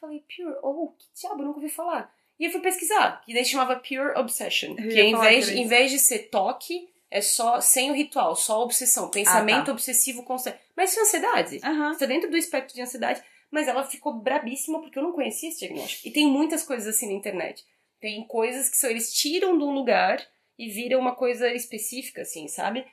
falei, 0.00 0.22
Pure 0.36 0.56
O? 0.62 0.88
Que 0.98 1.06
diabo, 1.20 1.40
eu 1.40 1.46
nunca 1.46 1.58
ouvi 1.60 1.70
falar. 1.70 2.14
E 2.38 2.44
eu 2.44 2.50
fui 2.50 2.60
pesquisar, 2.60 3.22
que 3.24 3.32
daí 3.32 3.44
chamava 3.44 3.76
Pure 3.76 4.18
Obsession. 4.18 4.70
Eu 4.78 4.88
Que 4.88 4.96
ia 4.96 5.04
em 5.04 5.18
vez, 5.18 5.48
que 5.50 5.58
em 5.58 5.66
vez 5.66 5.90
de 5.90 5.98
ser 5.98 6.28
toque, 6.30 6.88
é 7.10 7.20
só 7.22 7.60
sem 7.60 7.90
o 7.90 7.94
ritual, 7.94 8.36
só 8.36 8.62
obsessão. 8.62 9.08
Pensamento 9.10 9.70
obsessivo 9.70 10.22
constante. 10.22 10.58
Mas 10.76 10.90
isso 10.90 11.00
é 11.00 11.02
ansiedade. 11.02 11.60
Aham. 11.64 11.92
Está 11.92 12.04
dentro 12.06 12.30
do 12.30 12.36
espectro 12.36 12.74
de 12.74 12.82
ansiedade, 12.82 13.22
mas 13.50 13.68
ela 13.68 13.84
ficou 13.84 14.12
brabíssima 14.14 14.80
porque 14.80 14.98
eu 14.98 15.02
não 15.02 15.12
conhecia 15.12 15.48
esse 15.48 15.60
diagnóstico. 15.60 16.06
E 16.06 16.10
tem 16.10 16.26
muitas 16.26 16.62
coisas 16.62 16.94
assim 16.94 17.06
na 17.06 17.12
internet. 17.14 17.64
Tem 18.00 18.22
coisas 18.26 18.68
que 18.68 18.76
só 18.76 18.88
eles 18.88 19.12
tiram 19.14 19.56
de 19.56 19.64
um 19.64 19.72
lugar 19.72 20.20
e 20.58 20.68
viram 20.68 21.00
uma 21.00 21.14
coisa 21.14 21.50
específica, 21.54 22.22
assim, 22.22 22.48
sabe? 22.48 22.84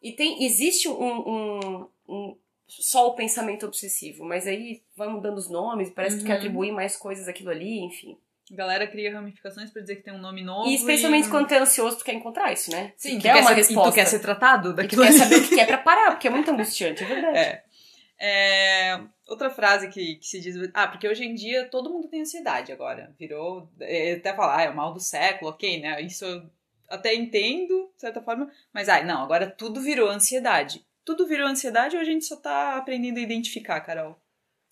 E 0.00 0.12
tem 0.12 0.44
existe 0.44 0.88
um, 0.88 0.94
um, 1.28 1.88
um- 2.08 2.36
só 2.68 3.08
o 3.08 3.14
pensamento 3.14 3.66
obsessivo, 3.66 4.24
mas 4.24 4.46
aí 4.46 4.82
vai 4.96 5.08
mudando 5.08 5.38
os 5.38 5.48
nomes, 5.50 5.90
parece 5.90 6.16
que 6.16 6.22
Uhum. 6.22 6.26
quer 6.28 6.36
atribuir 6.36 6.72
mais 6.72 6.96
coisas 6.96 7.26
àquilo 7.28 7.50
ali, 7.50 7.80
enfim. 7.80 8.16
A 8.50 8.54
galera 8.56 8.86
cria 8.86 9.14
ramificações 9.14 9.70
pra 9.70 9.80
dizer 9.80 9.96
que 9.96 10.02
tem 10.02 10.12
um 10.12 10.18
nome 10.18 10.42
novo. 10.42 10.68
E 10.68 10.74
especialmente 10.74 11.28
quando 11.28 11.46
tu 11.46 11.54
é 11.54 11.58
ansioso, 11.58 11.98
tu 11.98 12.04
quer 12.04 12.14
encontrar 12.14 12.52
isso, 12.52 12.70
né? 12.70 12.92
Sim, 12.96 13.18
tu 13.18 13.22
quer 13.22 13.36
uma 13.36 13.48
ser, 13.48 13.54
resposta. 13.54 13.88
E 13.88 13.92
tu 13.92 13.94
quer 13.94 14.06
ser 14.06 14.18
tratado 14.18 14.68
E 14.68 14.72
tu 14.72 14.76
daquilo 14.76 15.02
quer 15.02 15.12
saber 15.12 15.36
o 15.36 15.48
que 15.48 15.60
é 15.60 15.66
pra 15.66 15.78
parar, 15.78 16.10
porque 16.10 16.26
é 16.26 16.30
muito 16.30 16.50
angustiante, 16.50 17.04
é 17.04 17.06
verdade. 17.06 17.38
É. 17.38 17.64
É, 18.24 19.00
outra 19.26 19.50
frase 19.50 19.88
que, 19.88 20.14
que 20.16 20.26
se 20.26 20.40
diz. 20.40 20.56
Ah, 20.74 20.86
porque 20.86 21.08
hoje 21.08 21.24
em 21.24 21.34
dia 21.34 21.68
todo 21.68 21.90
mundo 21.90 22.08
tem 22.08 22.20
ansiedade 22.20 22.70
agora. 22.70 23.12
Virou. 23.18 23.68
é, 23.80 24.12
até 24.12 24.32
falar, 24.32 24.58
ah, 24.58 24.62
é 24.62 24.70
o 24.70 24.76
mal 24.76 24.92
do 24.92 25.00
século, 25.00 25.50
ok, 25.50 25.80
né? 25.80 26.00
Isso 26.00 26.24
eu 26.24 26.48
até 26.88 27.14
entendo, 27.14 27.90
de 27.94 28.00
certa 28.00 28.22
forma. 28.22 28.48
Mas, 28.72 28.88
ai, 28.88 29.04
não, 29.04 29.24
agora 29.24 29.50
tudo 29.50 29.80
virou 29.80 30.08
ansiedade. 30.08 30.84
Tudo 31.04 31.26
virou 31.26 31.48
ansiedade 31.48 31.96
ou 31.96 32.02
a 32.02 32.04
gente 32.04 32.24
só 32.24 32.36
tá 32.36 32.76
aprendendo 32.76 33.18
a 33.18 33.22
identificar, 33.22 33.80
Carol? 33.80 34.16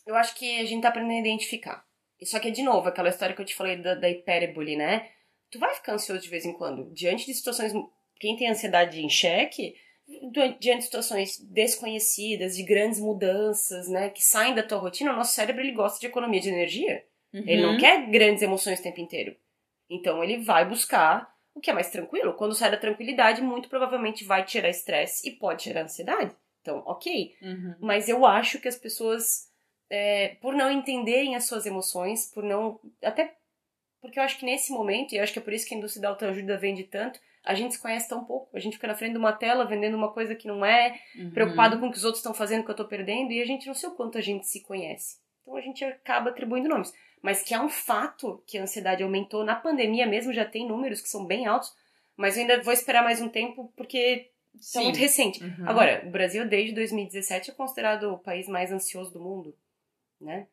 Eu 0.07 0.15
acho 0.15 0.35
que 0.37 0.61
a 0.61 0.65
gente 0.65 0.83
tá 0.83 0.89
aprendendo 0.91 1.17
a 1.17 1.29
identificar. 1.29 1.85
Só 2.25 2.39
que, 2.39 2.51
de 2.51 2.63
novo, 2.63 2.89
aquela 2.89 3.09
história 3.09 3.35
que 3.35 3.41
eu 3.41 3.47
te 3.47 3.55
falei 3.55 3.77
da, 3.77 3.95
da 3.95 4.09
hipérbole, 4.11 4.77
né? 4.77 5.09
Tu 5.51 5.59
vai 5.59 5.75
ficar 5.75 5.95
ansioso 5.95 6.23
de 6.23 6.29
vez 6.29 6.45
em 6.45 6.53
quando. 6.53 6.93
Diante 6.93 7.27
de 7.27 7.35
situações. 7.35 7.73
Quem 8.19 8.37
tem 8.37 8.49
ansiedade 8.51 9.01
em 9.03 9.09
xeque, 9.09 9.75
diante 10.61 10.79
de 10.79 10.83
situações 10.85 11.39
desconhecidas, 11.51 12.57
de 12.57 12.63
grandes 12.63 13.01
mudanças, 13.01 13.89
né? 13.89 14.11
Que 14.11 14.23
saem 14.23 14.55
da 14.55 14.63
tua 14.63 14.79
rotina, 14.79 15.13
o 15.13 15.17
nosso 15.17 15.35
cérebro 15.35 15.63
ele 15.63 15.73
gosta 15.73 15.99
de 15.99 16.07
economia 16.07 16.41
de 16.41 16.49
energia. 16.51 17.05
Ele 17.33 17.63
não 17.63 17.73
Uhum. 17.73 17.79
quer 17.79 18.11
grandes 18.11 18.43
emoções 18.43 18.81
o 18.81 18.83
tempo 18.83 19.01
inteiro. 19.01 19.37
Então 19.89 20.23
ele 20.23 20.39
vai 20.39 20.69
buscar 20.69 21.33
o 21.55 21.61
que 21.61 21.71
é 21.71 21.73
mais 21.73 21.91
tranquilo. 21.91 22.35
Quando 22.35 22.55
sai 22.55 22.71
da 22.71 22.77
tranquilidade, 22.77 23.41
muito 23.41 23.69
provavelmente 23.69 24.25
vai 24.25 24.45
tirar 24.45 24.69
estresse 24.69 25.29
e 25.29 25.33
pode 25.33 25.65
gerar 25.65 25.83
ansiedade. 25.83 26.35
Então, 26.61 26.83
ok. 26.87 27.35
Uhum. 27.41 27.75
Mas 27.81 28.09
eu 28.09 28.27
acho 28.27 28.61
que 28.61 28.69
as 28.69 28.77
pessoas, 28.77 29.50
é, 29.91 30.37
por 30.41 30.55
não 30.55 30.71
entenderem 30.71 31.35
as 31.35 31.45
suas 31.45 31.67
emoções, 31.67 32.27
por 32.33 32.45
não. 32.45 32.81
Até 33.03 33.35
porque 34.01 34.19
eu 34.19 34.23
acho 34.23 34.39
que 34.39 34.47
nesse 34.47 34.73
momento, 34.73 35.13
e 35.13 35.19
eu 35.19 35.23
acho 35.23 35.33
que 35.33 35.39
é 35.39 35.43
por 35.43 35.53
isso 35.53 35.67
que 35.67 35.75
a 35.75 35.79
indústria 35.79 36.03
da 36.03 36.09
autoajuda 36.09 36.57
vende 36.57 36.85
tanto, 36.85 37.21
a 37.45 37.55
gente 37.55 37.75
se 37.75 37.81
conhece 37.83 38.09
tão 38.09 38.25
pouco. 38.25 38.57
A 38.57 38.61
gente 38.61 38.75
fica 38.75 38.87
na 38.87 38.95
frente 38.95 39.13
de 39.13 39.19
uma 39.19 39.33
tela 39.33 39.67
vendendo 39.67 39.97
uma 39.97 40.13
coisa 40.13 40.35
que 40.35 40.47
não 40.47 40.65
é, 40.65 40.99
Uhum. 41.17 41.31
preocupado 41.31 41.79
com 41.79 41.89
o 41.89 41.91
que 41.91 41.99
os 41.99 42.05
outros 42.05 42.21
estão 42.21 42.33
fazendo, 42.33 42.65
que 42.65 42.71
eu 42.71 42.77
tô 42.77 42.85
perdendo, 42.87 43.33
e 43.33 43.43
a 43.43 43.45
gente 43.47 43.67
não 43.67 43.75
sei 43.75 43.89
o 43.89 43.95
quanto 43.95 44.17
a 44.17 44.21
gente 44.21 44.47
se 44.47 44.63
conhece. 44.63 45.19
Então 45.43 45.57
a 45.57 45.61
gente 45.61 45.85
acaba 45.85 46.31
atribuindo 46.31 46.69
nomes. 46.69 46.93
Mas 47.23 47.43
que 47.43 47.53
é 47.53 47.61
um 47.61 47.69
fato 47.69 48.43
que 48.47 48.57
a 48.57 48.63
ansiedade 48.63 49.03
aumentou 49.03 49.45
na 49.45 49.55
pandemia 49.55 50.07
mesmo, 50.07 50.33
já 50.33 50.45
tem 50.45 50.67
números 50.67 51.03
que 51.03 51.09
são 51.09 51.27
bem 51.27 51.47
altos, 51.47 51.75
mas 52.17 52.37
eu 52.37 52.43
ainda 52.43 52.63
vou 52.63 52.73
esperar 52.73 53.03
mais 53.03 53.21
um 53.21 53.29
tempo 53.29 53.71
porque 53.77 54.31
tá 54.55 54.59
Sim. 54.61 54.85
muito 54.85 54.99
recente. 54.99 55.43
Uhum. 55.45 55.69
Agora, 55.69 56.03
o 56.07 56.11
Brasil 56.11 56.47
desde 56.49 56.75
2017 56.75 57.51
é 57.51 57.55
considerado 57.55 58.05
o 58.13 58.19
país 58.19 58.49
mais 58.49 58.73
ansioso 58.73 59.13
do 59.13 59.21
mundo, 59.21 59.55
né? 60.21 60.47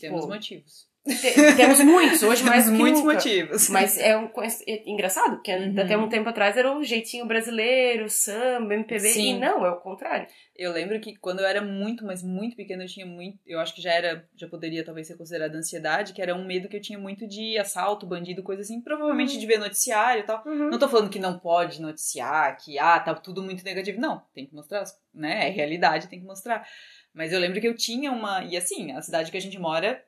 Temos 0.00 0.26
motivos. 0.26 0.90
Te- 1.04 1.56
temos 1.56 1.80
muitos, 1.80 2.22
hoje 2.22 2.44
mais 2.46 2.66
Temos 2.66 2.78
muitos 2.78 3.00
nunca. 3.02 3.14
motivos. 3.14 3.68
Mas 3.70 3.98
é, 3.98 4.16
um, 4.16 4.30
é 4.68 4.88
engraçado, 4.88 5.34
porque 5.34 5.52
Uhum. 5.52 5.74
até 5.76 5.96
um 5.98 6.08
tempo 6.08 6.28
atrás 6.28 6.56
era 6.56 6.72
o 6.78 6.84
jeitinho 6.84 7.26
brasileiro, 7.26 8.08
samba, 8.08 8.72
MPB, 8.74 9.08
e 9.08 9.12
Sim. 9.12 9.38
não, 9.40 9.66
é 9.66 9.70
o 9.70 9.80
contrário. 9.80 10.28
Eu 10.54 10.70
lembro 10.70 11.00
que 11.00 11.16
quando 11.16 11.40
eu 11.40 11.46
era 11.46 11.60
muito, 11.60 12.04
mas 12.06 12.22
muito 12.22 12.54
pequena, 12.54 12.84
eu 12.84 12.88
tinha 12.88 13.04
muito. 13.04 13.36
Eu 13.44 13.58
acho 13.58 13.74
que 13.74 13.82
já 13.82 13.92
era. 13.92 14.28
Já 14.36 14.46
poderia 14.46 14.84
talvez 14.84 15.08
ser 15.08 15.16
considerada 15.16 15.58
ansiedade, 15.58 16.12
que 16.12 16.22
era 16.22 16.36
um 16.36 16.46
medo 16.46 16.68
que 16.68 16.76
eu 16.76 16.80
tinha 16.80 16.98
muito 17.00 17.26
de 17.26 17.58
assalto, 17.58 18.06
bandido, 18.06 18.40
coisa 18.44 18.62
assim. 18.62 18.80
Provavelmente 18.80 19.34
Uhum. 19.34 19.40
de 19.40 19.46
ver 19.46 19.58
noticiário 19.58 20.20
e 20.22 20.24
tal. 20.24 20.44
Não 20.46 20.78
tô 20.78 20.88
falando 20.88 21.10
que 21.10 21.18
não 21.18 21.36
pode 21.36 21.82
noticiar, 21.82 22.56
que 22.58 22.78
ah, 22.78 23.00
tá 23.00 23.12
tudo 23.12 23.42
muito 23.42 23.64
negativo. 23.64 24.00
Não, 24.00 24.22
tem 24.32 24.46
que 24.46 24.54
mostrar, 24.54 24.84
né? 25.12 25.48
É 25.48 25.50
realidade, 25.50 26.06
tem 26.06 26.20
que 26.20 26.26
mostrar. 26.26 26.64
Mas 27.14 27.32
eu 27.32 27.38
lembro 27.40 27.60
que 27.60 27.68
eu 27.68 27.76
tinha 27.76 28.10
uma. 28.10 28.44
E 28.44 28.56
assim, 28.56 28.92
a 28.92 29.02
cidade 29.02 29.30
que 29.30 29.36
a 29.36 29.40
gente 29.40 29.58
mora, 29.58 30.02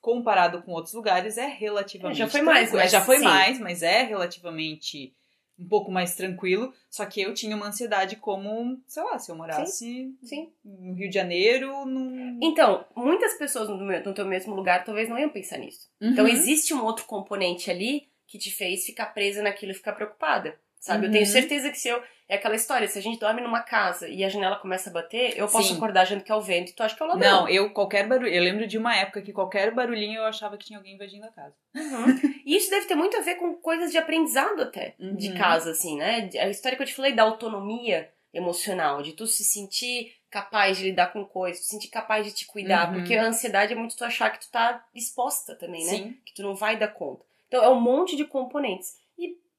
comparado 0.00 0.62
com 0.62 0.72
outros 0.72 0.94
lugares, 0.94 1.36
é 1.38 1.46
relativamente. 1.46 2.18
Já 2.18 2.28
foi 2.28 2.42
mais, 2.42 2.72
mas 2.72 2.90
já 2.92 3.00
foi 3.00 3.18
sim. 3.18 3.24
mais, 3.24 3.58
mas 3.58 3.82
é 3.82 4.02
relativamente 4.02 5.14
um 5.58 5.66
pouco 5.68 5.90
mais 5.90 6.14
tranquilo. 6.16 6.72
Só 6.90 7.06
que 7.06 7.20
eu 7.22 7.32
tinha 7.32 7.56
uma 7.56 7.68
ansiedade 7.68 8.16
como, 8.16 8.80
sei 8.86 9.02
lá, 9.02 9.18
se 9.18 9.30
eu 9.30 9.36
morasse 9.36 10.12
Sim. 10.22 10.52
no 10.64 10.94
Rio 10.94 11.08
de 11.08 11.14
Janeiro, 11.14 11.86
num. 11.86 12.38
Então, 12.42 12.84
muitas 12.96 13.34
pessoas 13.38 13.68
no, 13.68 13.78
meu- 13.78 14.04
no 14.04 14.12
teu 14.14 14.26
mesmo 14.26 14.54
lugar 14.54 14.84
talvez 14.84 15.08
não 15.08 15.18
iam 15.18 15.30
pensar 15.30 15.58
nisso. 15.58 15.88
Então 16.00 16.24
Uhum. 16.24 16.30
existe 16.30 16.74
um 16.74 16.84
outro 16.84 17.04
componente 17.06 17.70
ali 17.70 18.08
que 18.26 18.36
te 18.38 18.50
fez 18.50 18.84
ficar 18.84 19.06
presa 19.06 19.42
naquilo 19.42 19.70
e 19.72 19.74
ficar 19.76 19.92
preocupada. 19.92 20.58
Sabe? 20.84 21.04
Eu 21.04 21.08
Uhum. 21.08 21.12
tenho 21.14 21.26
certeza 21.26 21.70
que 21.70 21.78
se 21.78 21.88
eu. 21.88 22.02
É 22.28 22.34
aquela 22.36 22.54
história, 22.54 22.86
se 22.88 22.98
a 22.98 23.02
gente 23.02 23.18
dorme 23.18 23.40
numa 23.42 23.60
casa 23.60 24.06
e 24.08 24.22
a 24.24 24.28
janela 24.30 24.56
começa 24.56 24.88
a 24.88 24.92
bater, 24.92 25.36
eu 25.36 25.46
posso 25.48 25.68
Sim. 25.68 25.76
acordar 25.76 26.02
achando 26.02 26.22
que 26.24 26.32
é 26.32 26.34
o 26.34 26.40
vento 26.40 26.70
e 26.70 26.74
tu 26.74 26.82
acha 26.82 26.94
que 26.96 27.02
é 27.02 27.06
o 27.06 27.08
ladrão. 27.08 27.30
Não, 27.42 27.48
eu 27.48 27.70
qualquer 27.72 28.06
barulho. 28.08 28.28
Eu 28.32 28.42
lembro 28.42 28.66
de 28.66 28.76
uma 28.78 28.94
época 28.96 29.20
que 29.22 29.32
qualquer 29.32 29.70
barulhinho 29.74 30.18
eu 30.18 30.24
achava 30.24 30.56
que 30.58 30.64
tinha 30.66 30.78
alguém 30.78 30.94
invadindo 30.94 31.24
a 31.26 31.28
casa. 31.28 31.54
Uhum. 31.74 32.20
E 32.46 32.56
isso 32.56 32.70
deve 32.70 32.86
ter 32.86 32.94
muito 32.94 33.16
a 33.16 33.20
ver 33.20 33.34
com 33.36 33.54
coisas 33.54 33.90
de 33.92 33.98
aprendizado 33.98 34.60
até, 34.62 34.94
de 34.98 35.28
Uhum. 35.30 35.34
casa, 35.36 35.70
assim, 35.70 35.96
né? 35.98 36.28
A 36.38 36.48
história 36.48 36.76
que 36.76 36.82
eu 36.82 36.86
te 36.86 36.94
falei 36.94 37.12
da 37.12 37.22
autonomia 37.22 38.10
emocional, 38.32 39.02
de 39.02 39.12
tu 39.12 39.26
se 39.26 39.44
sentir 39.44 40.14
capaz 40.30 40.76
de 40.78 40.84
lidar 40.84 41.12
com 41.12 41.24
coisas, 41.24 41.62
se 41.64 41.70
sentir 41.70 41.88
capaz 41.88 42.26
de 42.26 42.32
te 42.32 42.46
cuidar, 42.46 42.88
Uhum. 42.88 42.94
porque 42.94 43.14
a 43.16 43.24
ansiedade 43.24 43.72
é 43.72 43.76
muito 43.76 43.96
tu 43.96 44.04
achar 44.04 44.30
que 44.30 44.40
tu 44.40 44.50
tá 44.50 44.84
exposta 44.94 45.54
também, 45.54 45.84
né? 45.84 45.90
Sim. 45.92 46.16
Que 46.24 46.34
tu 46.34 46.42
não 46.42 46.54
vai 46.54 46.76
dar 46.76 46.88
conta. 46.88 47.24
Então 47.48 47.62
é 47.62 47.68
um 47.68 47.80
monte 47.80 48.16
de 48.16 48.24
componentes. 48.24 48.96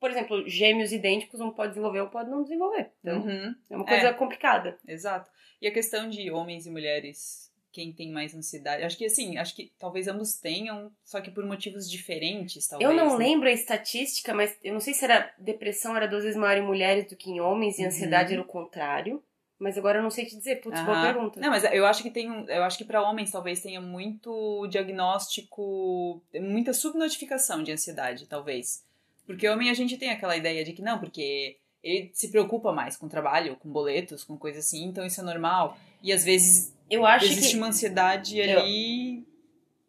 Por 0.05 0.11
exemplo, 0.11 0.47
gêmeos 0.47 0.91
idênticos 0.91 1.41
um 1.41 1.49
pode 1.49 1.69
desenvolver 1.71 2.01
ou 2.01 2.07
pode 2.09 2.29
não 2.29 2.43
desenvolver. 2.43 2.91
Então 3.01 3.23
Uhum. 3.23 3.55
é 3.71 3.75
uma 3.75 3.85
coisa 3.85 4.09
É. 4.09 4.13
complicada. 4.13 4.77
Exato. 4.87 5.31
E 5.59 5.65
a 5.67 5.71
questão 5.73 6.07
de 6.07 6.29
homens 6.29 6.67
e 6.67 6.69
mulheres, 6.69 7.51
quem 7.71 7.91
tem 7.91 8.11
mais 8.11 8.35
ansiedade? 8.35 8.83
Acho 8.83 8.95
que 8.99 9.05
assim, 9.05 9.35
acho 9.39 9.55
que 9.55 9.71
talvez 9.79 10.07
ambos 10.07 10.35
tenham, 10.35 10.91
só 11.03 11.19
que 11.21 11.31
por 11.31 11.43
motivos 11.43 11.89
diferentes, 11.89 12.67
talvez. 12.67 12.87
eu 12.87 12.95
não 12.95 13.17
né? 13.17 13.25
lembro 13.25 13.47
a 13.49 13.51
estatística, 13.51 14.31
mas 14.31 14.55
eu 14.63 14.73
não 14.73 14.79
sei 14.79 14.93
se 14.93 15.03
era 15.03 15.33
depressão 15.39 15.97
era 15.97 16.07
duas 16.07 16.23
vezes 16.23 16.37
maior 16.37 16.61
em 16.61 16.65
mulheres 16.67 17.09
do 17.09 17.15
que 17.15 17.31
em 17.31 17.39
homens 17.39 17.79
e 17.79 17.81
Uhum. 17.81 17.87
ansiedade 17.87 18.31
era 18.33 18.41
o 18.43 18.45
contrário. 18.45 19.23
Mas 19.57 19.75
agora 19.75 19.97
eu 19.97 20.03
não 20.03 20.11
sei 20.11 20.25
te 20.27 20.37
dizer, 20.37 20.57
putz, 20.57 20.79
boa 20.81 20.97
Aham. 20.97 21.13
pergunta. 21.13 21.39
Não, 21.39 21.49
mas 21.49 21.63
eu 21.63 21.83
acho 21.87 22.03
que 22.03 22.11
tem 22.11 22.29
um, 22.29 22.47
eu 22.47 22.63
acho 22.63 22.77
que 22.77 22.85
para 22.85 23.01
homens 23.01 23.31
talvez 23.31 23.59
tenha 23.59 23.81
muito 23.81 24.67
diagnóstico, 24.67 26.21
muita 26.39 26.73
subnotificação 26.73 27.63
de 27.63 27.71
ansiedade, 27.71 28.27
talvez. 28.27 28.85
Porque 29.25 29.47
homem 29.47 29.69
a 29.69 29.73
gente 29.73 29.97
tem 29.97 30.09
aquela 30.11 30.35
ideia 30.37 30.63
de 30.63 30.73
que 30.73 30.81
não, 30.81 30.99
porque 30.99 31.57
ele 31.83 32.09
se 32.13 32.29
preocupa 32.29 32.71
mais 32.71 32.95
com 32.97 33.07
trabalho, 33.07 33.55
com 33.57 33.69
boletos, 33.69 34.23
com 34.23 34.37
coisas 34.37 34.65
assim, 34.65 34.85
então 34.85 35.05
isso 35.05 35.19
é 35.21 35.23
normal. 35.23 35.77
E 36.01 36.11
às 36.11 36.23
vezes 36.23 36.73
Eu 36.89 37.05
acho 37.05 37.25
existe 37.25 37.51
que 37.51 37.57
uma 37.57 37.67
ansiedade 37.67 38.37
Eu- 38.39 38.59
ali 38.59 39.25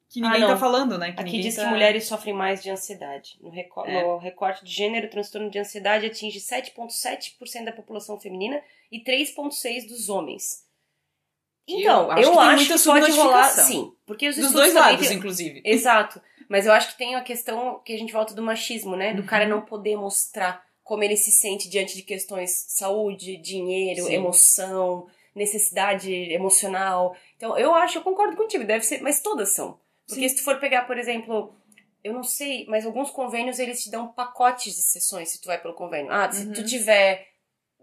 que 0.09 0.20
Ah, 0.22 0.27
ninguém 0.27 0.40
não. 0.42 0.49
tá 0.49 0.57
falando, 0.57 0.96
né? 0.96 1.12
Que 1.12 1.20
aqui 1.20 1.40
diz 1.40 1.57
tá... 1.57 1.64
que 1.64 1.70
mulheres 1.70 2.05
sofrem 2.07 2.33
mais 2.35 2.62
de 2.62 2.70
ansiedade. 2.70 3.37
No, 3.40 3.51
reco- 3.51 3.85
É. 3.85 4.03
no 4.03 4.18
recorte 4.18 4.64
de 4.64 4.72
gênero, 4.72 5.07
o 5.09 5.11
transtorno 5.11 5.51
de 5.51 5.59
ansiedade 5.59 6.07
atinge 6.07 6.38
7,7% 6.40 7.64
da 7.64 7.72
população 7.72 8.18
feminina 8.18 8.62
e 8.90 9.01
3,6% 9.03 9.88
dos 9.88 10.09
homens. 10.09 10.64
Então, 11.68 12.05
Eu 12.12 12.33
eu, 12.35 12.40
acho 12.40 12.62
que 12.62 12.68
tem 12.68 12.72
acho 12.72 12.83
que 12.85 12.85
pode 12.85 13.11
rolar, 13.12 13.49
sim. 13.51 13.92
Porque 14.07 14.29
os 14.29 14.37
Dos 14.37 14.53
dois 14.53 14.72
lados, 14.72 15.11
inclusive. 15.11 15.61
Exato. 15.64 16.20
Mas 16.49 16.67
eu 16.67 16.73
acho 16.73 16.89
que 16.93 16.99
tem 16.99 17.15
a 17.15 17.23
questão 17.23 17.81
que 17.85 17.93
a 17.93 17.99
gente 17.99 18.13
volta 18.13 18.35
do 18.35 18.43
machismo, 18.43 18.95
né? 18.97 19.13
Do 19.15 19.23
Uhum. 19.23 19.27
cara 19.29 19.47
não 19.49 19.61
poder 19.63 19.97
mostrar 19.97 20.65
como 20.85 21.03
ele 21.03 21.17
se 21.17 21.33
sente 21.33 21.69
diante 21.69 21.97
de 21.97 22.03
questões 22.03 22.65
saúde, 22.69 23.37
dinheiro, 23.39 24.05
Sim. 24.05 24.15
emoção, 24.15 25.07
necessidade 25.35 26.13
emocional. 26.33 27.17
Então, 27.37 27.59
eu 27.59 27.75
acho, 27.75 27.99
eu 27.99 28.03
concordo 28.03 28.37
contigo, 28.37 28.65
deve 28.65 28.85
ser, 28.85 29.01
mas 29.03 29.21
todas 29.21 29.51
são. 29.51 29.79
Porque 30.07 30.23
Sim. 30.23 30.29
se 30.29 30.37
tu 30.37 30.45
for 30.45 30.61
pegar, 30.61 30.87
por 30.87 30.97
exemplo, 30.97 31.55
eu 32.05 32.13
não 32.13 32.23
sei, 32.23 32.65
mas 32.69 32.87
alguns 32.87 33.11
convênios 33.11 33.59
eles 33.59 33.83
te 33.83 33.91
dão 33.91 34.07
pacotes 34.13 34.75
de 34.77 34.83
sessões 34.83 35.31
se 35.31 35.41
tu 35.41 35.47
vai 35.47 35.61
pelo 35.61 35.75
convênio. 35.75 36.13
Ah, 36.13 36.31
se 36.31 36.47
Uhum. 36.47 36.53
tu 36.53 36.65
tiver 36.65 37.27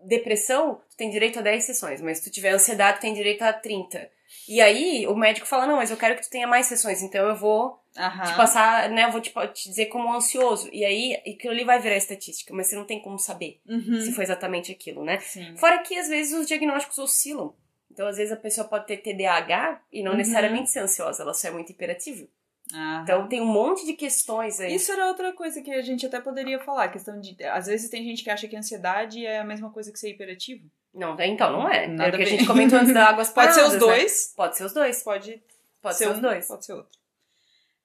depressão, 0.06 0.82
tu 0.90 0.98
tem 0.98 1.10
direito 1.10 1.40
a 1.40 1.42
10 1.42 1.64
sessões, 1.64 2.02
mas 2.02 2.18
se 2.18 2.24
tu 2.26 2.30
tiver 2.32 2.50
ansiedade, 2.52 2.98
tu 2.98 3.02
tem 3.02 3.14
direito 3.14 3.42
a 3.42 3.54
30. 3.54 4.10
E 4.48 4.60
aí 4.62 5.08
o 5.08 5.16
médico 5.16 5.48
fala: 5.48 5.66
"Não, 5.68 5.78
mas 5.78 5.92
eu 5.92 5.98
quero 5.98 6.16
que 6.16 6.22
tu 6.24 6.30
tenha 6.30 6.48
mais 6.48 6.66
sessões, 6.68 7.02
então 7.02 7.28
eu 7.28 7.36
vou 7.36 7.80
Aham. 7.98 8.24
te 8.26 8.36
passar, 8.36 8.90
né, 8.90 9.06
eu 9.06 9.12
vou 9.12 9.22
te, 9.22 9.32
te 9.54 9.70
dizer 9.70 9.86
como 9.88 10.14
ansioso". 10.14 10.70
E 10.74 10.84
aí 10.84 11.16
aquilo 11.16 11.54
ali 11.54 11.64
vai 11.64 11.80
virar 11.80 11.96
estatística, 11.96 12.54
mas 12.54 12.68
você 12.68 12.76
não 12.76 12.86
tem 12.86 13.02
como 13.02 13.18
saber 13.18 13.60
Uhum. 13.68 14.00
se 14.00 14.12
foi 14.12 14.24
exatamente 14.24 14.72
aquilo, 14.72 15.04
né? 15.04 15.20
Sim. 15.20 15.56
Fora 15.58 15.80
que 15.80 15.98
às 15.98 16.08
vezes 16.08 16.38
os 16.38 16.48
diagnósticos 16.48 16.98
oscilam. 16.98 17.56
Então, 17.92 18.08
às 18.08 18.18
vezes 18.18 18.34
a 18.34 18.38
pessoa 18.38 18.68
pode 18.68 18.88
ter 18.88 18.98
TDAH 18.98 19.82
e 19.92 20.02
não 20.02 20.12
Uhum. 20.12 20.18
necessariamente 20.18 20.72
ser 20.72 20.80
ansiosa, 20.80 21.22
ela 21.22 21.34
só 21.34 21.50
é 21.50 21.52
muito 21.52 21.72
hiperativa. 21.72 22.28
Aham. 22.74 23.02
Então 23.04 23.28
tem 23.28 23.40
um 23.42 23.46
monte 23.46 23.86
de 23.86 23.94
questões 23.94 24.60
aí. 24.60 24.74
Isso 24.76 24.92
era 24.92 25.08
outra 25.08 25.32
coisa 25.34 25.62
que 25.62 25.72
a 25.72 25.82
gente 25.82 26.06
até 26.06 26.20
poderia 26.20 26.60
falar, 26.60 26.88
questão 26.88 27.20
de. 27.20 27.36
Às 27.44 27.68
vezes 27.68 27.90
tem 27.90 28.04
gente 28.04 28.24
que 28.24 28.30
acha 28.30 28.48
que 28.48 28.56
ansiedade 28.56 29.24
é 29.26 29.40
a 29.40 29.44
mesma 29.44 29.70
coisa 29.70 29.92
que 29.92 30.00
ser 30.00 30.10
hiperativo. 30.10 30.68
Não, 30.94 31.20
então 31.20 31.52
não 31.52 31.70
é. 31.70 31.88
Nada 31.88 32.10
é 32.12 32.14
o 32.14 32.18
que 32.18 32.24
a 32.24 32.26
a 32.26 32.30
gente 32.30 32.46
comentou 32.46 32.78
antes 32.80 32.94
da 32.94 33.08
águas 33.10 33.30
Pode 33.34 33.54
ser 33.54 33.62
paradas, 33.62 33.68
os 33.68 33.74
né? 33.74 33.80
dois, 33.96 34.34
Pode 34.36 34.58
ser 34.58 34.64
os 34.66 34.74
dois. 34.74 35.04
pode, 35.04 35.44
Pode 35.82 35.96
ser 35.98 36.04
ser 36.06 36.10
um, 36.10 36.14
os 36.14 36.20
dois. 36.22 36.48
pode 36.48 36.66
ser 36.66 36.74
outro. 36.74 37.00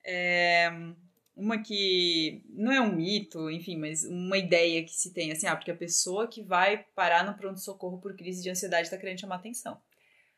É, 0.05 0.71
uma 1.35 1.57
que 1.59 2.43
não 2.49 2.71
é 2.71 2.79
um 2.81 2.91
mito, 2.91 3.49
enfim, 3.49 3.77
mas 3.77 4.03
uma 4.03 4.37
ideia 4.37 4.83
que 4.83 4.91
se 4.91 5.13
tem, 5.13 5.31
assim, 5.31 5.47
ah, 5.47 5.55
porque 5.55 5.71
a 5.71 5.75
pessoa 5.75 6.27
que 6.27 6.41
vai 6.43 6.85
parar 6.95 7.23
no 7.25 7.33
pronto-socorro 7.33 7.99
por 7.99 8.15
crise 8.15 8.41
de 8.43 8.49
ansiedade 8.49 8.89
tá 8.89 8.97
querendo 8.97 9.19
chamar 9.19 9.35
atenção. 9.35 9.77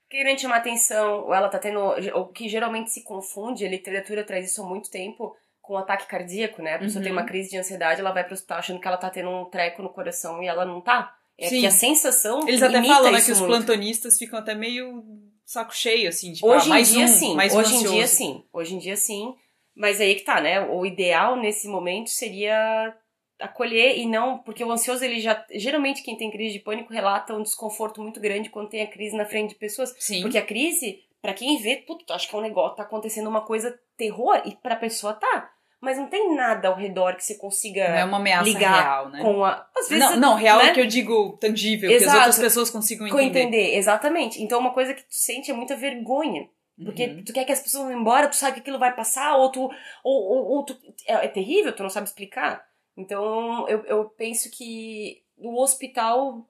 Querendo 0.09 0.39
chamar 0.39 0.57
atenção, 0.57 1.25
ou 1.25 1.33
ela 1.33 1.47
tá 1.49 1.57
tendo. 1.57 1.79
O 2.15 2.25
que 2.27 2.49
geralmente 2.49 2.91
se 2.91 3.03
confunde, 3.03 3.65
a 3.65 3.69
literatura 3.69 4.23
traz 4.25 4.49
isso 4.51 4.61
há 4.61 4.65
muito 4.67 4.89
tempo, 4.91 5.35
com 5.61 5.77
ataque 5.77 6.05
cardíaco, 6.05 6.61
né? 6.61 6.75
A 6.75 6.79
pessoa 6.79 6.97
Uhum. 6.99 7.03
tem 7.03 7.11
uma 7.13 7.23
crise 7.23 7.49
de 7.49 7.57
ansiedade, 7.57 8.01
ela 8.01 8.11
vai 8.11 8.23
pro 8.25 8.33
hospital 8.33 8.57
achando 8.59 8.79
que 8.81 8.87
ela 8.87 8.97
tá 8.97 9.09
tendo 9.09 9.29
um 9.29 9.45
treco 9.45 9.81
no 9.81 9.89
coração 9.89 10.43
e 10.43 10.47
ela 10.47 10.65
não 10.65 10.81
tá. 10.81 11.15
É 11.37 11.49
Sim. 11.49 11.61
que 11.61 11.65
a 11.65 11.71
sensação. 11.71 12.47
Eles 12.47 12.61
até 12.61 12.83
falam, 12.83 13.11
né, 13.11 13.21
que 13.21 13.31
os 13.31 13.39
muito. 13.39 13.49
plantonistas 13.49 14.17
ficam 14.17 14.37
até 14.37 14.53
meio 14.53 15.03
saco 15.45 15.75
cheio, 15.75 16.07
assim, 16.07 16.33
tipo, 16.33 16.47
Hoje 16.47 16.67
ah, 16.67 16.69
mais 16.69 16.91
em 16.91 16.93
dia 16.93 17.05
um, 17.05 17.07
sim, 17.07 17.35
mais 17.35 17.53
um 17.53 17.57
hoje 17.57 17.75
em 17.75 17.83
dia 17.83 18.07
sim, 18.07 18.43
hoje 18.53 18.75
em 18.75 18.77
dia 18.77 18.95
sim. 18.95 19.35
Mas 19.75 19.99
aí 19.99 20.15
que 20.15 20.23
tá, 20.23 20.39
né? 20.39 20.61
O 20.61 20.85
ideal 20.85 21.35
nesse 21.35 21.67
momento 21.67 22.09
seria 22.09 22.95
acolher 23.39 23.97
e 23.97 24.05
não, 24.05 24.37
porque 24.37 24.63
o 24.63 24.71
ansioso 24.71 25.03
ele 25.03 25.19
já 25.19 25.43
geralmente 25.51 26.03
quem 26.03 26.15
tem 26.15 26.31
crise 26.31 26.53
de 26.53 26.59
pânico 26.59 26.93
relata 26.93 27.33
um 27.33 27.41
desconforto 27.41 28.01
muito 28.01 28.19
grande 28.19 28.49
quando 28.49 28.69
tem 28.69 28.81
a 28.81 28.87
crise 28.87 29.15
na 29.15 29.25
frente 29.25 29.49
de 29.49 29.55
pessoas, 29.55 29.95
Sim. 29.97 30.21
porque 30.21 30.37
a 30.37 30.45
crise, 30.45 30.99
pra 31.21 31.33
quem 31.33 31.57
vê, 31.57 31.77
puto, 31.77 32.05
tu 32.05 32.13
acha 32.13 32.27
que 32.27 32.35
é 32.35 32.37
um 32.37 32.41
negócio, 32.41 32.77
tá 32.77 32.83
acontecendo 32.83 33.27
uma 33.27 33.41
coisa 33.41 33.77
terror 33.97 34.41
e 34.45 34.55
pra 34.55 34.75
pessoa 34.75 35.13
tá, 35.13 35.51
mas 35.81 35.97
não 35.97 36.07
tem 36.07 36.35
nada 36.35 36.67
ao 36.67 36.75
redor 36.75 37.15
que 37.15 37.23
você 37.23 37.35
consiga 37.35 37.89
Não 37.89 37.95
é 37.95 38.05
uma 38.05 38.17
ameaça 38.17 38.43
ligar 38.43 38.81
real, 38.83 39.09
né? 39.09 39.21
com 39.21 39.43
a 39.43 39.67
às 39.75 39.89
vezes 39.89 39.99
Não, 40.11 40.15
não, 40.17 40.35
real 40.35 40.59
né? 40.59 40.67
é 40.67 40.73
que 40.73 40.79
eu 40.79 40.85
digo 40.85 41.35
tangível, 41.37 41.89
que 41.89 41.95
as 41.95 42.03
Exato. 42.03 42.17
outras 42.17 42.39
pessoas 42.39 42.69
consigam 42.69 43.07
entender. 43.07 43.25
entender, 43.41 43.75
exatamente. 43.75 44.41
Então 44.41 44.59
uma 44.59 44.71
coisa 44.73 44.93
que 44.93 45.01
tu 45.01 45.07
sente 45.09 45.49
é 45.49 45.53
muita 45.53 45.75
vergonha. 45.75 46.47
Porque 46.83 47.05
Uhum. 47.07 47.23
tu 47.23 47.33
quer 47.33 47.45
que 47.45 47.51
as 47.51 47.59
pessoas 47.59 47.83
vão 47.89 47.99
embora, 47.99 48.27
tu 48.27 48.35
sabe 48.35 48.53
que 48.55 48.59
aquilo 48.61 48.79
vai 48.79 48.95
passar, 48.95 49.35
ou 49.35 49.51
tu. 49.51 49.69
Ou, 50.03 50.23
ou, 50.23 50.45
ou 50.51 50.63
tu 50.65 50.75
é, 51.05 51.25
é 51.25 51.27
terrível, 51.27 51.73
tu 51.75 51.83
não 51.83 51.89
sabe 51.89 52.07
explicar. 52.07 52.63
Então 52.97 53.67
eu, 53.67 53.83
eu 53.85 54.05
penso 54.05 54.49
que 54.49 55.21
o 55.37 55.61
hospital 55.61 56.47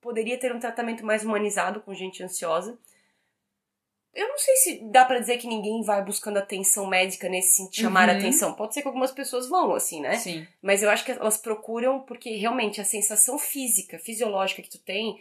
poderia 0.00 0.38
ter 0.38 0.52
um 0.54 0.58
tratamento 0.60 1.04
mais 1.04 1.24
humanizado 1.24 1.80
com 1.80 1.94
gente 1.94 2.22
ansiosa. 2.22 2.78
Eu 4.14 4.28
não 4.28 4.38
sei 4.38 4.56
se 4.56 4.84
dá 4.90 5.04
pra 5.04 5.18
dizer 5.18 5.38
que 5.38 5.46
ninguém 5.46 5.82
vai 5.82 6.02
buscando 6.04 6.36
atenção 6.38 6.86
médica 6.86 7.28
nesse 7.28 7.56
sentido, 7.56 7.82
chamar 7.82 8.08
Uhum. 8.08 8.16
atenção. 8.16 8.54
Pode 8.54 8.72
ser 8.74 8.82
que 8.82 8.86
algumas 8.88 9.10
pessoas 9.10 9.48
vão, 9.48 9.74
assim, 9.74 10.00
né? 10.00 10.16
Sim. 10.18 10.46
Mas 10.62 10.82
eu 10.82 10.90
acho 10.90 11.04
que 11.04 11.10
elas 11.12 11.36
procuram 11.36 12.00
porque 12.00 12.30
realmente 12.36 12.80
a 12.80 12.84
sensação 12.84 13.38
física, 13.38 13.98
fisiológica 13.98 14.62
que 14.62 14.70
tu 14.70 14.78
tem, 14.78 15.20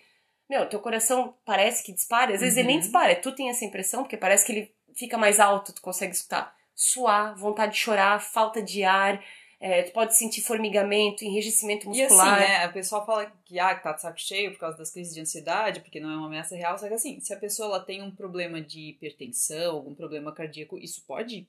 meu, 0.50 0.68
teu 0.70 0.80
coração 0.80 1.36
parece 1.46 1.84
que 1.84 1.92
dispara, 1.92 2.34
às 2.36 2.42
vezes 2.42 2.58
ele 2.58 2.68
nem 2.68 2.76
Uhum. 2.78 2.82
dispara, 2.84 3.16
tu 3.16 3.32
tem 3.34 3.50
essa 3.50 3.66
impressão, 3.66 4.04
porque 4.04 4.18
parece 4.18 4.46
que 4.46 4.52
ele 4.52 4.72
fica 4.96 5.18
mais 5.18 5.40
alto, 5.40 5.74
tu 5.74 5.82
consegue 5.82 6.14
escutar. 6.14 6.54
Suar, 6.76 7.36
vontade 7.38 7.74
de 7.74 7.80
chorar, 7.80 8.20
falta 8.20 8.62
de 8.62 8.84
ar, 8.84 9.24
é, 9.66 9.84
tu 9.84 9.94
pode 9.94 10.16
sentir 10.18 10.42
formigamento, 10.42 11.24
enrijecimento 11.24 11.88
E 11.88 12.04
assim, 12.04 12.14
muscular. 12.16 12.40
né, 12.40 12.66
a 12.66 12.70
pessoa 12.70 13.06
fala 13.06 13.32
que, 13.46 13.58
ah, 13.60 13.74
tá 13.76 13.94
de 13.94 14.02
saco 14.02 14.20
cheio 14.20 14.52
por 14.52 14.60
causa 14.60 14.78
das 14.78 14.92
crises 14.92 15.14
de 15.14 15.22
ansiedade, 15.22 15.80
porque 15.80 16.00
não 16.02 16.12
é 16.12 16.18
uma 16.18 16.28
ameaça 16.28 16.56
real, 16.56 16.78
só 16.78 16.88
que 16.88 16.94
assim, 16.94 17.20
se 17.22 17.34
a 17.34 17.38
pessoa 17.40 17.68
ela 17.70 17.80
tem 17.80 18.02
um 18.02 18.12
problema 18.12 18.60
de 18.60 18.90
hipertensão, 18.90 19.76
algum 19.76 19.96
problema 19.96 20.34
cardíaco, 20.34 20.78
isso 20.78 21.04
pode 21.08 21.48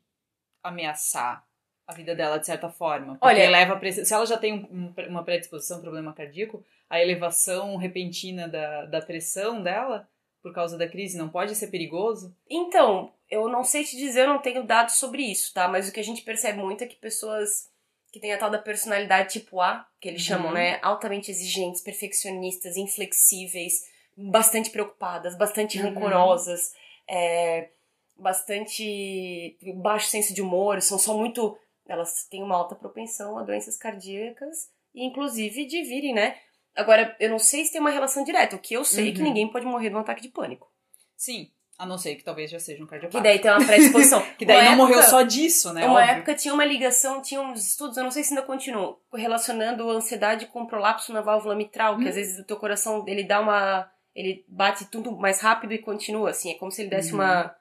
ameaçar 0.63 1.45
a 1.87 1.93
vida 1.93 2.15
dela 2.15 2.39
de 2.39 2.47
certa 2.47 2.71
forma. 2.71 3.19
Olha- 3.21 3.43
eleva. 3.45 3.79
Se 3.93 4.15
ela 4.15 4.25
já 4.25 4.39
tem 4.39 4.55
um- 4.55 4.93
um- 4.97 5.09
uma 5.09 5.23
predisposição 5.23 5.79
a 5.79 5.81
problema 5.81 6.13
cardíaco, 6.15 6.65
a 6.89 7.01
elevação 7.03 7.77
repentina 7.77 8.49
da, 8.49 8.87
da 8.87 9.03
pressão 9.03 9.63
dela, 9.63 10.09
por 10.43 10.53
causa 10.55 10.79
da 10.79 10.89
crise, 10.89 11.19
não 11.19 11.29
pode 11.29 11.55
ser 11.55 11.67
perigoso? 11.69 12.35
Então, 12.49 13.13
eu 13.31 13.49
não 13.49 13.65
sei 13.65 13.83
te 13.85 13.97
dizer, 13.97 14.23
eu 14.23 14.29
não 14.29 14.39
tenho 14.41 14.63
dados 14.65 14.95
sobre 14.95 15.23
isso, 15.23 15.53
tá? 15.53 15.67
Mas 15.69 15.89
o 15.89 15.93
que 15.93 16.01
a 16.01 16.05
gente 16.05 16.23
percebe 16.23 16.59
muito 16.59 16.85
é 16.85 16.87
que 16.87 16.97
pessoas 16.97 17.71
que 18.15 18.21
têm 18.21 18.33
a 18.33 18.39
tal 18.39 18.49
da 18.49 18.59
personalidade 18.61 19.33
tipo 19.33 19.61
A, 19.61 19.85
que 20.01 20.09
eles 20.09 20.21
Uhum. 20.23 20.27
chamam, 20.29 20.53
né? 20.53 20.79
Altamente 20.83 21.33
exigentes, 21.33 21.81
perfeccionistas, 21.83 22.77
inflexíveis, 22.77 23.83
bastante 24.17 24.71
preocupadas, 24.71 25.37
bastante 25.37 25.77
Uhum. 25.81 25.87
rancorosas, 25.89 26.73
é, 27.11 27.71
bastante 28.17 29.59
baixo 29.83 30.07
senso 30.07 30.33
de 30.33 30.41
humor, 30.41 30.81
são 30.81 30.97
só 30.97 31.13
muito. 31.17 31.59
Elas 31.89 32.25
têm 32.31 32.41
uma 32.43 32.55
alta 32.57 32.77
propensão 32.77 33.37
a 33.37 33.43
doenças 33.43 33.77
cardíacas 33.77 34.71
e, 34.95 35.05
inclusive, 35.05 35.67
de 35.67 35.83
virem, 35.83 36.15
né? 36.15 36.37
Agora, 36.75 37.17
eu 37.19 37.29
não 37.31 37.39
sei 37.41 37.65
se 37.65 37.73
tem 37.73 37.81
uma 37.81 37.91
relação 37.91 38.23
direta. 38.23 38.55
O 38.55 38.61
que 38.61 38.75
eu 38.75 38.85
sei 38.85 39.09
é 39.09 39.13
que 39.13 39.19
Uhum. 39.19 39.25
ninguém 39.25 39.51
pode 39.51 39.67
morrer 39.67 39.91
de 39.91 39.97
um 39.97 39.99
ataque 39.99 40.23
de 40.23 40.29
pânico. 40.29 40.71
Sim. 41.17 41.51
A 41.79 41.85
não 41.85 41.99
ser 41.99 42.15
que 42.15 42.23
talvez 42.23 42.51
já 42.51 42.59
seja 42.61 42.83
um 42.83 42.87
Que 42.87 42.91
cardiopata. 42.91 43.25
daí 43.25 43.39
tem 43.41 43.51
uma 43.51 43.65
predisposição. 43.67 44.25
Que 44.39 44.45
daí 44.47 44.59
Uma 44.63 44.71
não 44.71 44.77
morreu 44.77 44.99
época- 44.99 45.11
só 45.11 45.23
disso, 45.23 45.73
né? 45.73 45.85
Uma 45.87 46.01
óbvio. 46.01 46.15
época 46.15 46.35
tinha 46.35 46.55
uma 46.55 46.65
ligação, 46.65 47.21
tinha 47.21 47.41
uns 47.41 47.67
estudos, 47.67 47.97
eu 47.97 48.05
não 48.05 48.11
sei 48.13 48.23
se 48.23 48.33
ainda 48.33 48.47
continuam, 48.47 48.97
relacionando 49.13 49.91
ansiedade 49.91 50.47
com 50.47 50.67
prolapso 50.67 51.13
na 51.13 51.21
válvula 51.21 51.57
mitral, 51.57 51.97
que 51.99 52.05
Hum. 52.05 52.09
às 52.09 52.15
vezes 52.15 52.39
o 52.39 52.45
teu 52.45 52.57
coração, 52.57 53.05
ele 53.09 53.25
dá 53.25 53.41
uma... 53.41 53.91
Ele 54.15 54.45
bate 54.49 54.85
tudo 54.87 55.17
mais 55.17 55.41
rápido 55.41 55.73
e 55.75 55.79
continua, 55.79 56.31
assim. 56.31 56.53
É 56.53 56.55
como 56.55 56.71
se 56.71 56.83
ele 56.83 56.91
desse 56.91 57.11
Uhum. 57.13 57.19
uma... 57.19 57.55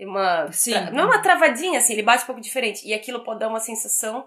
uma 0.00 0.50
Sim. 0.50 0.72
tra- 0.72 0.90
Não 0.90 1.04
é 1.04 1.06
uma 1.06 1.22
travadinha, 1.22 1.78
assim, 1.78 1.92
ele 1.92 2.02
bate 2.02 2.24
um 2.24 2.26
pouco 2.26 2.40
diferente. 2.40 2.84
E 2.86 2.92
aquilo 2.92 3.22
pode 3.22 3.38
dar 3.38 3.48
uma 3.48 3.60
sensação 3.60 4.26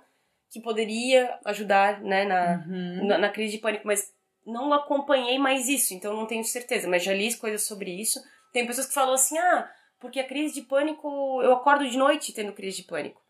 que 0.50 0.62
poderia 0.62 1.38
ajudar, 1.44 2.00
né, 2.02 2.24
na, 2.24 2.64
Uhum. 2.66 3.08
na, 3.08 3.18
na 3.18 3.30
crise 3.30 3.54
de 3.58 3.62
pânico, 3.62 3.86
mas 3.86 4.06
não 4.46 4.72
acompanhei 4.72 5.38
mais 5.38 5.68
isso, 5.68 5.94
então 5.94 6.16
não 6.16 6.26
tenho 6.26 6.44
certeza, 6.46 6.88
mas 6.88 7.04
já 7.04 7.14
li 7.14 7.34
coisas 7.36 7.64
sobre 7.68 7.92
isso. 7.92 8.20
Tem 8.56 8.66
pessoas 8.66 8.88
que 8.88 8.94
falam 8.94 9.14
assim: 9.14 9.38
"Ah, 9.38 9.70
porque 10.00 10.18
a 10.20 10.24
crise 10.24 10.54
de 10.54 10.62
pânico, 10.62 11.42
eu 11.44 11.52
acordo 11.52 11.86
de 11.90 11.98
noite 11.98 12.34
tendo 12.34 12.54
crise 12.54 12.78
de 12.78 12.84
pânico". 12.84 13.22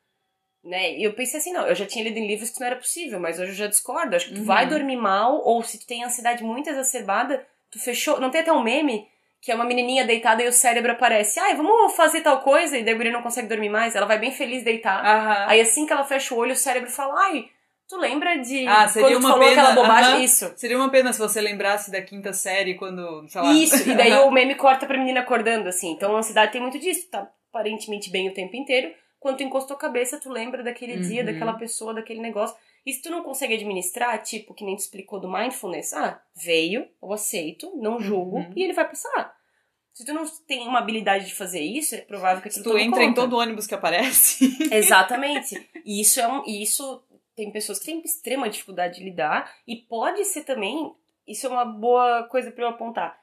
Né? 0.63 0.97
E 0.97 1.03
eu 1.03 1.13
pensei 1.13 1.39
assim, 1.39 1.51
não, 1.53 1.67
eu 1.67 1.76
já 1.76 1.86
tinha 1.86 2.03
lido 2.03 2.17
em 2.17 2.28
livros 2.28 2.49
que 2.49 2.53
isso 2.53 2.59
não 2.59 2.67
era 2.67 2.76
possível, 2.76 3.19
mas 3.19 3.39
hoje 3.39 3.51
eu 3.51 3.55
já 3.55 3.67
discordo. 3.67 4.15
Acho 4.15 4.28
que 4.30 4.34
tu 4.34 4.39
Uhum. 4.39 4.45
vai 4.45 4.67
dormir 4.67 4.95
mal, 4.97 5.41
ou 5.43 5.61
se 5.63 5.80
tu 5.80 5.86
tem 5.86 6.03
ansiedade 6.03 6.43
muito 6.43 6.67
exacerbada, 6.69 7.45
tu 7.71 7.80
fechou. 7.80 8.19
Não 8.19 8.32
tem 8.32 8.41
até 8.41 8.51
um 8.51 8.63
meme 8.63 9.07
que 9.41 9.51
é 9.51 9.55
uma 9.55 9.63
menininha 9.65 10.03
deitada 10.05 10.41
e 10.43 10.47
o 10.47 10.51
cérebro 10.53 10.91
aparece. 10.91 11.39
Ai, 11.39 11.55
vamos 11.55 11.95
fazer 11.95 12.21
tal 12.21 12.41
coisa, 12.41 12.78
e 12.78 12.84
daí 12.84 12.93
a 12.95 12.97
guria 12.97 13.11
não 13.11 13.21
consegue 13.21 13.47
dormir 13.47 13.69
mais. 13.69 13.95
Ela 13.95 14.07
vai 14.07 14.17
bem 14.17 14.32
feliz 14.32 14.63
deitar. 14.63 15.05
Aham. 15.05 15.45
Aí 15.49 15.61
assim 15.61 15.86
que 15.86 15.93
ela 15.93 16.03
fecha 16.03 16.34
o 16.34 16.38
olho, 16.38 16.53
o 16.53 16.55
cérebro 16.55 16.89
fala, 16.89 17.13
ai, 17.26 17.47
tu 17.88 17.97
lembra 17.97 18.38
de 18.39 18.67
Ah, 18.67 18.88
seria 18.88 19.17
uma 19.17 19.29
falou 19.31 19.47
pena, 19.47 19.61
aquela 19.61 19.75
bobagem? 19.75 20.13
aham. 20.15 20.23
Isso. 20.23 20.53
Seria 20.55 20.77
uma 20.77 20.89
pena 20.89 21.13
se 21.13 21.19
você 21.19 21.39
lembrasse 21.41 21.91
da 21.91 22.01
quinta 22.01 22.33
série 22.33 22.75
quando, 22.75 23.27
sei 23.29 23.41
lá. 23.41 23.53
Isso, 23.53 23.89
e 23.89 23.93
daí 23.95 24.13
o 24.13 24.31
meme 24.31 24.55
corta 24.55 24.86
pra 24.86 24.97
menina 24.97 25.21
acordando, 25.21 25.69
assim. 25.69 25.91
Então 25.91 26.15
a 26.15 26.19
ansiedade 26.19 26.51
tem 26.51 26.61
muito 26.61 26.79
disso. 26.79 27.07
Tá 27.09 27.29
aparentemente 27.49 28.09
bem 28.09 28.29
o 28.29 28.33
tempo 28.33 28.55
inteiro. 28.55 28.93
Quando 29.19 29.38
tu 29.38 29.43
encostou 29.43 29.75
a 29.75 29.79
cabeça, 29.79 30.19
tu 30.19 30.29
lembra 30.29 30.61
daquele 30.61 30.97
dia, 30.99 31.21
Uhum. 31.21 31.25
daquela 31.25 31.53
pessoa, 31.53 31.93
daquele 31.93 32.21
negócio. 32.21 32.55
E 32.86 32.93
se 32.93 33.01
tu 33.01 33.09
não 33.09 33.23
consegue 33.23 33.55
administrar, 33.55 34.21
tipo, 34.21 34.53
que 34.53 34.63
nem 34.63 34.75
tu 34.75 34.79
explicou 34.79 35.19
do 35.19 35.31
mindfulness, 35.31 35.93
ah, 35.93 36.21
veio, 36.36 36.88
eu 37.01 37.11
aceito, 37.13 37.71
não 37.75 37.99
julgo, 37.99 38.38
Uhum. 38.38 38.53
e 38.55 38.61
ele 38.63 38.73
vai 38.73 38.88
passar. 38.88 39.33
Se 39.93 40.05
tu 40.05 40.13
não 40.13 40.25
tem 40.45 40.67
uma 40.67 40.77
habilidade 40.79 41.25
de 41.25 41.33
fazer 41.33 41.61
isso, 41.61 41.95
é 41.95 41.99
provável 42.01 42.43
que 42.43 42.49
tu 42.61 42.77
entra 42.77 43.01
em 43.01 43.07
conta. 43.07 43.21
todo 43.21 43.38
ônibus 43.38 43.65
que 43.65 43.73
aparece. 43.73 44.45
Exatamente. 44.69 45.67
E 45.86 46.01
isso 46.01 46.19
é 46.19 46.27
um. 46.27 46.43
Isso 46.45 47.01
tem 47.36 47.51
pessoas 47.51 47.79
que 47.79 47.86
têm 47.86 48.01
extrema 48.03 48.49
dificuldade 48.49 48.97
de 48.99 49.03
lidar. 49.03 49.53
E 49.67 49.75
pode 49.75 50.23
ser 50.25 50.43
também. 50.43 50.93
Isso 51.27 51.45
é 51.47 51.49
uma 51.49 51.65
boa 51.65 52.23
coisa 52.29 52.51
pra 52.51 52.63
eu 52.65 52.69
apontar. 52.69 53.19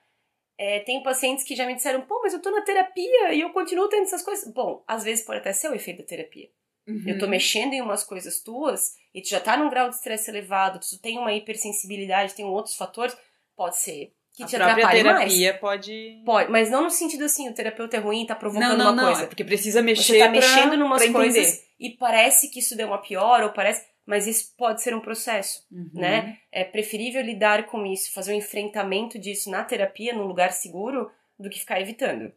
É, 0.58 0.80
tem 0.80 1.02
pacientes 1.02 1.44
que 1.44 1.56
já 1.56 1.66
me 1.66 1.74
disseram, 1.74 2.02
pô, 2.02 2.20
mas 2.22 2.32
eu 2.34 2.40
tô 2.42 2.50
na 2.50 2.60
terapia 2.62 3.32
e 3.32 3.40
eu 3.40 3.50
continuo 3.50 3.88
tendo 3.88 4.02
essas 4.02 4.22
coisas. 4.22 4.52
Bom, 4.52 4.84
às 4.86 5.02
vezes 5.02 5.24
pode 5.24 5.40
até 5.40 5.52
ser 5.52 5.68
o 5.70 5.74
efeito 5.74 5.98
da 5.98 6.04
terapia. 6.04 6.48
Eu 6.86 6.94
Uhum. 6.94 7.18
tô 7.18 7.26
mexendo 7.28 7.72
em 7.74 7.80
umas 7.80 8.02
coisas 8.02 8.40
tuas 8.40 8.96
e 9.14 9.22
tu 9.22 9.28
já 9.28 9.38
tá 9.40 9.56
num 9.56 9.70
grau 9.70 9.88
de 9.88 9.94
estresse 9.94 10.28
elevado, 10.30 10.80
tu 10.80 11.00
tem 11.00 11.16
uma 11.16 11.32
hipersensibilidade, 11.32 12.34
tem 12.34 12.44
outros 12.44 12.74
fatores, 12.76 13.16
pode 13.56 13.78
ser 13.78 14.12
que 14.34 14.42
a 14.42 14.46
te 14.46 14.56
própria 14.56 14.72
atrapalhe 14.86 15.02
terapia 15.02 15.50
mais. 15.52 15.60
pode. 15.60 16.22
Pode, 16.24 16.50
mas 16.50 16.70
não 16.70 16.82
no 16.82 16.90
sentido 16.90 17.24
assim, 17.24 17.48
o 17.48 17.54
terapeuta 17.54 17.96
é 17.96 18.00
ruim, 18.00 18.26
tá 18.26 18.34
provocando 18.34 18.70
Não, 18.70 18.76
não, 18.78 18.84
uma 18.86 18.92
não. 19.02 19.04
coisa. 19.10 19.24
É 19.24 19.26
porque 19.26 19.44
precisa 19.44 19.80
mexer. 19.82 20.02
Você 20.14 20.18
tá 20.18 20.24
pra- 20.24 20.32
mexendo 20.32 20.70
pra 20.88 20.96
entender. 21.06 21.12
coisas 21.12 21.64
e 21.78 21.90
parece 21.90 22.48
que 22.50 22.58
isso 22.58 22.76
deu 22.76 22.88
uma 22.88 22.98
pior, 22.98 23.42
ou 23.44 23.50
parece. 23.50 23.86
Mas 24.04 24.26
isso 24.26 24.54
pode 24.56 24.82
ser 24.82 24.94
um 24.94 25.00
processo, 25.00 25.64
Uhum. 25.70 25.90
né? 25.94 26.38
É 26.50 26.64
preferível 26.64 27.22
lidar 27.22 27.66
com 27.66 27.86
isso, 27.86 28.12
fazer 28.12 28.32
um 28.32 28.36
enfrentamento 28.36 29.18
disso 29.18 29.48
na 29.50 29.62
terapia, 29.62 30.12
num 30.12 30.24
lugar 30.26 30.52
seguro, 30.52 31.10
do 31.38 31.48
que 31.48 31.58
ficar 31.60 31.80
evitando. 31.80 32.32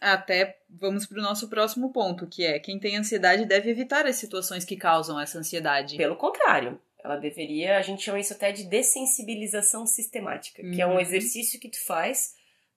Até 0.00 0.58
vamos 0.70 1.06
pro 1.06 1.20
nosso 1.20 1.48
próximo 1.48 1.92
ponto, 1.92 2.28
que 2.28 2.44
é 2.44 2.60
quem 2.60 2.78
tem 2.78 2.96
ansiedade 2.96 3.44
deve 3.44 3.68
evitar 3.68 4.06
as 4.06 4.14
situações 4.16 4.64
que 4.64 4.76
causam 4.76 5.18
essa 5.20 5.38
ansiedade. 5.40 5.96
Pelo 5.96 6.14
contrário, 6.14 6.80
ela 7.02 7.16
deveria. 7.16 7.76
A 7.76 7.82
gente 7.82 8.02
chama 8.04 8.20
isso 8.20 8.32
até 8.32 8.52
de 8.52 8.62
dessensibilização 8.64 9.86
sistemática, 9.86 10.62
que 10.62 10.80
é 10.80 10.86
um 10.86 10.92
Uhum. 10.92 11.00
exercício 11.00 11.58
que 11.58 11.68
tu 11.68 11.84
faz 11.84 12.34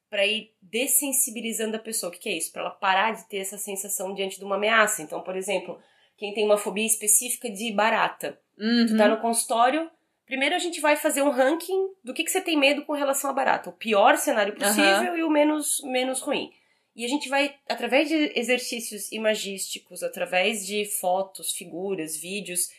para 0.09 0.25
ir 0.25 0.51
dessensibilizando 0.61 1.75
a 1.75 1.79
pessoa. 1.79 2.09
O 2.09 2.13
que, 2.13 2.19
que 2.19 2.29
é 2.29 2.37
isso? 2.37 2.51
Para 2.51 2.63
ela 2.63 2.71
parar 2.71 3.13
de 3.13 3.23
ter 3.29 3.37
essa 3.37 3.57
sensação 3.57 4.13
diante 4.15 4.39
de 4.39 4.43
uma 4.43 4.55
ameaça. 4.55 5.01
Então, 5.03 5.21
por 5.21 5.35
exemplo, 5.37 5.79
quem 6.22 6.36
tem 6.36 6.45
uma 6.45 6.55
fobia 6.55 6.86
específica 6.86 7.49
de 7.49 7.72
barata. 7.72 8.39
Uhum. 8.55 8.86
Tu 8.88 8.95
tá 8.95 9.07
no 9.07 9.19
consultório. 9.19 9.89
Primeiro 10.28 10.53
a 10.53 10.59
gente 10.59 10.80
vai 10.80 10.95
fazer 10.95 11.24
um 11.24 11.32
ranking 11.32 11.88
do 12.03 12.13
que, 12.13 12.24
que 12.24 12.30
você 12.30 12.39
tem 12.39 12.55
medo 12.55 12.86
com 12.86 12.93
relação 12.93 13.32
à 13.32 13.34
barata. 13.34 13.72
O 13.72 13.74
pior 13.74 14.15
cenário 14.17 14.53
possível 14.53 15.17
e 15.17 15.24
o 15.24 15.32
menos, 15.32 15.82
menos 15.84 16.22
ruim. 16.22 16.51
E 16.95 17.03
a 17.03 17.07
gente 17.07 17.28
vai, 17.28 17.55
através 17.67 18.07
de 18.07 18.32
exercícios 18.36 19.11
imagísticos, 19.11 20.03
através 20.03 20.63
de 20.63 20.86
fotos, 20.86 21.53
figuras, 21.53 22.15
vídeos, 22.15 22.69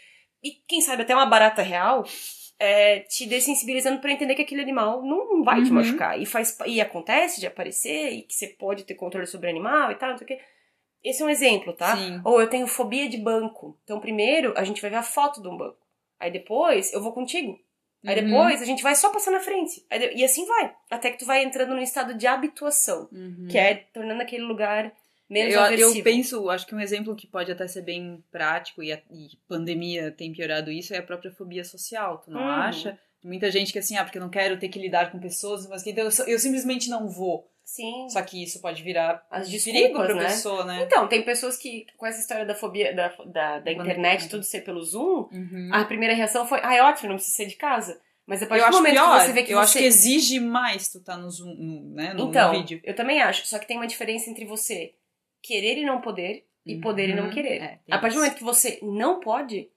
e 0.40 0.52
quem 0.68 0.80
sabe 0.80 1.02
até 1.02 1.12
uma 1.12 1.26
barata 1.26 1.62
real, 1.62 2.04
é, 2.60 3.00
te 3.00 3.26
dessensibilizando 3.26 4.00
para 4.00 4.12
entender 4.12 4.36
que 4.36 4.42
aquele 4.42 4.62
animal 4.62 5.02
não 5.02 5.42
vai 5.42 5.64
te 5.64 5.68
Uhum. 5.70 5.74
machucar. 5.74 6.20
E, 6.20 6.24
faz, 6.24 6.56
e 6.64 6.80
acontece 6.80 7.40
de 7.40 7.48
aparecer, 7.48 8.12
e 8.12 8.22
que 8.22 8.34
você 8.34 8.46
pode 8.46 8.84
ter 8.84 8.94
controle 8.94 9.26
sobre 9.26 9.48
o 9.48 9.50
animal 9.50 9.90
e 9.90 9.96
tal, 9.96 10.10
não 10.10 10.18
sei 10.18 10.26
o 10.26 10.28
quê. 10.28 10.38
Esse 11.04 11.22
é 11.22 11.24
um 11.26 11.30
exemplo, 11.30 11.72
tá? 11.72 11.96
Sim. 11.96 12.20
Ou 12.24 12.40
eu 12.40 12.48
tenho 12.48 12.66
fobia 12.66 13.08
de 13.08 13.16
banco. 13.18 13.78
Então, 13.84 13.98
primeiro 14.00 14.52
a 14.56 14.64
gente 14.64 14.80
vai 14.80 14.90
ver 14.90 14.96
a 14.96 15.02
foto 15.02 15.42
de 15.42 15.48
um 15.48 15.56
banco. 15.56 15.78
Aí 16.20 16.30
depois 16.30 16.92
eu 16.92 17.02
vou 17.02 17.12
contigo. 17.12 17.58
Aí 18.06 18.16
Uhum. 18.18 18.24
depois 18.26 18.62
a 18.62 18.64
gente 18.64 18.82
vai 18.82 18.94
só 18.94 19.10
passar 19.10 19.30
na 19.30 19.40
frente. 19.40 19.84
Aí 19.90 20.12
e 20.16 20.24
assim 20.24 20.44
vai. 20.46 20.72
Até 20.90 21.10
que 21.10 21.18
tu 21.18 21.24
vai 21.26 21.42
entrando 21.44 21.74
num 21.74 21.82
estado 21.82 22.14
de 22.14 22.26
habituação. 22.26 23.08
Uhum. 23.12 23.46
Que 23.50 23.58
é 23.58 23.74
tornando 23.92 24.22
aquele 24.22 24.42
lugar 24.44 24.92
menos 25.30 25.54
eu, 25.54 25.60
aversivo. 25.62 25.98
eu 25.98 26.04
penso, 26.04 26.50
acho 26.50 26.66
que 26.66 26.74
um 26.74 26.80
exemplo 26.80 27.16
que 27.16 27.26
pode 27.26 27.50
até 27.50 27.66
ser 27.66 27.82
bem 27.82 28.22
prático 28.30 28.82
e 28.82 28.92
a 28.92 29.00
e 29.10 29.30
pandemia 29.48 30.10
tem 30.10 30.32
piorado 30.32 30.70
isso 30.70 30.94
é 30.94 30.98
a 30.98 31.02
própria 31.02 31.32
fobia 31.32 31.64
social, 31.64 32.18
tu 32.18 32.30
não 32.30 32.40
Uhum. 32.40 32.46
acha? 32.48 32.98
Muita 33.24 33.50
gente 33.52 33.72
que 33.72 33.78
assim, 33.78 33.96
ah, 33.96 34.04
porque 34.04 34.18
eu 34.18 34.22
não 34.22 34.28
quero 34.28 34.58
ter 34.58 34.68
que 34.68 34.80
lidar 34.80 35.12
com 35.12 35.18
pessoas, 35.20 35.66
mas 35.68 35.86
então 35.86 36.04
eu, 36.04 36.26
eu 36.26 36.38
simplesmente 36.40 36.90
não 36.90 37.08
vou. 37.08 37.48
Sim. 37.64 38.08
Só 38.10 38.20
que 38.22 38.42
isso 38.42 38.60
pode 38.60 38.82
virar 38.82 39.24
As 39.30 39.48
perigo 39.48 39.94
pra 39.94 40.14
né? 40.14 40.24
pessoa, 40.26 40.64
né? 40.64 40.82
Então, 40.82 41.08
tem 41.08 41.22
pessoas 41.22 41.56
que, 41.56 41.86
com 41.96 42.04
essa 42.04 42.20
história 42.20 42.44
da 42.44 42.54
fobia 42.54 42.94
da, 42.94 43.08
da, 43.26 43.58
da 43.60 43.72
internet, 43.72 44.28
tudo 44.28 44.42
ser 44.42 44.62
pelo 44.62 44.82
Zoom, 44.82 45.28
Uhum. 45.32 45.70
a 45.72 45.84
primeira 45.84 46.14
reação 46.14 46.46
foi, 46.46 46.60
ah, 46.62 46.74
é 46.74 46.82
ótimo, 46.82 47.08
não 47.10 47.16
precisa 47.16 47.36
sair 47.36 47.46
de 47.46 47.56
casa. 47.56 48.00
Mas 48.26 48.42
a 48.42 48.46
partir 48.46 48.64
eu 48.64 48.70
do 48.70 48.76
momento 48.76 48.92
pior, 48.94 49.18
que 49.20 49.26
você 49.26 49.32
vê 49.32 49.42
que 49.42 49.52
eu 49.52 49.58
você... 49.58 49.62
acho 49.64 49.78
que 49.78 49.84
exige 49.84 50.38
mais 50.40 50.88
tu 50.88 51.00
tá 51.02 51.16
no 51.16 51.28
Zoom, 51.30 51.54
no, 51.54 51.94
né, 51.94 52.12
no, 52.14 52.24
no 52.24 52.30
Então, 52.30 52.52
vídeo. 52.52 52.80
eu 52.84 52.94
também 52.94 53.20
acho. 53.20 53.46
Só 53.46 53.58
que 53.58 53.66
tem 53.66 53.76
uma 53.76 53.86
diferença 53.86 54.30
entre 54.30 54.44
você 54.44 54.94
querer 55.42 55.78
e 55.78 55.84
não 55.84 56.00
poder 56.00 56.46
e 56.64 56.78
poder 56.80 57.08
e 57.08 57.14
não 57.14 57.24
Uhum. 57.24 57.30
querer. 57.30 57.60
É, 57.60 57.78
a 57.90 57.98
partir 57.98 58.08
isso. 58.08 58.16
do 58.16 58.20
momento 58.20 58.36
que 58.38 58.44
você 58.44 58.78
não 58.82 59.18
pode, 59.18 59.68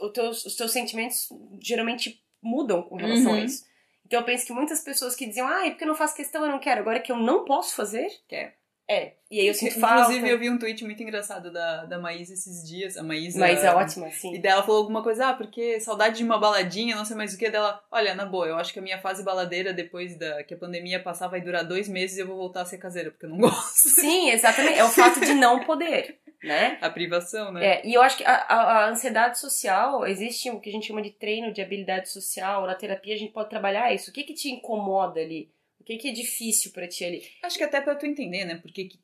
os 0.00 0.12
teus, 0.12 0.44
os 0.44 0.56
teus 0.56 0.70
sentimentos 0.72 1.28
geralmente 1.62 2.22
mudam 2.42 2.82
com 2.82 2.96
relação 2.96 3.32
Uhum. 3.32 3.38
a 3.38 3.44
isso. 3.44 3.64
Então 4.10 4.18
eu 4.18 4.26
penso 4.26 4.44
que 4.44 4.52
muitas 4.52 4.80
pessoas 4.80 5.14
que 5.14 5.24
diziam, 5.24 5.46
ah, 5.46 5.64
é 5.64 5.70
porque 5.70 5.84
eu 5.84 5.88
não 5.88 5.94
faço 5.94 6.16
questão, 6.16 6.44
eu 6.44 6.50
não 6.50 6.58
quero. 6.58 6.80
Agora 6.80 6.98
que 6.98 7.12
eu 7.12 7.16
não 7.16 7.44
posso 7.44 7.76
fazer, 7.76 8.08
Quer. 8.28 8.56
é. 8.88 9.12
E 9.30 9.38
aí 9.38 9.46
eu 9.46 9.54
sinto 9.54 9.78
Inclusive, 9.78 10.18
falta. 10.18 10.26
eu 10.26 10.36
vi 10.36 10.50
um 10.50 10.58
tweet 10.58 10.84
muito 10.84 11.00
engraçado 11.00 11.52
da, 11.52 11.84
da 11.84 11.96
Maísa 12.00 12.34
esses 12.34 12.68
dias. 12.68 12.96
A 12.96 13.04
Maísa. 13.04 13.38
Mas 13.38 13.62
é 13.62 13.72
ótimo, 13.72 14.06
E 14.06 14.08
assim. 14.08 14.40
dela 14.40 14.64
falou 14.64 14.78
alguma 14.80 15.00
coisa, 15.04 15.28
ah, 15.28 15.34
porque 15.34 15.78
saudade 15.78 16.16
de 16.16 16.24
uma 16.24 16.36
baladinha, 16.40 16.96
não 16.96 17.04
sei 17.04 17.16
mais 17.16 17.32
o 17.32 17.38
que. 17.38 17.48
Dela, 17.48 17.80
olha, 17.92 18.16
na 18.16 18.26
boa, 18.26 18.48
eu 18.48 18.56
acho 18.56 18.72
que 18.72 18.80
a 18.80 18.82
minha 18.82 18.98
fase 19.00 19.22
baladeira, 19.22 19.72
depois 19.72 20.18
da 20.18 20.42
que 20.42 20.54
a 20.54 20.56
pandemia 20.56 21.00
passar, 21.00 21.28
vai 21.28 21.40
durar 21.40 21.62
dois 21.62 21.88
meses 21.88 22.16
e 22.18 22.20
eu 22.22 22.26
vou 22.26 22.36
voltar 22.36 22.62
a 22.62 22.64
ser 22.66 22.78
caseira, 22.78 23.12
porque 23.12 23.26
eu 23.26 23.30
não 23.30 23.38
gosto. 23.48 23.88
Sim, 23.90 24.30
exatamente. 24.30 24.80
É 24.80 24.84
o 24.84 24.88
fato 24.88 25.20
de 25.20 25.34
não 25.34 25.60
poder, 25.60 26.18
né? 26.42 26.78
A 26.80 26.90
privação, 26.90 27.52
né? 27.52 27.64
É, 27.66 27.86
e 27.86 27.94
eu 27.94 28.02
acho 28.02 28.16
que 28.16 28.24
a, 28.24 28.34
a- 28.34 28.84
a 28.84 28.88
ansiedade 28.88 29.38
social, 29.38 30.06
existe 30.06 30.50
o 30.50 30.60
que 30.60 30.68
a 30.68 30.72
gente 30.72 30.86
chama 30.86 31.02
de 31.02 31.10
treino 31.10 31.52
de 31.52 31.60
habilidade 31.60 32.08
social, 32.10 32.66
na 32.66 32.74
terapia 32.74 33.14
a 33.14 33.18
gente 33.18 33.32
pode 33.32 33.50
trabalhar 33.50 33.92
isso. 33.94 34.10
O 34.10 34.14
que 34.14 34.24
que 34.24 34.34
te 34.34 34.50
incomoda 34.50 35.20
ali? 35.20 35.50
O 35.80 35.84
que 35.84 35.96
que 35.96 36.08
é 36.08 36.12
difícil 36.12 36.72
pra 36.72 36.86
ti 36.88 37.04
ali? 37.04 37.22
Acho 37.42 37.56
que 37.58 37.64
até 37.64 37.80
pra 37.80 37.94
tu 37.94 38.06
entender, 38.06 38.44
né? 38.44 38.56
Porque 38.56 38.84
que 38.84 38.98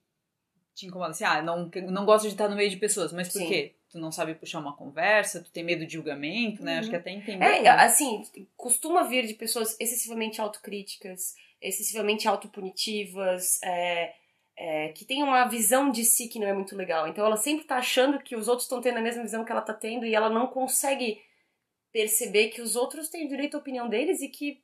te 0.74 0.86
incomoda 0.86 1.10
assim, 1.12 1.24
ah, 1.24 1.40
não, 1.42 1.70
não 1.90 2.04
gosto 2.04 2.24
de 2.26 2.34
estar 2.34 2.48
no 2.48 2.56
meio 2.56 2.68
de 2.68 2.76
pessoas, 2.76 3.12
mas 3.12 3.28
por 3.32 3.38
Sim. 3.40 3.48
quê? 3.48 3.74
Tu 3.90 3.98
não 3.98 4.12
sabe 4.12 4.34
puxar 4.34 4.58
uma 4.58 4.76
conversa, 4.76 5.42
tu 5.42 5.50
tem 5.50 5.64
medo 5.64 5.86
de 5.86 5.94
julgamento, 5.94 6.62
né? 6.62 6.74
Uhum. 6.74 6.78
Acho 6.80 6.90
que 6.90 6.96
até 6.96 7.10
entender. 7.12 7.42
É, 7.44 7.62
né? 7.62 7.68
assim, 7.70 8.22
costuma 8.56 9.04
vir 9.04 9.26
de 9.26 9.32
pessoas 9.34 9.74
excessivamente 9.80 10.38
autocríticas, 10.40 11.34
excessivamente 11.62 12.28
autopunitivas, 12.28 13.58
é, 13.62 14.12
é, 14.56 14.88
que 14.88 15.04
tem 15.04 15.22
uma 15.22 15.44
visão 15.44 15.90
de 15.90 16.04
si 16.04 16.28
que 16.28 16.38
não 16.38 16.46
é 16.46 16.52
muito 16.52 16.74
legal. 16.74 17.06
Então 17.06 17.24
ela 17.24 17.36
sempre 17.36 17.64
tá 17.66 17.76
achando 17.76 18.18
que 18.18 18.34
os 18.34 18.48
outros 18.48 18.64
estão 18.64 18.80
tendo 18.80 18.98
a 18.98 19.02
mesma 19.02 19.22
visão 19.22 19.44
que 19.44 19.52
ela 19.52 19.60
tá 19.60 19.74
tendo 19.74 20.06
e 20.06 20.14
ela 20.14 20.30
não 20.30 20.46
consegue 20.46 21.20
perceber 21.92 22.48
que 22.48 22.60
os 22.60 22.76
outros 22.76 23.08
têm 23.08 23.28
direito 23.28 23.56
à 23.56 23.60
opinião 23.60 23.88
deles 23.88 24.20
e 24.20 24.28
que 24.28 24.60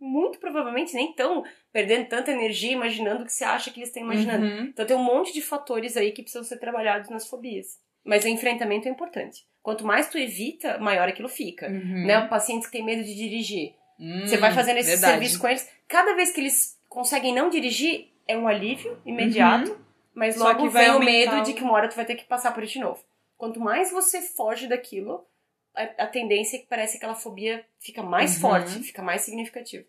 muito 0.00 0.38
provavelmente 0.38 0.94
nem 0.94 1.10
estão 1.10 1.44
perdendo 1.72 2.08
tanta 2.08 2.30
energia 2.30 2.72
imaginando 2.72 3.22
o 3.22 3.26
que 3.26 3.32
você 3.32 3.44
acha 3.44 3.70
que 3.70 3.78
eles 3.80 3.88
estão 3.88 4.02
imaginando. 4.02 4.44
Uhum. 4.44 4.64
Então 4.64 4.84
tem 4.84 4.96
um 4.96 5.02
monte 5.02 5.32
de 5.32 5.40
fatores 5.40 5.96
aí 5.96 6.12
que 6.12 6.22
precisam 6.22 6.44
ser 6.44 6.58
trabalhados 6.58 7.10
nas 7.10 7.26
fobias. 7.26 7.78
Mas 8.04 8.24
o 8.24 8.28
enfrentamento 8.28 8.86
é 8.86 8.90
importante. 8.90 9.46
Quanto 9.62 9.86
mais 9.86 10.08
tu 10.10 10.18
evita, 10.18 10.78
maior 10.78 11.08
aquilo 11.08 11.28
fica. 11.28 11.68
Uhum. 11.68 12.06
Né? 12.06 12.20
Pacientes 12.28 12.66
que 12.66 12.72
têm 12.72 12.84
medo 12.84 13.02
de 13.02 13.14
dirigir. 13.14 13.74
Hum, 13.98 14.26
Você 14.26 14.36
vai 14.36 14.52
fazendo 14.52 14.76
esse 14.78 14.90
verdade. 14.90 15.12
serviço 15.12 15.38
com 15.38 15.48
eles. 15.48 15.70
Cada 15.88 16.14
vez 16.14 16.32
que 16.32 16.40
eles 16.40 16.78
conseguem 16.88 17.34
não 17.34 17.48
dirigir, 17.48 18.08
é 18.26 18.36
um 18.36 18.46
alívio 18.48 18.98
imediato. 19.04 19.78
Mas 20.14 20.36
Uhum. 20.36 20.42
Só 20.42 20.48
logo 20.48 20.62
que 20.62 20.68
vem 20.68 20.90
o 20.92 21.00
medo 21.00 21.42
de 21.42 21.54
que 21.54 21.62
uma 21.62 21.72
hora 21.72 21.88
tu 21.88 21.96
vai 21.96 22.04
ter 22.04 22.14
que 22.14 22.24
passar 22.24 22.52
por 22.52 22.62
isso 22.62 22.74
de 22.74 22.80
novo. 22.80 23.02
Quanto 23.36 23.58
mais 23.60 23.90
você 23.90 24.22
foge 24.22 24.68
daquilo, 24.68 25.26
a, 25.74 25.82
a 26.04 26.06
tendência 26.06 26.56
é 26.56 26.60
que 26.60 26.66
parece 26.68 26.92
que 26.92 26.98
aquela 26.98 27.16
fobia 27.16 27.66
fica 27.80 28.00
mais 28.02 28.34
Uhum. 28.36 28.40
forte, 28.40 28.78
fica 28.80 29.02
mais 29.02 29.22
significativa. 29.22 29.84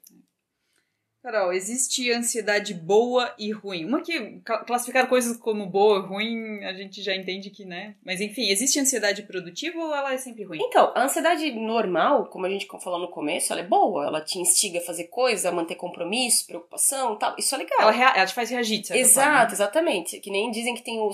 Carol, 1.26 1.52
existe 1.52 2.12
ansiedade 2.12 2.72
boa 2.76 3.34
e 3.40 3.52
ruim. 3.52 3.84
Uma 3.84 4.00
que 4.04 4.40
classificar 4.68 5.10
coisas 5.10 5.36
como 5.38 5.66
boa 5.66 5.98
e 5.98 6.08
ruim, 6.08 6.64
a 6.64 6.72
gente 6.74 7.02
já 7.02 7.16
entende 7.16 7.50
que, 7.50 7.66
né? 7.66 7.96
Mas 8.06 8.22
enfim, 8.22 8.48
existe 8.52 8.80
ansiedade 8.80 9.24
produtiva 9.24 9.80
ou 9.80 9.96
ela 9.96 10.14
é 10.14 10.18
sempre 10.18 10.44
ruim? 10.44 10.60
Então, 10.62 10.92
a 10.94 11.04
ansiedade 11.04 11.52
normal, 11.54 12.28
como 12.28 12.46
a 12.46 12.50
gente 12.50 12.68
falou 12.80 13.00
no 13.00 13.08
começo, 13.08 13.52
ela 13.52 13.62
é 13.62 13.66
boa. 13.66 14.06
Ela 14.06 14.22
te 14.22 14.38
instiga 14.38 14.78
a 14.78 14.84
fazer 14.84 15.06
coisa, 15.06 15.50
a 15.50 15.52
manter 15.52 15.74
compromisso, 15.74 16.46
preocupação 16.46 17.18
tal. 17.18 17.34
Isso 17.40 17.56
é 17.56 17.58
legal. 17.58 17.82
Ela, 17.82 18.18
ela 18.18 18.26
te 18.28 18.34
faz 18.36 18.52
reagir, 18.52 18.82
de 18.82 18.88
certa 18.88 19.02
Exato, 19.02 19.30
forma. 19.32 19.54
exatamente. 19.54 20.20
Que 20.20 20.30
nem 20.30 20.52
dizem 20.52 20.76
que 20.76 20.84
tem 20.84 21.00
o 21.00 21.10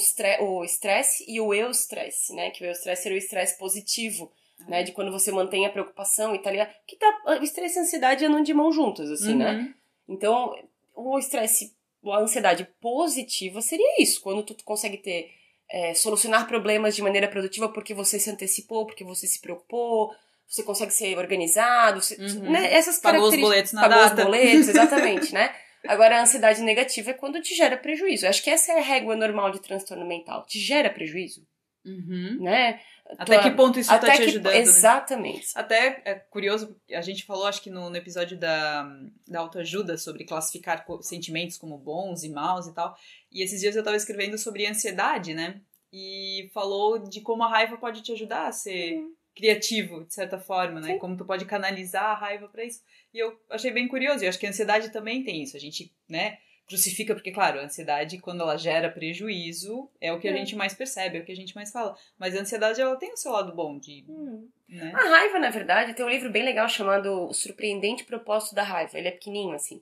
estresse 0.66 1.24
e 1.26 1.40
o 1.40 1.54
eu-stress, 1.54 2.36
né? 2.36 2.50
Que 2.50 2.66
o 2.66 2.68
eu-stress 2.68 3.02
seria 3.02 3.18
o 3.18 3.18
estresse 3.18 3.58
positivo. 3.58 4.30
Né, 4.68 4.84
de 4.84 4.92
quando 4.92 5.12
você 5.12 5.32
mantém 5.32 5.66
a 5.66 5.72
preocupação 5.72 6.36
e 6.36 6.40
tá 6.40 6.52
ligado? 6.52 6.70
Que 6.86 6.96
tá, 6.96 7.08
o 7.26 7.44
estresse 7.44 7.78
e 7.78 7.80
a 7.80 7.82
ansiedade 7.82 8.24
andam 8.24 8.44
de 8.44 8.54
mão 8.54 8.72
juntas, 8.72 9.10
assim, 9.10 9.34
né? 9.36 9.74
Então, 10.08 10.54
o 10.96 11.18
estresse, 11.20 11.74
a 12.06 12.18
ansiedade 12.20 12.68
positiva 12.82 13.62
seria 13.62 14.02
isso, 14.02 14.22
quando 14.22 14.44
tu 14.44 14.56
consegue 14.64 14.98
ter 14.98 15.30
é, 15.70 15.94
solucionar 15.94 16.48
problemas 16.48 16.96
de 16.96 17.02
maneira 17.02 17.28
produtiva 17.28 17.70
porque 17.70 17.94
você 17.94 18.20
se 18.20 18.30
antecipou, 18.30 18.86
porque 18.86 19.04
você 19.04 19.26
se 19.28 19.40
preocupou, 19.40 20.12
você 20.48 20.64
consegue 20.64 20.92
ser 20.92 21.18
organizado, 21.18 22.02
você, 22.02 22.16
Uhum. 22.16 22.52
né? 22.52 22.74
Essas 22.74 23.00
Pagou 23.00 23.30
os 23.30 23.36
boletos 23.40 23.72
na 23.72 23.82
Pagou 23.88 23.98
data. 24.04 24.16
os 24.18 24.24
boletos, 24.26 24.68
exatamente, 25.26 25.34
né? 25.34 25.56
Agora, 25.88 26.18
a 26.20 26.22
ansiedade 26.24 26.62
negativa 26.62 27.12
é 27.12 27.14
quando 27.14 27.42
te 27.42 27.56
gera 27.56 27.78
prejuízo. 27.78 28.26
Eu 28.26 28.30
acho 28.30 28.44
que 28.44 28.50
essa 28.50 28.72
é 28.74 28.80
a 28.80 28.84
régua 28.84 29.16
normal 29.16 29.50
de 29.52 29.62
transtorno 29.62 30.06
mental. 30.06 30.46
Te 30.46 30.60
gera 30.60 30.90
prejuízo, 30.90 31.48
Uhum. 31.86 32.38
né? 32.42 32.80
Até 33.18 33.40
Tua- 33.40 33.44
que 33.44 33.52
ponto 33.52 33.80
isso 33.80 33.92
Até 33.92 34.08
tá 34.08 34.14
te 34.14 34.18
que, 34.24 34.30
ajudando? 34.30 34.54
né? 34.54 34.60
Exatamente. 34.60 35.48
Até 35.56 36.02
é 36.06 36.16
curioso, 36.16 36.76
a 36.94 37.02
gente 37.02 37.26
falou, 37.26 37.46
acho 37.46 37.62
que 37.62 37.70
no, 37.70 37.90
no 37.90 37.96
episódio 37.98 38.38
da, 38.38 38.84
da 39.28 39.40
autoajuda, 39.40 39.98
sobre 39.98 40.24
classificar 40.24 40.86
sentimentos 41.02 41.58
como 41.58 41.78
bons 41.78 42.24
e 42.24 42.30
maus 42.30 42.68
e 42.68 42.74
tal. 42.74 42.96
E 43.32 43.44
esses 43.44 43.60
dias 43.60 43.76
eu 43.76 43.84
tava 43.84 43.98
escrevendo 43.98 44.38
sobre 44.38 44.66
ansiedade, 44.66 45.34
né? 45.34 45.60
E 45.92 46.50
falou 46.54 47.00
de 47.00 47.20
como 47.22 47.44
a 47.44 47.50
raiva 47.50 47.78
pode 47.78 48.02
te 48.02 48.14
ajudar 48.14 48.48
a 48.48 48.52
ser 48.52 49.04
criativo, 49.36 50.06
de 50.06 50.14
certa 50.14 50.40
forma, 50.40 50.80
né? 50.80 50.94
Sim. 50.94 51.00
Como 51.00 51.18
tu 51.18 51.26
pode 51.26 51.46
canalizar 51.46 52.04
a 52.06 52.16
raiva 52.16 52.48
pra 52.48 52.64
isso. 52.64 52.82
E 53.14 53.20
eu 53.20 53.38
achei 53.50 53.72
bem 53.72 53.88
curioso, 53.88 54.24
e 54.24 54.28
acho 54.28 54.40
que 54.40 54.46
a 54.46 54.50
ansiedade 54.50 54.90
também 54.92 55.24
tem 55.24 55.42
isso. 55.44 55.56
A 55.58 55.60
gente, 55.60 55.94
né, 56.08 56.38
crucifica, 56.72 57.14
porque, 57.14 57.32
claro, 57.32 57.60
a 57.60 57.64
ansiedade, 57.64 58.18
quando 58.18 58.42
ela 58.42 58.58
gera 58.58 58.90
prejuízo, 58.90 59.90
é 60.00 60.12
o 60.12 60.20
que 60.20 60.28
a 60.28 60.32
É. 60.32 60.38
gente 60.38 60.56
mais 60.56 60.74
percebe, 60.74 61.18
é 61.18 61.22
o 61.22 61.26
que 61.26 61.32
a 61.32 61.36
gente 61.36 61.54
mais 61.56 61.72
fala. 61.72 61.96
Mas 62.18 62.36
a 62.36 62.40
ansiedade, 62.42 62.82
ela 62.82 62.96
tem 62.96 63.12
o 63.14 63.18
seu 63.18 63.32
lado 63.32 63.54
bom 63.54 63.78
de, 63.78 64.04
Hum. 64.10 64.48
né? 64.70 64.92
A 64.96 65.10
raiva, 65.10 65.38
na 65.40 65.50
verdade, 65.50 65.94
tem 65.94 66.06
um 66.06 66.10
livro 66.10 66.32
bem 66.32 66.44
legal 66.44 66.68
chamado 66.70 67.28
O 67.28 67.34
Surpreendente 67.34 68.04
Propósito 68.06 68.56
da 68.56 68.64
Raiva. 68.64 68.98
Ele 68.98 69.10
é 69.10 69.12
pequenininho, 69.12 69.54
assim. 69.56 69.82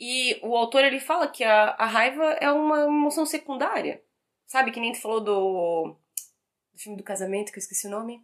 E 0.00 0.38
o 0.42 0.56
autor, 0.56 0.84
ele 0.84 1.00
fala 1.00 1.28
que 1.28 1.42
a, 1.44 1.70
a 1.78 1.86
raiva 1.86 2.24
é 2.40 2.50
uma 2.50 2.80
emoção 2.84 3.24
secundária. 3.24 4.02
Sabe, 4.46 4.70
que 4.70 4.80
nem 4.80 4.92
tu 4.92 5.00
falou 5.00 5.20
do, 5.20 5.96
do 6.72 6.78
filme 6.78 6.96
do 6.98 7.02
casamento, 7.04 7.50
que 7.52 7.58
eu 7.58 7.62
esqueci 7.62 7.86
o 7.86 7.90
nome. 7.90 8.22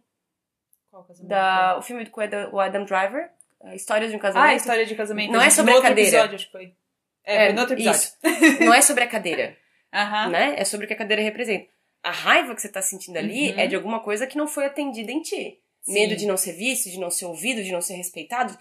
Qual 0.89 1.03
casamento? 1.03 1.29
Da, 1.29 1.77
o 1.77 1.81
filme 1.81 2.05
com 2.07 2.21
o 2.51 2.59
Adam, 2.59 2.85
Driver, 2.85 3.31
a 3.63 3.73
Histórias 3.75 4.11
de 4.11 4.15
um 4.15 4.19
Casamento. 4.19 4.49
Ah, 4.49 4.53
a 4.53 4.55
história 4.55 4.85
de 4.85 4.95
casamento. 4.95 5.31
Não 5.31 5.41
é 5.41 5.49
sobre 5.49 5.73
a 5.73 5.81
cadeira. 5.81 6.01
episódio, 6.09 6.35
acho 6.35 6.45
que 6.45 6.51
foi. 6.51 6.75
É, 7.25 7.45
foi 7.45 7.53
no 7.53 7.59
outro 7.61 7.75
episódio. 7.75 7.99
Isso. 7.99 8.17
Não 8.63 8.73
é 8.73 8.81
sobre 8.81 9.03
a 9.03 9.07
cadeira, 9.07 9.55
Aham. 9.93 10.29
né? 10.29 10.55
É 10.57 10.65
sobre 10.65 10.85
o 10.85 10.87
que 10.87 10.93
a 10.93 10.97
cadeira 10.97 11.21
representa. 11.21 11.67
A 12.03 12.11
raiva 12.11 12.53
que 12.53 12.61
você 12.61 12.69
tá 12.69 12.81
sentindo 12.81 13.17
ali 13.17 13.51
Uhum. 13.51 13.59
é 13.59 13.67
de 13.67 13.75
alguma 13.75 13.99
coisa 14.01 14.27
que 14.27 14.37
não 14.37 14.47
foi 14.47 14.65
atendida 14.65 15.11
em 15.11 15.21
ti. 15.21 15.59
Sim. 15.81 15.93
Medo 15.93 16.15
de 16.15 16.25
não 16.25 16.37
ser 16.37 16.53
visto, 16.53 16.89
de 16.89 16.99
não 16.99 17.09
ser 17.09 17.25
ouvido, 17.25 17.63
de 17.63 17.71
não 17.71 17.81
ser 17.81 17.95
respeitado. 17.95 18.57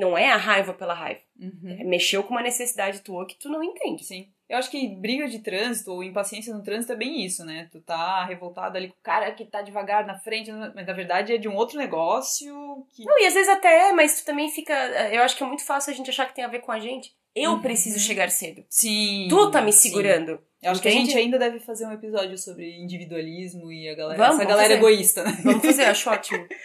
Não 0.00 0.18
é 0.18 0.28
a 0.30 0.36
raiva 0.36 0.74
pela 0.74 0.92
raiva. 0.92 1.20
Uhum. 1.38 1.78
Mexeu 1.88 2.22
com 2.22 2.30
uma 2.30 2.42
necessidade 2.42 3.00
tua 3.00 3.26
que 3.26 3.38
tu 3.38 3.48
não 3.48 3.62
entende. 3.62 4.04
Sim. 4.04 4.28
Eu 4.48 4.56
acho 4.58 4.70
que 4.70 4.88
briga 4.96 5.28
de 5.28 5.38
trânsito 5.40 5.92
ou 5.92 6.02
impaciência 6.02 6.52
no 6.54 6.62
trânsito 6.62 6.92
é 6.92 6.96
bem 6.96 7.24
isso, 7.24 7.44
né? 7.44 7.68
Tu 7.70 7.80
tá 7.82 8.24
revoltado 8.24 8.76
ali 8.76 8.88
com 8.88 8.98
o 8.98 9.02
cara 9.02 9.30
que 9.32 9.44
tá 9.44 9.60
devagar 9.62 10.06
na 10.06 10.18
frente, 10.18 10.50
mas 10.50 10.86
na 10.86 10.92
verdade 10.94 11.34
é 11.34 11.38
de 11.38 11.48
um 11.48 11.54
outro 11.54 11.78
negócio 11.78 12.86
que. 12.94 13.04
Não, 13.04 13.18
e 13.20 13.26
às 13.26 13.34
vezes 13.34 13.48
até 13.48 13.88
é, 13.90 13.92
mas 13.92 14.20
tu 14.20 14.24
também 14.26 14.50
fica. 14.50 14.72
Eu 15.12 15.22
acho 15.22 15.36
que 15.36 15.42
é 15.42 15.46
muito 15.46 15.64
fácil 15.64 15.92
a 15.92 15.96
gente 15.96 16.10
achar 16.10 16.26
que 16.26 16.34
tem 16.34 16.44
a 16.44 16.48
ver 16.48 16.60
com 16.60 16.72
a 16.72 16.80
gente. 16.80 17.12
Eu 17.42 17.52
Uhum. 17.52 17.62
preciso 17.62 17.98
chegar 17.98 18.30
cedo. 18.30 18.64
Sim. 18.68 19.26
Tu 19.30 19.50
tá 19.50 19.60
me 19.62 19.72
sim. 19.72 19.88
segurando. 19.88 20.40
Eu 20.62 20.72
acho 20.72 20.82
que 20.82 20.88
a 20.88 20.90
gente 20.90 21.16
ainda 21.16 21.38
deve 21.38 21.60
fazer 21.60 21.86
um 21.86 21.92
episódio 21.92 22.36
sobre 22.36 22.76
individualismo 22.78 23.70
e 23.70 23.88
a 23.88 23.94
galera, 23.94 24.18
Vamos, 24.18 24.36
essa 24.40 24.44
vamos 24.44 24.48
galera 24.48 24.74
fazer. 24.76 24.78
egoísta, 24.92 25.22
né? 25.24 25.38
Vamos 25.44 25.64
fazer, 25.64 25.84
acho 25.84 26.10
ótimo. 26.10 26.46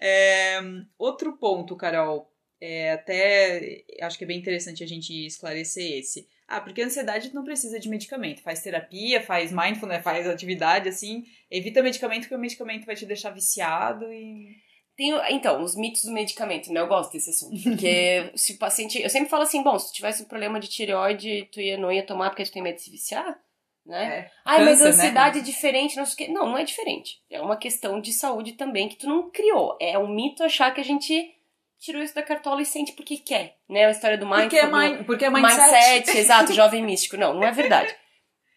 É, 0.00 0.60
outro 0.98 1.36
ponto, 1.36 1.76
Carol, 1.76 2.30
é, 2.60 2.92
até 2.92 3.84
acho 4.00 4.16
que 4.16 4.24
é 4.24 4.26
bem 4.26 4.38
interessante 4.38 4.82
a 4.82 4.86
gente 4.86 5.26
esclarecer 5.26 5.98
esse. 5.98 6.26
Ah, 6.48 6.60
porque 6.60 6.80
a 6.80 6.86
ansiedade 6.86 7.34
não 7.34 7.44
precisa 7.44 7.78
de 7.78 7.88
medicamento. 7.88 8.40
Faz 8.42 8.62
terapia, 8.62 9.20
faz 9.20 9.50
mindfulness, 9.52 10.02
faz 10.02 10.26
atividade, 10.26 10.88
assim. 10.88 11.24
Evita 11.50 11.82
medicamento, 11.82 12.22
porque 12.22 12.34
o 12.34 12.38
medicamento 12.38 12.86
vai 12.86 12.94
te 12.96 13.04
deixar 13.04 13.30
viciado 13.30 14.10
e. 14.12 14.56
Tem, 14.96 15.12
então, 15.30 15.60
os 15.62 15.74
mitos 15.74 16.04
do 16.04 16.12
medicamento, 16.12 16.72
né? 16.72 16.80
Eu 16.80 16.86
gosto 16.86 17.12
desse 17.12 17.30
assunto. 17.30 17.60
Porque 17.62 18.30
se 18.36 18.52
o 18.52 18.58
paciente. 18.58 19.02
Eu 19.02 19.10
sempre 19.10 19.28
falo 19.28 19.42
assim, 19.42 19.62
bom, 19.62 19.78
se 19.78 19.88
tu 19.88 19.94
tivesse 19.94 20.22
um 20.22 20.26
problema 20.26 20.60
de 20.60 20.68
tireoide, 20.68 21.48
tu 21.52 21.60
ia, 21.60 21.76
não 21.76 21.90
ia 21.90 22.06
tomar 22.06 22.30
porque 22.30 22.44
tu 22.44 22.52
tem 22.52 22.62
medo 22.62 22.76
de 22.76 22.82
se 22.82 22.90
viciar, 22.90 23.36
né? 23.84 24.18
É, 24.18 24.30
Ai, 24.44 24.64
mas 24.64 24.80
a 24.80 24.84
né? 24.84 24.90
ansiedade 24.90 25.38
é 25.40 25.42
diferente, 25.42 25.96
não 25.96 26.06
sei 26.06 26.14
o 26.14 26.16
quê. 26.16 26.32
Não, 26.32 26.46
não 26.46 26.58
é 26.58 26.64
diferente. 26.64 27.20
É 27.28 27.40
uma 27.40 27.56
questão 27.56 28.00
de 28.00 28.12
saúde 28.12 28.52
também 28.52 28.88
que 28.88 28.96
tu 28.96 29.08
não 29.08 29.30
criou. 29.30 29.76
É 29.80 29.98
um 29.98 30.08
mito 30.08 30.44
achar 30.44 30.72
que 30.72 30.80
a 30.80 30.84
gente 30.84 31.34
tirou 31.80 32.02
isso 32.02 32.14
da 32.14 32.22
cartola 32.22 32.62
e 32.62 32.66
sente 32.66 32.92
porque 32.92 33.16
quer, 33.18 33.58
né? 33.68 33.86
A 33.86 33.90
história 33.90 34.16
do 34.16 34.26
Porque 34.26 34.56
é, 34.56 34.66
mind, 34.66 35.04
porque 35.04 35.24
é 35.24 35.30
mindset. 35.30 36.08
exato, 36.16 36.52
jovem 36.52 36.82
místico. 36.82 37.16
Não, 37.16 37.34
não 37.34 37.42
é 37.42 37.50
verdade. 37.50 37.94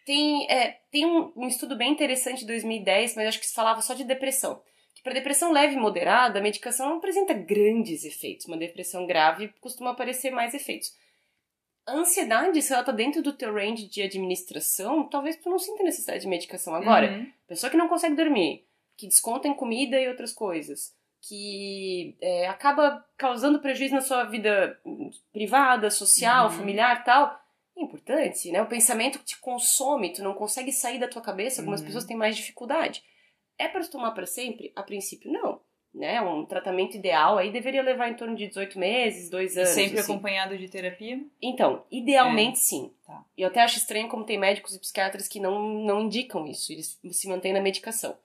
Tem, 0.06 0.50
é, 0.50 0.80
tem 0.92 1.06
um, 1.06 1.34
um 1.36 1.48
estudo 1.48 1.76
bem 1.76 1.92
interessante 1.92 2.40
de 2.40 2.46
2010, 2.46 3.16
mas 3.16 3.28
acho 3.28 3.40
que 3.40 3.48
se 3.48 3.54
falava 3.54 3.82
só 3.82 3.94
de 3.94 4.06
depressão. 4.06 4.62
Para 5.08 5.14
depressão 5.14 5.54
leve 5.54 5.76
e 5.76 5.80
moderada, 5.80 6.38
a 6.38 6.42
medicação 6.42 6.90
não 6.90 6.98
apresenta 6.98 7.34
grandes 7.34 8.04
efeitos. 8.04 8.46
Uma 8.46 8.58
depressão 8.58 9.08
grave 9.08 9.48
costuma 9.62 9.92
aparecer 9.92 10.32
mais 10.32 10.54
efeitos. 10.54 10.94
A 11.86 11.94
ansiedade, 11.94 12.62
se 12.62 12.74
ela 12.74 12.84
tá 12.84 12.92
dentro 12.92 13.22
do 13.22 13.32
teu 13.32 13.54
range 13.54 13.88
de 13.88 14.02
administração, 14.02 15.08
talvez 15.08 15.38
tu 15.38 15.50
não 15.50 15.58
sinta 15.60 15.82
necessidade 15.82 16.20
de 16.24 16.28
medicação. 16.28 16.76
Agora, 16.76 17.10
Uhum. 17.10 17.32
pessoa 17.48 17.70
que 17.70 17.78
não 17.78 17.88
consegue 17.88 18.18
dormir, 18.18 18.66
que 18.98 19.08
desconta 19.08 19.48
em 19.48 19.54
comida 19.54 19.98
e 19.98 20.10
outras 20.10 20.34
coisas, 20.34 20.94
que 21.22 22.18
é, 22.20 22.48
acaba 22.50 23.02
causando 23.18 23.60
prejuízo 23.62 23.96
na 23.96 24.02
sua 24.02 24.26
vida 24.26 24.78
privada, 25.32 25.90
social, 25.90 26.48
Uhum. 26.48 26.52
familiar 26.58 27.06
tal, 27.06 27.42
é 27.78 27.82
importante, 27.82 28.52
né? 28.52 28.62
O 28.62 28.66
pensamento 28.68 29.20
que 29.20 29.26
te 29.26 29.40
consome, 29.40 30.12
tu 30.12 30.22
não 30.22 30.34
consegue 30.34 30.74
sair 30.74 31.00
da 31.00 31.08
tua 31.08 31.22
cabeça, 31.22 31.62
algumas 31.62 31.80
Uhum. 31.80 31.86
pessoas 31.86 32.04
têm 32.04 32.18
mais 32.18 32.36
dificuldade. 32.36 33.02
É 33.60 33.68
para 33.68 33.82
tu 33.82 33.92
tomar 33.92 34.12
para 34.12 34.26
sempre? 34.26 34.72
A 34.76 34.84
princípio, 34.84 35.32
não. 35.32 35.60
Né? 35.94 36.22
Um 36.22 36.46
tratamento 36.46 36.96
ideal 36.96 37.38
aí 37.40 37.50
deveria 37.52 37.82
levar 37.82 38.08
em 38.10 38.14
torno 38.14 38.36
de 38.36 38.48
18 38.48 38.78
meses, 38.78 39.30
dois 39.32 39.56
E 39.56 39.60
anos. 39.62 39.70
sempre 39.72 40.00
assim. 40.00 40.12
acompanhado 40.12 40.56
de 40.58 40.70
terapia. 40.70 41.20
Então, 41.42 41.84
idealmente 41.92 42.60
sim. 42.60 42.94
Tá. 43.06 43.24
E 43.36 43.42
eu 43.42 43.48
até 43.48 43.62
acho 43.62 43.78
estranho 43.78 44.08
como 44.08 44.24
tem 44.24 44.38
médicos 44.38 44.76
e 44.76 44.80
psiquiatras 44.80 45.28
que 45.28 45.40
não, 45.40 45.60
não 45.84 46.02
indicam 46.02 46.46
isso, 46.46 46.72
eles 46.72 47.00
se 47.12 47.28
mantêm 47.28 47.52
na 47.54 47.62
medicação. 47.62 48.16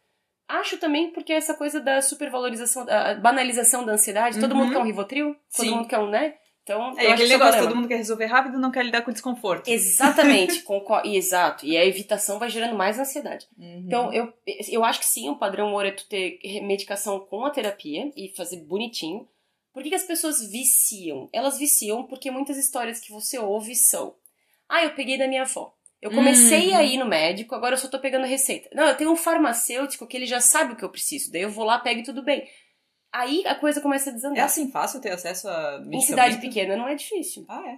Acho 0.49 0.77
também 0.77 1.13
porque 1.13 1.33
essa 1.33 1.55
coisa 1.55 1.81
da 1.81 2.03
supervalorização, 2.03 2.85
a 2.91 3.15
banalização 3.15 3.87
da 3.87 3.93
ansiedade, 3.93 4.39
todo 4.39 4.53
Uhum. 4.53 4.59
mundo 4.59 4.73
quer 4.73 4.79
um 4.79 4.85
Rivotril, 4.85 5.35
todo 5.35 5.65
Sim. 5.67 5.71
mundo 5.71 5.89
quer 5.89 5.99
um, 5.99 6.11
né? 6.11 6.35
Então, 6.63 6.95
É 6.97 7.11
aquele 7.11 7.33
é 7.33 7.39
negócio, 7.39 7.61
todo 7.61 7.75
mundo 7.75 7.89
quer 7.89 7.97
resolver 7.97 8.27
rápido 8.27 8.59
não 8.59 8.71
quer 8.71 8.85
lidar 8.85 9.03
com 9.03 9.11
desconforto. 9.11 9.69
Exatamente, 9.69 10.65
e 11.05 11.17
exato. 11.17 11.67
E 11.67 11.77
a 11.77 11.85
evitação 11.85 12.39
vai 12.39 12.49
gerando 12.49 12.77
mais 12.77 12.99
ansiedade. 12.99 13.47
Uhum. 13.59 13.83
Então, 13.87 14.13
eu, 14.13 14.33
eu 14.69 14.85
acho 14.85 15.01
que 15.01 15.07
sim, 15.07 15.29
o 15.29 15.37
padrão 15.37 15.73
ouro 15.73 15.89
é 15.89 15.93
tu 15.93 16.07
ter 16.07 16.39
medicação 16.63 17.19
com 17.19 17.45
a 17.45 17.51
terapia 17.51 18.13
e 18.17 18.29
fazer 18.37 18.59
bonitinho. 18.59 19.27
Por 19.73 19.83
que, 19.83 19.89
que 19.89 19.95
as 19.95 20.05
pessoas 20.05 20.47
viciam? 20.51 21.29
Elas 21.33 21.59
viciam 21.59 22.05
porque 22.05 22.31
muitas 22.31 22.57
histórias 22.57 23.01
que 23.01 23.11
você 23.11 23.39
ouve 23.39 23.75
são: 23.75 24.15
Ah, 24.69 24.85
eu 24.85 24.95
peguei 24.95 25.19
da 25.19 25.27
minha 25.27 25.43
avó. 25.43 25.75
Eu 26.01 26.11
comecei 26.11 26.71
Uhum. 26.71 26.77
a 26.77 26.83
ir 26.83 26.99
no 26.99 27.07
médico, 27.07 27.55
agora 27.55 27.75
eu 27.75 27.79
só 27.79 27.87
tô 27.89 27.99
pegando 27.99 28.27
receita. 28.27 28.69
Não, 28.75 28.89
eu 28.89 28.97
tenho 28.97 29.11
um 29.13 29.17
farmacêutico 29.17 30.07
que 30.07 30.17
ele 30.17 30.27
já 30.27 30.41
sabe 30.41 30.73
o 30.73 30.77
que 30.77 30.85
eu 30.85 30.91
preciso. 30.91 31.31
Daí 31.31 31.43
eu 31.43 31.51
vou 31.51 31.65
lá, 31.65 31.79
pego 31.79 32.01
e 32.01 32.03
tudo 32.03 32.25
bem. 32.25 32.47
Aí 33.13 33.43
a 33.47 33.55
coisa 33.55 33.81
começa 33.81 34.09
a 34.11 34.13
É 34.13 34.15
desandar. 34.15 34.45
assim 34.45 34.71
fácil 34.71 35.01
ter 35.01 35.11
acesso 35.11 35.49
a 35.49 35.75
em 35.77 35.89
medicamento? 35.89 36.07
cidade 36.07 36.39
pequena 36.41 36.77
não 36.77 36.89
é 36.89 36.95
difícil. 36.95 37.45
Ah, 37.49 37.63
é. 37.67 37.77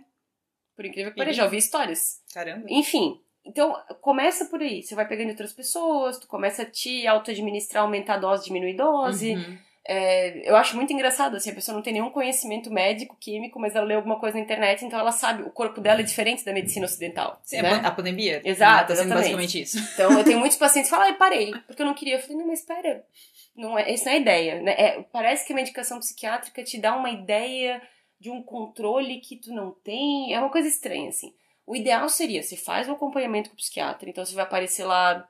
Por 0.77 0.85
incrível 0.85 1.13
que 1.13 1.19
pareça, 1.19 1.37
já 1.39 1.45
ouvi 1.45 1.57
histórias. 1.57 2.21
Caramba. 2.33 2.67
Enfim, 2.69 3.21
então 3.45 3.77
começa 4.01 4.45
por 4.47 4.61
aí. 4.61 4.83
Você 4.83 4.95
vai 4.95 5.07
pegando 5.09 5.31
outras 5.31 5.53
pessoas, 5.53 6.19
tu 6.19 6.27
começa 6.27 6.63
a 6.63 6.67
te 6.67 7.07
auto-administrar, 7.07 7.83
aumentar 7.85 8.15
a 8.15 8.19
dose, 8.19 8.45
diminuir 8.45 8.75
a 8.75 8.85
dose. 8.85 9.35
Uhum. 9.35 9.59
É, 9.87 10.49
eu 10.49 10.57
acho 10.57 10.75
muito 10.77 10.95
engraçado, 10.95 11.37
assim, 11.37 11.51
a 11.51 11.55
pessoa 11.55 11.75
não 11.77 11.83
tem 11.83 11.93
nenhum 11.93 12.09
conhecimento 12.09 12.71
médico, 12.73 13.15
químico, 13.21 13.61
mas 13.61 13.77
ela 13.77 13.85
lê 13.85 13.95
alguma 13.95 14.19
coisa 14.19 14.39
na 14.39 14.43
internet, 14.43 14.83
então 14.83 14.99
ela 14.99 15.13
sabe, 15.13 15.43
o 15.43 15.51
corpo 15.51 15.79
dela 15.79 16.01
é 16.01 16.03
diferente 16.03 16.43
da 16.43 16.55
medicina 16.55 16.87
ocidental. 16.87 17.39
Sim, 17.45 17.61
né? 17.61 17.83
a 17.85 17.91
pandemia. 17.91 18.41
Exato, 18.43 18.89
Tá 18.89 18.97
sendo 18.97 19.09
exatamente. 19.09 19.15
basicamente 19.37 19.61
isso. 19.61 19.79
Então 19.93 20.11
eu 20.19 20.25
tenho 20.25 20.39
muitos 20.39 20.57
pacientes 20.57 20.91
que 20.91 20.97
falam, 20.97 21.13
parei, 21.17 21.53
porque 21.67 21.83
eu 21.83 21.87
não 21.87 21.93
queria. 21.93 22.15
Eu 22.17 22.21
falei, 22.21 22.39
não, 22.39 22.47
mas 22.47 22.61
espera, 22.61 23.05
não 23.57 23.79
é, 23.79 23.93
essa 23.93 24.07
não 24.07 24.13
é 24.13 24.17
a 24.17 24.21
ideia. 24.21 24.63
Né? 24.63 24.73
É, 24.73 25.03
parece 25.13 25.47
que 25.47 25.53
a 25.53 25.57
medicação 25.57 25.99
psiquiátrica 25.99 26.63
te 26.63 26.79
dá 26.79 26.97
uma 26.97 27.11
ideia 27.11 27.81
de 28.19 28.31
um 28.31 28.43
controle 28.43 29.21
que 29.21 29.37
tu 29.37 29.53
não 29.53 29.71
tem. 29.71 30.33
É 30.35 30.39
uma 30.39 30.51
coisa 30.51 30.69
estranha, 30.69 31.09
assim. 31.09 31.35
O 31.67 31.75
ideal 31.75 32.09
seria, 32.09 32.43
você 32.43 32.57
faz 32.57 32.89
um 32.89 32.93
acompanhamento 32.93 33.49
com 33.49 33.55
o 33.55 33.59
psiquiatra, 33.59 34.09
então 34.09 34.25
você 34.25 34.35
vai 34.35 34.45
aparecer 34.45 34.85
lá, 34.85 35.27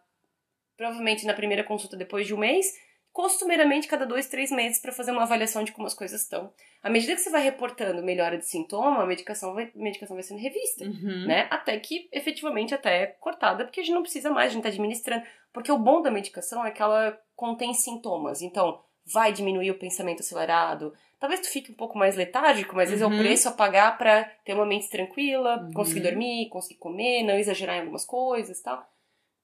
provavelmente 0.77 1.25
na 1.27 1.35
primeira 1.35 1.62
consulta 1.62 1.97
depois 1.97 2.27
de 2.27 2.35
um 2.35 2.39
mês, 2.39 2.75
costumeiramente 3.15 3.87
cada 3.87 4.05
dois, 4.05 4.27
três 4.29 4.51
meses 4.51 4.81
para 4.83 4.93
fazer 4.93 5.12
uma 5.12 5.23
avaliação 5.23 5.62
de 5.62 5.71
como 5.73 5.87
as 5.87 5.95
coisas 5.95 6.21
estão. 6.21 6.53
À 6.83 6.91
medida 6.91 7.15
que 7.15 7.21
você 7.21 7.31
vai 7.31 7.43
reportando 7.43 8.03
melhora 8.03 8.37
de 8.37 8.45
sintoma, 8.45 9.03
a 9.03 9.07
medicação 9.07 9.55
vai, 9.55 9.71
a 9.75 9.79
medicação 9.79 10.17
vai 10.17 10.23
sendo 10.25 10.41
revista, 10.41 10.85
Uhum. 10.85 11.27
né? 11.29 11.47
Até 11.49 11.79
que 11.79 12.09
efetivamente 12.12 12.75
até 12.75 13.03
é 13.03 13.07
cortada, 13.07 13.65
porque 13.65 13.81
a 13.81 13.83
gente 13.85 13.95
não 13.95 14.03
precisa 14.03 14.31
mais, 14.31 14.51
a 14.51 14.55
gente 14.55 14.65
tá 14.65 14.69
administrando. 14.69 15.25
Porque 15.53 15.71
o 15.71 15.79
bom 15.79 16.03
da 16.03 16.11
medicação 16.11 16.67
é 16.67 16.73
que 16.73 16.83
ela 16.83 17.17
contém 17.37 17.73
sintomas. 17.73 18.43
Então, 18.43 18.81
vai 19.07 19.33
diminuir 19.33 19.71
o 19.71 19.79
pensamento 19.79 20.21
acelerado. 20.21 20.93
Talvez 21.21 21.41
tu 21.41 21.49
fique 21.49 21.71
um 21.71 21.75
pouco 21.77 21.97
mais 21.97 22.17
letárgico, 22.17 22.75
mas 22.75 22.85
às 22.87 22.91
vezes 22.91 23.03
é 23.03 23.07
o 23.07 23.11
Uhum. 23.11 23.19
preço 23.19 23.49
a 23.49 23.53
pagar 23.53 23.97
pra 23.97 24.25
ter 24.45 24.55
uma 24.55 24.67
mente 24.67 24.91
tranquila, 24.91 25.59
Uhum. 25.62 25.73
conseguir 25.73 26.01
dormir, 26.01 26.49
conseguir 26.49 26.81
comer, 26.81 27.23
não 27.23 27.39
exagerar 27.39 27.77
em 27.77 27.81
algumas 27.81 28.05
coisas 28.05 28.59
e 28.59 28.62
tal. 28.65 28.85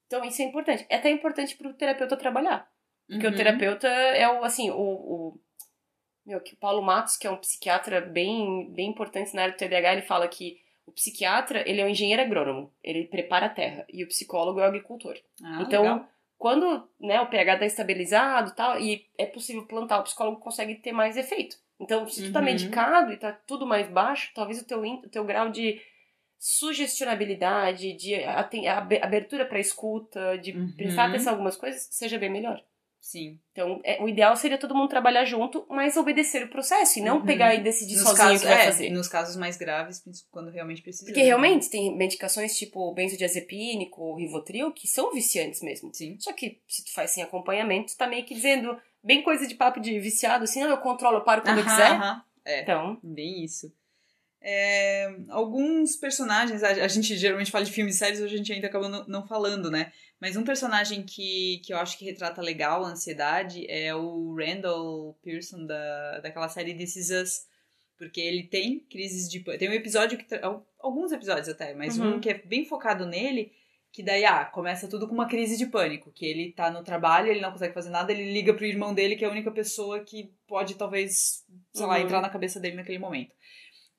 Então, 0.09 0.25
isso 0.25 0.43
é 0.43 0.45
importante. 0.47 0.85
É 0.89 0.97
até 0.97 1.09
importante 1.09 1.57
pro 1.57 1.73
terapeuta 1.73 2.17
trabalhar. 2.17 2.69
Porque 3.11 3.27
Uhum. 3.27 3.33
o 3.33 3.37
terapeuta 3.37 3.89
é 3.89 4.29
o, 4.29 4.45
assim, 4.45 4.71
o, 4.71 4.77
o 4.77 5.41
meu, 6.25 6.41
que 6.41 6.55
o 6.55 6.57
Paulo 6.57 6.81
Matos, 6.81 7.17
que 7.17 7.27
é 7.27 7.31
um 7.31 7.37
psiquiatra 7.37 8.01
bem, 8.01 8.71
bem 8.73 8.89
importante 8.91 9.35
na 9.35 9.43
área 9.43 9.55
do 9.55 9.59
TDAH, 9.59 9.93
ele 9.95 10.03
fala 10.03 10.29
que 10.29 10.61
o 10.87 10.93
psiquiatra, 10.93 11.69
ele 11.69 11.81
é 11.81 11.85
um 11.85 11.89
engenheiro 11.89 12.23
agrônomo, 12.23 12.73
ele 12.83 13.05
prepara 13.07 13.47
a 13.47 13.51
terra, 13.51 13.85
e 13.93 14.05
o 14.05 14.09
psicólogo 14.09 14.61
é 14.61 14.63
o 14.63 14.67
agricultor. 14.67 15.17
Ah, 15.43 15.63
então, 15.63 15.83
legal. 15.83 16.09
quando 16.39 16.89
né, 17.01 17.21
o 17.21 17.27
pH 17.29 17.55
está 17.55 17.67
estabilizado 17.67 18.55
tal, 18.55 18.79
e 18.79 19.07
é 19.19 19.27
possível 19.27 19.67
plantar, 19.67 19.99
o 20.01 20.05
psicólogo 20.05 20.41
consegue 20.41 20.77
ter 20.77 20.93
mais 20.93 21.17
efeito. 21.17 21.57
Então, 21.81 22.07
se 22.07 22.23
tu 22.23 22.33
tá 22.33 22.39
Uhum. 22.41 22.45
medicado 22.45 23.13
e 23.13 23.17
tá 23.17 23.33
tudo 23.33 23.67
mais 23.67 23.89
baixo, 23.89 24.31
talvez 24.35 24.61
o 24.61 24.67
teu, 24.67 24.83
o 24.83 25.09
teu 25.09 25.25
grau 25.25 25.49
de 25.51 25.81
sugestionabilidade, 26.39 27.93
de 27.93 28.15
abertura 29.03 29.45
para 29.47 29.59
escuta, 29.59 30.39
de 30.39 30.53
Uhum. 30.53 30.73
prestar 30.77 31.05
atenção 31.07 31.33
em 31.33 31.35
algumas 31.35 31.57
coisas, 31.57 31.89
seja 31.91 32.19
bem 32.19 32.31
melhor. 32.31 32.63
Sim. 33.01 33.41
Então, 33.53 33.81
é, 33.83 34.03
o 34.03 34.09
ideal 34.09 34.37
seria 34.37 34.59
todo 34.59 34.75
mundo 34.75 34.89
trabalhar 34.89 35.25
junto, 35.25 35.67
mas 35.71 35.97
obedecer 35.97 36.45
o 36.45 36.49
processo 36.49 36.99
e 36.99 37.03
não 37.03 37.17
Uhum. 37.17 37.25
pegar 37.25 37.55
e 37.55 37.63
decidir 37.63 37.95
Nos 37.95 38.03
sozinho 38.03 38.19
casos, 38.29 38.39
o 38.39 38.43
que 38.43 38.47
vai 38.53 38.61
é, 38.63 38.65
fazer. 38.67 38.91
nos 38.91 39.09
casos 39.09 39.37
mais 39.37 39.57
graves, 39.57 40.03
quando 40.31 40.51
realmente 40.51 40.83
precisa. 40.83 41.07
Porque 41.07 41.21
né? 41.21 41.27
realmente 41.27 41.71
tem 41.71 41.97
medicações 41.97 42.57
tipo 42.57 42.93
benzodiazepínico, 42.93 44.15
Rivotril, 44.17 44.71
que 44.73 44.87
são 44.87 45.13
viciantes 45.13 45.63
mesmo. 45.63 45.91
Sim. 45.95 46.17
Só 46.21 46.33
que 46.33 46.61
se 46.69 46.85
tu 46.85 46.93
faz 46.93 47.11
sem 47.11 47.23
acompanhamento, 47.23 47.93
tu 47.93 47.97
tá 47.97 48.07
meio 48.07 48.25
que 48.25 48.35
dizendo, 48.35 48.77
bem 49.03 49.23
coisa 49.23 49.47
de 49.47 49.55
papo 49.55 49.81
de 49.81 49.99
viciado, 49.99 50.45
assim, 50.45 50.61
não, 50.61 50.71
eu 50.71 50.79
controlo, 50.79 51.17
eu 51.19 51.25
paro 51.25 51.43
quando 51.43 51.59
eu 51.59 51.65
Aham, 51.65 51.71
quiser. 51.73 51.91
aham. 51.93 52.23
É. 52.45 52.63
Então, 52.63 52.99
Bem 53.03 53.45
isso. 53.45 53.73
É, 54.43 55.15
alguns 55.29 55.97
personagens, 55.97 56.63
a, 56.63 56.69
a 56.71 56.89
gente 56.89 57.17
geralmente 57.17 57.51
fala 57.51 57.65
de 57.65 57.73
filmes 57.73 57.97
e 57.97 57.99
séries, 57.99 58.21
hoje 58.21 58.35
a 58.35 58.39
gente 58.39 58.53
ainda 58.53 58.67
acaba 58.69 58.89
não, 58.89 59.07
não 59.07 59.27
falando, 59.27 59.71
né? 59.71 59.93
Mas 60.21 60.37
um 60.37 60.45
personagem 60.45 61.03
que, 61.03 61.61
que 61.65 61.73
eu 61.73 61.79
acho 61.79 61.99
que 61.99 62.05
retrata 62.05 62.41
legal 62.43 62.85
a 62.85 62.89
ansiedade 62.89 63.65
é 63.71 63.95
o 63.95 64.35
Randall 64.35 65.19
Pearson 65.23 65.67
da, 65.67 66.21
daquela 66.21 66.49
série 66.49 66.75
This 66.75 66.97
Is 66.97 67.11
Us. 67.11 67.51
Porque 67.99 68.19
ele 68.21 68.45
tem 68.45 68.81
crises 68.91 69.29
de 69.29 69.41
pânico. 69.41 69.59
Tem 69.61 69.69
um 69.69 69.75
episódio 69.75 70.17
que. 70.17 70.27
Alguns 70.79 71.13
episódios 71.13 71.51
até, 71.51 71.75
mas 71.75 71.99
Uhum. 71.99 72.15
um 72.17 72.21
que 72.21 72.31
é 72.31 72.35
bem 72.35 72.65
focado 72.65 73.05
nele, 73.05 73.53
que 73.93 74.03
daí, 74.03 74.25
ah, 74.25 74.43
começa 74.47 74.89
tudo 74.89 75.07
com 75.07 75.13
uma 75.13 75.29
crise 75.29 75.59
de 75.59 75.67
pânico. 75.67 76.11
Que 76.11 76.25
ele 76.25 76.53
tá 76.53 76.71
no 76.71 76.83
trabalho, 76.83 77.29
ele 77.29 77.43
não 77.43 77.53
consegue 77.53 77.75
fazer 77.75 77.91
nada, 77.91 78.11
ele 78.11 78.33
liga 78.33 78.55
pro 78.55 78.65
irmão 78.65 78.95
dele, 78.95 79.17
que 79.17 79.25
é 79.25 79.29
a 79.29 79.31
única 79.31 79.51
pessoa 79.51 80.01
que 80.01 80.33
pode, 80.49 80.77
talvez, 80.77 81.45
sei 81.75 81.85
lá, 81.85 81.99
Uhum. 81.99 82.05
entrar 82.05 82.23
na 82.23 82.31
cabeça 82.31 82.59
dele 82.59 82.77
naquele 82.77 82.99
momento. 82.99 83.35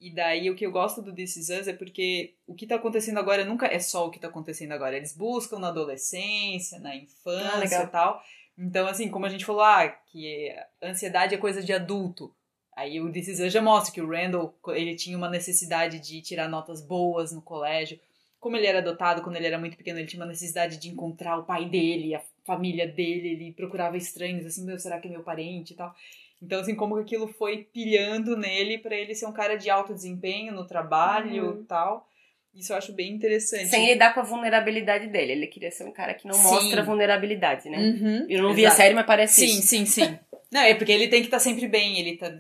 E 0.02 0.10
daí 0.10 0.50
o 0.50 0.56
que 0.56 0.66
eu 0.66 0.72
gosto 0.72 1.00
do 1.00 1.14
This 1.14 1.38
Is 1.38 1.50
Us 1.50 1.68
é 1.68 1.74
porque 1.74 2.34
o 2.48 2.56
que 2.56 2.66
tá 2.66 2.74
acontecendo 2.76 3.20
agora 3.20 3.46
nunca 3.46 3.68
é 3.68 3.78
só 3.78 4.08
o 4.08 4.10
que 4.10 4.20
tá 4.20 4.30
acontecendo 4.30 4.72
agora. 4.72 4.98
Eles 4.98 5.16
buscam 5.16 5.60
na 5.60 5.68
adolescência, 5.68 6.80
na 6.80 6.90
Ah, 6.90 6.96
infância 6.96 7.58
legal. 7.60 7.84
e 7.84 7.88
tal. 7.88 8.24
Então, 8.58 8.88
assim, 8.88 9.10
como 9.10 9.28
a 9.28 9.30
gente 9.30 9.46
falou, 9.46 9.62
ah, 9.62 9.88
que 10.12 10.52
ansiedade 10.82 11.36
é 11.36 11.38
coisa 11.38 11.62
de 11.62 11.72
adulto. 11.72 12.34
Aí 12.76 13.00
o 13.00 13.12
This 13.12 13.28
Is 13.28 13.40
Us 13.42 13.54
já 13.54 13.62
mostra 13.62 13.94
que 13.94 14.02
o 14.02 14.10
Randall, 14.10 14.58
ele 14.70 14.96
tinha 14.96 15.16
uma 15.16 15.30
necessidade 15.30 16.00
de 16.00 16.20
tirar 16.22 16.50
notas 16.50 16.82
boas 16.82 17.32
no 17.32 17.42
colégio. 17.42 18.00
Como 18.40 18.58
ele 18.58 18.66
era 18.66 18.80
adotado 18.80 19.22
quando 19.22 19.36
ele 19.36 19.46
era 19.46 19.60
muito 19.60 19.78
pequeno, 19.78 20.00
ele 20.00 20.08
tinha 20.08 20.20
uma 20.20 20.30
necessidade 20.30 20.78
de 20.78 20.90
encontrar 20.90 21.38
o 21.38 21.44
pai 21.44 21.66
dele, 21.70 22.16
a 22.16 22.24
família 22.44 22.88
dele, 22.88 23.30
ele 23.34 23.52
procurava 23.54 23.96
estranhos, 23.98 24.48
assim, 24.48 24.66
meu, 24.66 24.80
será 24.80 25.00
que 25.00 25.08
é 25.08 25.12
meu 25.12 25.22
parente 25.22 25.74
e 25.74 25.76
tal. 25.76 25.94
Então, 26.42 26.60
assim, 26.60 26.76
como 26.76 26.96
que 26.96 27.02
aquilo 27.02 27.28
foi 27.28 27.68
pilhando 27.72 28.36
nele 28.36 28.78
pra 28.80 28.96
ele 28.96 29.14
ser 29.14 29.26
um 29.28 29.32
cara 29.34 29.56
de 29.56 29.70
alto 29.70 29.94
desempenho 29.94 30.54
no 30.54 30.66
trabalho 30.66 31.52
Uhum. 31.56 31.62
e 31.62 31.66
tal. 31.66 32.08
Isso 32.54 32.74
eu 32.74 32.78
acho 32.78 32.92
bem 32.92 33.14
interessante. 33.14 33.68
sem 33.70 33.86
lidar 33.88 34.14
com 34.14 34.20
a 34.20 34.24
vulnerabilidade 34.24 35.08
dele. 35.08 35.32
Ele 35.32 35.48
queria 35.48 35.72
ser 35.72 35.86
um 35.86 35.92
cara 35.92 36.14
que 36.14 36.28
não 36.28 36.34
Sim. 36.36 36.44
mostra 36.44 36.84
vulnerabilidade, 36.84 37.70
né? 37.70 37.78
Uhum, 37.78 38.26
Eu 38.28 38.42
não 38.42 38.54
vi 38.54 38.66
a 38.66 38.72
série, 38.72 38.94
mas 38.94 39.06
parece 39.06 39.40
Sim, 39.48 39.60
isso. 39.60 39.68
sim, 39.68 39.86
sim. 39.86 40.20
Não, 40.52 40.60
é 40.62 40.74
porque 40.76 40.92
ele 40.92 41.08
tem 41.08 41.22
que 41.22 41.28
estar 41.28 41.40
sempre 41.40 41.66
bem, 41.68 41.98
ele 42.00 42.18
tá. 42.18 42.36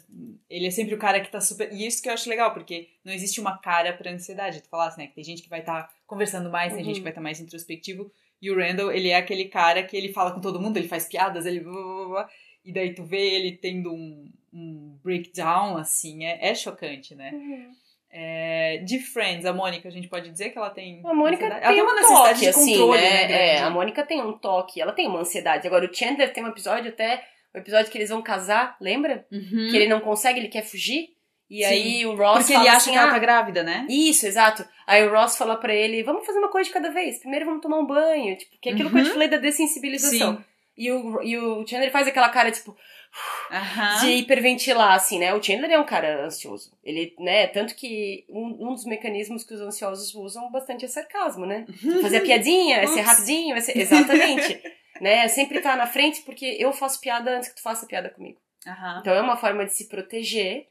Ele 0.49 0.67
é 0.67 0.71
sempre 0.71 0.93
o 0.93 0.97
cara 0.97 1.21
que 1.21 1.31
tá 1.31 1.39
super. 1.39 1.71
E 1.71 1.87
isso 1.87 2.01
que 2.03 2.09
eu 2.09 2.13
acho 2.13 2.29
legal, 2.29 2.53
porque 2.53 2.89
não 3.05 3.13
existe 3.13 3.39
uma 3.39 3.57
cara 3.59 3.93
pra 3.93 4.11
ansiedade. 4.11 4.61
Tu 4.61 4.67
falasse, 4.67 4.97
né? 4.97 5.07
Que 5.07 5.15
tem 5.15 5.23
gente 5.23 5.41
que 5.43 5.49
vai 5.49 5.61
estar 5.61 5.89
conversando 6.05 6.49
mais, 6.51 6.73
tem 6.73 6.79
Uhum. 6.81 6.87
gente 6.87 6.97
que 6.97 7.03
vai 7.03 7.11
estar 7.11 7.21
mais 7.21 7.39
introspectivo. 7.39 8.11
E 8.41 8.51
o 8.51 8.57
Randall, 8.57 8.91
ele 8.91 9.07
é 9.09 9.15
aquele 9.15 9.45
cara 9.45 9.81
que 9.81 9.95
ele 9.95 10.11
fala 10.11 10.31
com 10.33 10.41
todo 10.41 10.59
mundo, 10.59 10.75
ele 10.75 10.89
faz 10.89 11.05
piadas, 11.07 11.45
ele. 11.45 11.63
E 12.63 12.71
daí 12.71 12.93
tu 12.93 13.03
vê 13.03 13.35
ele 13.35 13.53
tendo 13.53 13.91
um, 13.91 14.31
um 14.53 14.99
breakdown, 15.03 15.77
assim, 15.77 16.25
é, 16.25 16.49
é 16.49 16.55
chocante, 16.55 17.15
né? 17.15 17.31
Uhum. 17.33 17.71
É, 18.13 18.77
de 18.85 18.99
Friends, 18.99 19.45
a 19.45 19.53
Mônica, 19.53 19.87
a 19.87 19.91
gente 19.91 20.09
pode 20.09 20.29
dizer 20.29 20.49
que 20.49 20.57
ela 20.57 20.69
tem. 20.69 21.01
A 21.05 21.13
Mônica 21.13 21.45
ansiedade? 21.45 21.61
tem, 21.61 21.67
ela 21.67 21.73
tem 21.75 21.83
uma 21.83 21.91
um 21.91 21.95
necessidade 21.95 22.27
toque, 22.29 22.39
de 22.41 22.49
assim, 22.49 22.77
controle, 22.77 23.01
né? 23.01 23.27
né? 23.27 23.47
É, 23.55 23.59
a 23.61 23.69
Mônica 23.69 24.05
tem 24.05 24.21
um 24.21 24.33
toque, 24.37 24.81
ela 24.81 24.91
tem 24.91 25.07
uma 25.07 25.19
ansiedade. 25.21 25.65
Agora, 25.65 25.89
o 25.89 25.93
Chandler 25.93 26.33
tem 26.33 26.43
um 26.43 26.49
episódio 26.49 26.89
até, 26.89 27.23
o 27.55 27.57
episódio 27.57 27.89
que 27.89 27.97
eles 27.97 28.09
vão 28.09 28.21
casar, 28.21 28.75
lembra? 28.81 29.25
Uhum. 29.31 29.69
Que 29.69 29.77
ele 29.77 29.87
não 29.87 30.01
consegue, 30.01 30.39
ele 30.39 30.49
quer 30.49 30.63
fugir. 30.63 31.09
E 31.49 31.63
Sim. 31.63 31.65
aí 31.65 32.05
o 32.05 32.15
Ross 32.15 32.39
Porque 32.39 32.53
ele 32.53 32.67
acha 32.67 32.77
assim, 32.77 32.91
que 32.91 32.97
ela 32.97 33.09
ah, 33.09 33.11
tá 33.11 33.19
grávida, 33.19 33.61
né? 33.61 33.85
Isso, 33.89 34.25
exato. 34.25 34.65
Aí 34.87 35.05
o 35.05 35.11
Ross 35.11 35.37
fala 35.37 35.57
pra 35.57 35.73
ele, 35.73 36.01
vamos 36.01 36.25
fazer 36.25 36.39
uma 36.39 36.49
coisa 36.49 36.67
de 36.67 36.73
cada 36.73 36.89
vez. 36.89 37.19
Primeiro 37.19 37.45
vamos 37.45 37.61
tomar 37.61 37.77
um 37.79 37.85
banho. 37.85 38.37
Tipo, 38.37 38.57
que 38.61 38.69
é 38.69 38.71
aquilo 38.71 38.89
que 38.89 38.97
eu 38.97 39.03
te 39.03 39.07
Uhum. 39.07 39.13
falei 39.13 39.27
da 39.27 39.35
dessensibilização. 39.37 40.37
Sim. 40.37 40.43
E 40.81 40.91
o, 40.91 41.21
e 41.21 41.37
o 41.37 41.67
Chandler 41.67 41.91
faz 41.91 42.07
aquela 42.07 42.29
cara, 42.29 42.51
tipo, 42.51 42.75
de 44.01 44.07
hiperventilar, 44.13 44.93
assim, 44.93 45.19
né? 45.19 45.31
O 45.31 45.43
Chandler 45.43 45.69
é 45.69 45.79
um 45.79 45.85
cara 45.85 46.25
ansioso. 46.25 46.71
Ele, 46.83 47.13
né? 47.19 47.45
Tanto 47.45 47.75
que 47.75 48.25
um, 48.29 48.69
um 48.69 48.73
dos 48.73 48.85
mecanismos 48.85 49.43
que 49.43 49.53
os 49.53 49.61
ansiosos 49.61 50.15
usam 50.15 50.49
bastante 50.49 50.83
é 50.83 50.87
sarcasmo, 50.87 51.45
né? 51.45 51.67
Fazer 52.01 52.17
a 52.17 52.21
piadinha, 52.25 52.77
é 52.77 52.87
ser 52.87 53.01
rapidinho, 53.01 53.55
é 53.55 53.59
ser... 53.59 53.77
Exatamente. 53.77 54.59
né? 54.99 55.27
Sempre 55.27 55.61
tá 55.61 55.75
na 55.75 55.85
frente 55.85 56.21
porque 56.21 56.57
eu 56.59 56.73
faço 56.73 56.99
piada 56.99 57.37
antes 57.37 57.49
que 57.49 57.55
tu 57.55 57.61
faça 57.61 57.85
piada 57.85 58.09
comigo. 58.09 58.39
Então 59.01 59.13
é 59.13 59.21
uma 59.21 59.37
forma 59.37 59.65
de 59.65 59.73
se 59.73 59.87
proteger. 59.87 60.67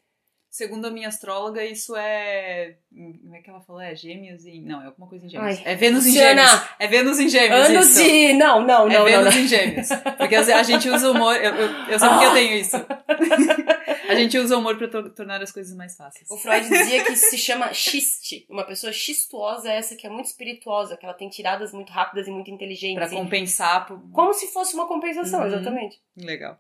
Segundo 0.51 0.85
a 0.87 0.91
minha 0.91 1.07
astróloga, 1.07 1.65
isso 1.65 1.95
é. 1.97 2.75
Como 2.93 3.37
é 3.37 3.41
que 3.41 3.49
ela 3.49 3.61
falou? 3.61 3.81
É 3.81 3.95
gêmeos 3.95 4.45
em. 4.45 4.63
Não, 4.65 4.83
é 4.83 4.87
alguma 4.87 5.09
coisa 5.09 5.25
em 5.25 5.29
gêmeos. 5.29 5.59
Ai, 5.59 5.63
é 5.65 5.77
Vênus 5.77 6.05
em 6.05 6.09
Luciana, 6.11 6.45
gêmeos. 6.45 6.67
É 6.81 6.87
Vênus 6.89 7.21
em 7.21 7.29
gêmeos. 7.29 7.67
Anos 7.67 7.87
isso. 7.91 8.03
de. 8.03 8.33
Não, 8.33 8.61
não, 8.61 8.67
não, 8.67 8.91
é 8.91 8.99
não, 8.99 9.05
Vênus 9.05 9.35
não. 9.37 9.43
em 9.43 9.47
gêmeos. 9.47 9.89
Porque 10.19 10.35
a 10.35 10.63
gente 10.65 10.89
usa 10.91 11.09
o 11.09 11.13
humor. 11.15 11.37
Eu, 11.37 11.55
eu, 11.55 11.69
eu 11.89 11.99
sei 12.01 12.09
porque 12.09 12.25
eu 12.25 12.33
tenho 12.33 12.57
isso. 12.57 12.77
a 14.09 14.15
gente 14.17 14.39
usa 14.39 14.57
o 14.57 14.59
humor 14.59 14.77
pra 14.77 14.89
to- 14.89 15.11
tornar 15.11 15.41
as 15.41 15.53
coisas 15.53 15.75
mais 15.77 15.95
fáceis. 15.97 16.29
O 16.29 16.37
Freud 16.37 16.69
dizia 16.69 17.05
que 17.05 17.13
isso 17.13 17.31
se 17.31 17.39
chama 17.39 17.73
xiste. 17.73 18.45
Uma 18.51 18.65
pessoa 18.65 18.93
xistuosa 18.93 19.71
é 19.71 19.77
essa 19.77 19.95
que 19.95 20.07
é 20.07 20.11
muito 20.11 20.27
espirituosa, 20.27 20.97
que 20.97 21.05
ela 21.07 21.15
tem 21.15 21.29
tiradas 21.29 21.73
muito 21.73 21.93
rápidas 21.93 22.27
e 22.27 22.31
muito 22.33 22.51
inteligentes. 22.51 22.97
Pra 22.97 23.09
compensar. 23.09 23.87
Por... 23.87 24.01
Como 24.13 24.33
se 24.35 24.49
fosse 24.49 24.75
uma 24.75 24.89
compensação, 24.89 25.41
Uhum. 25.41 25.47
exatamente. 25.47 26.01
Legal. 26.17 26.59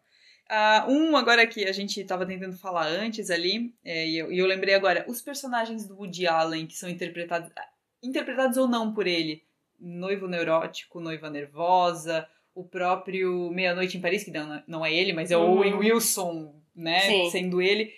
Ah, 0.52 0.84
um 0.88 1.16
agora 1.16 1.46
que 1.46 1.64
a 1.64 1.70
gente 1.70 2.02
tava 2.02 2.26
tentando 2.26 2.56
falar 2.58 2.88
antes 2.88 3.30
ali, 3.30 3.72
é, 3.84 4.08
e, 4.08 4.18
eu, 4.18 4.32
e 4.32 4.38
eu 4.38 4.46
lembrei 4.46 4.74
agora, 4.74 5.04
os 5.06 5.22
personagens 5.22 5.86
do 5.86 5.94
Woody 5.96 6.26
Allen 6.26 6.66
que 6.66 6.74
são 6.76 6.88
interpretados, 6.88 7.52
ah, 7.56 7.68
interpretados 8.02 8.56
ou 8.56 8.66
não 8.66 8.92
por 8.92 9.06
ele, 9.06 9.44
noivo 9.78 10.26
neurótico, 10.26 10.98
noiva 10.98 11.30
nervosa, 11.30 12.26
o 12.52 12.64
próprio 12.64 13.48
Meia-Noite 13.50 13.96
em 13.96 14.00
Paris, 14.00 14.24
que 14.24 14.32
não, 14.32 14.60
não 14.66 14.84
é 14.84 14.92
ele, 14.92 15.12
mas 15.12 15.30
é 15.30 15.36
o 15.36 15.40
Uhum. 15.40 15.58
Owen 15.58 15.74
Wilson, 15.74 16.60
né, 16.74 17.00
Sim. 17.02 17.30
sendo 17.30 17.62
ele, 17.62 17.92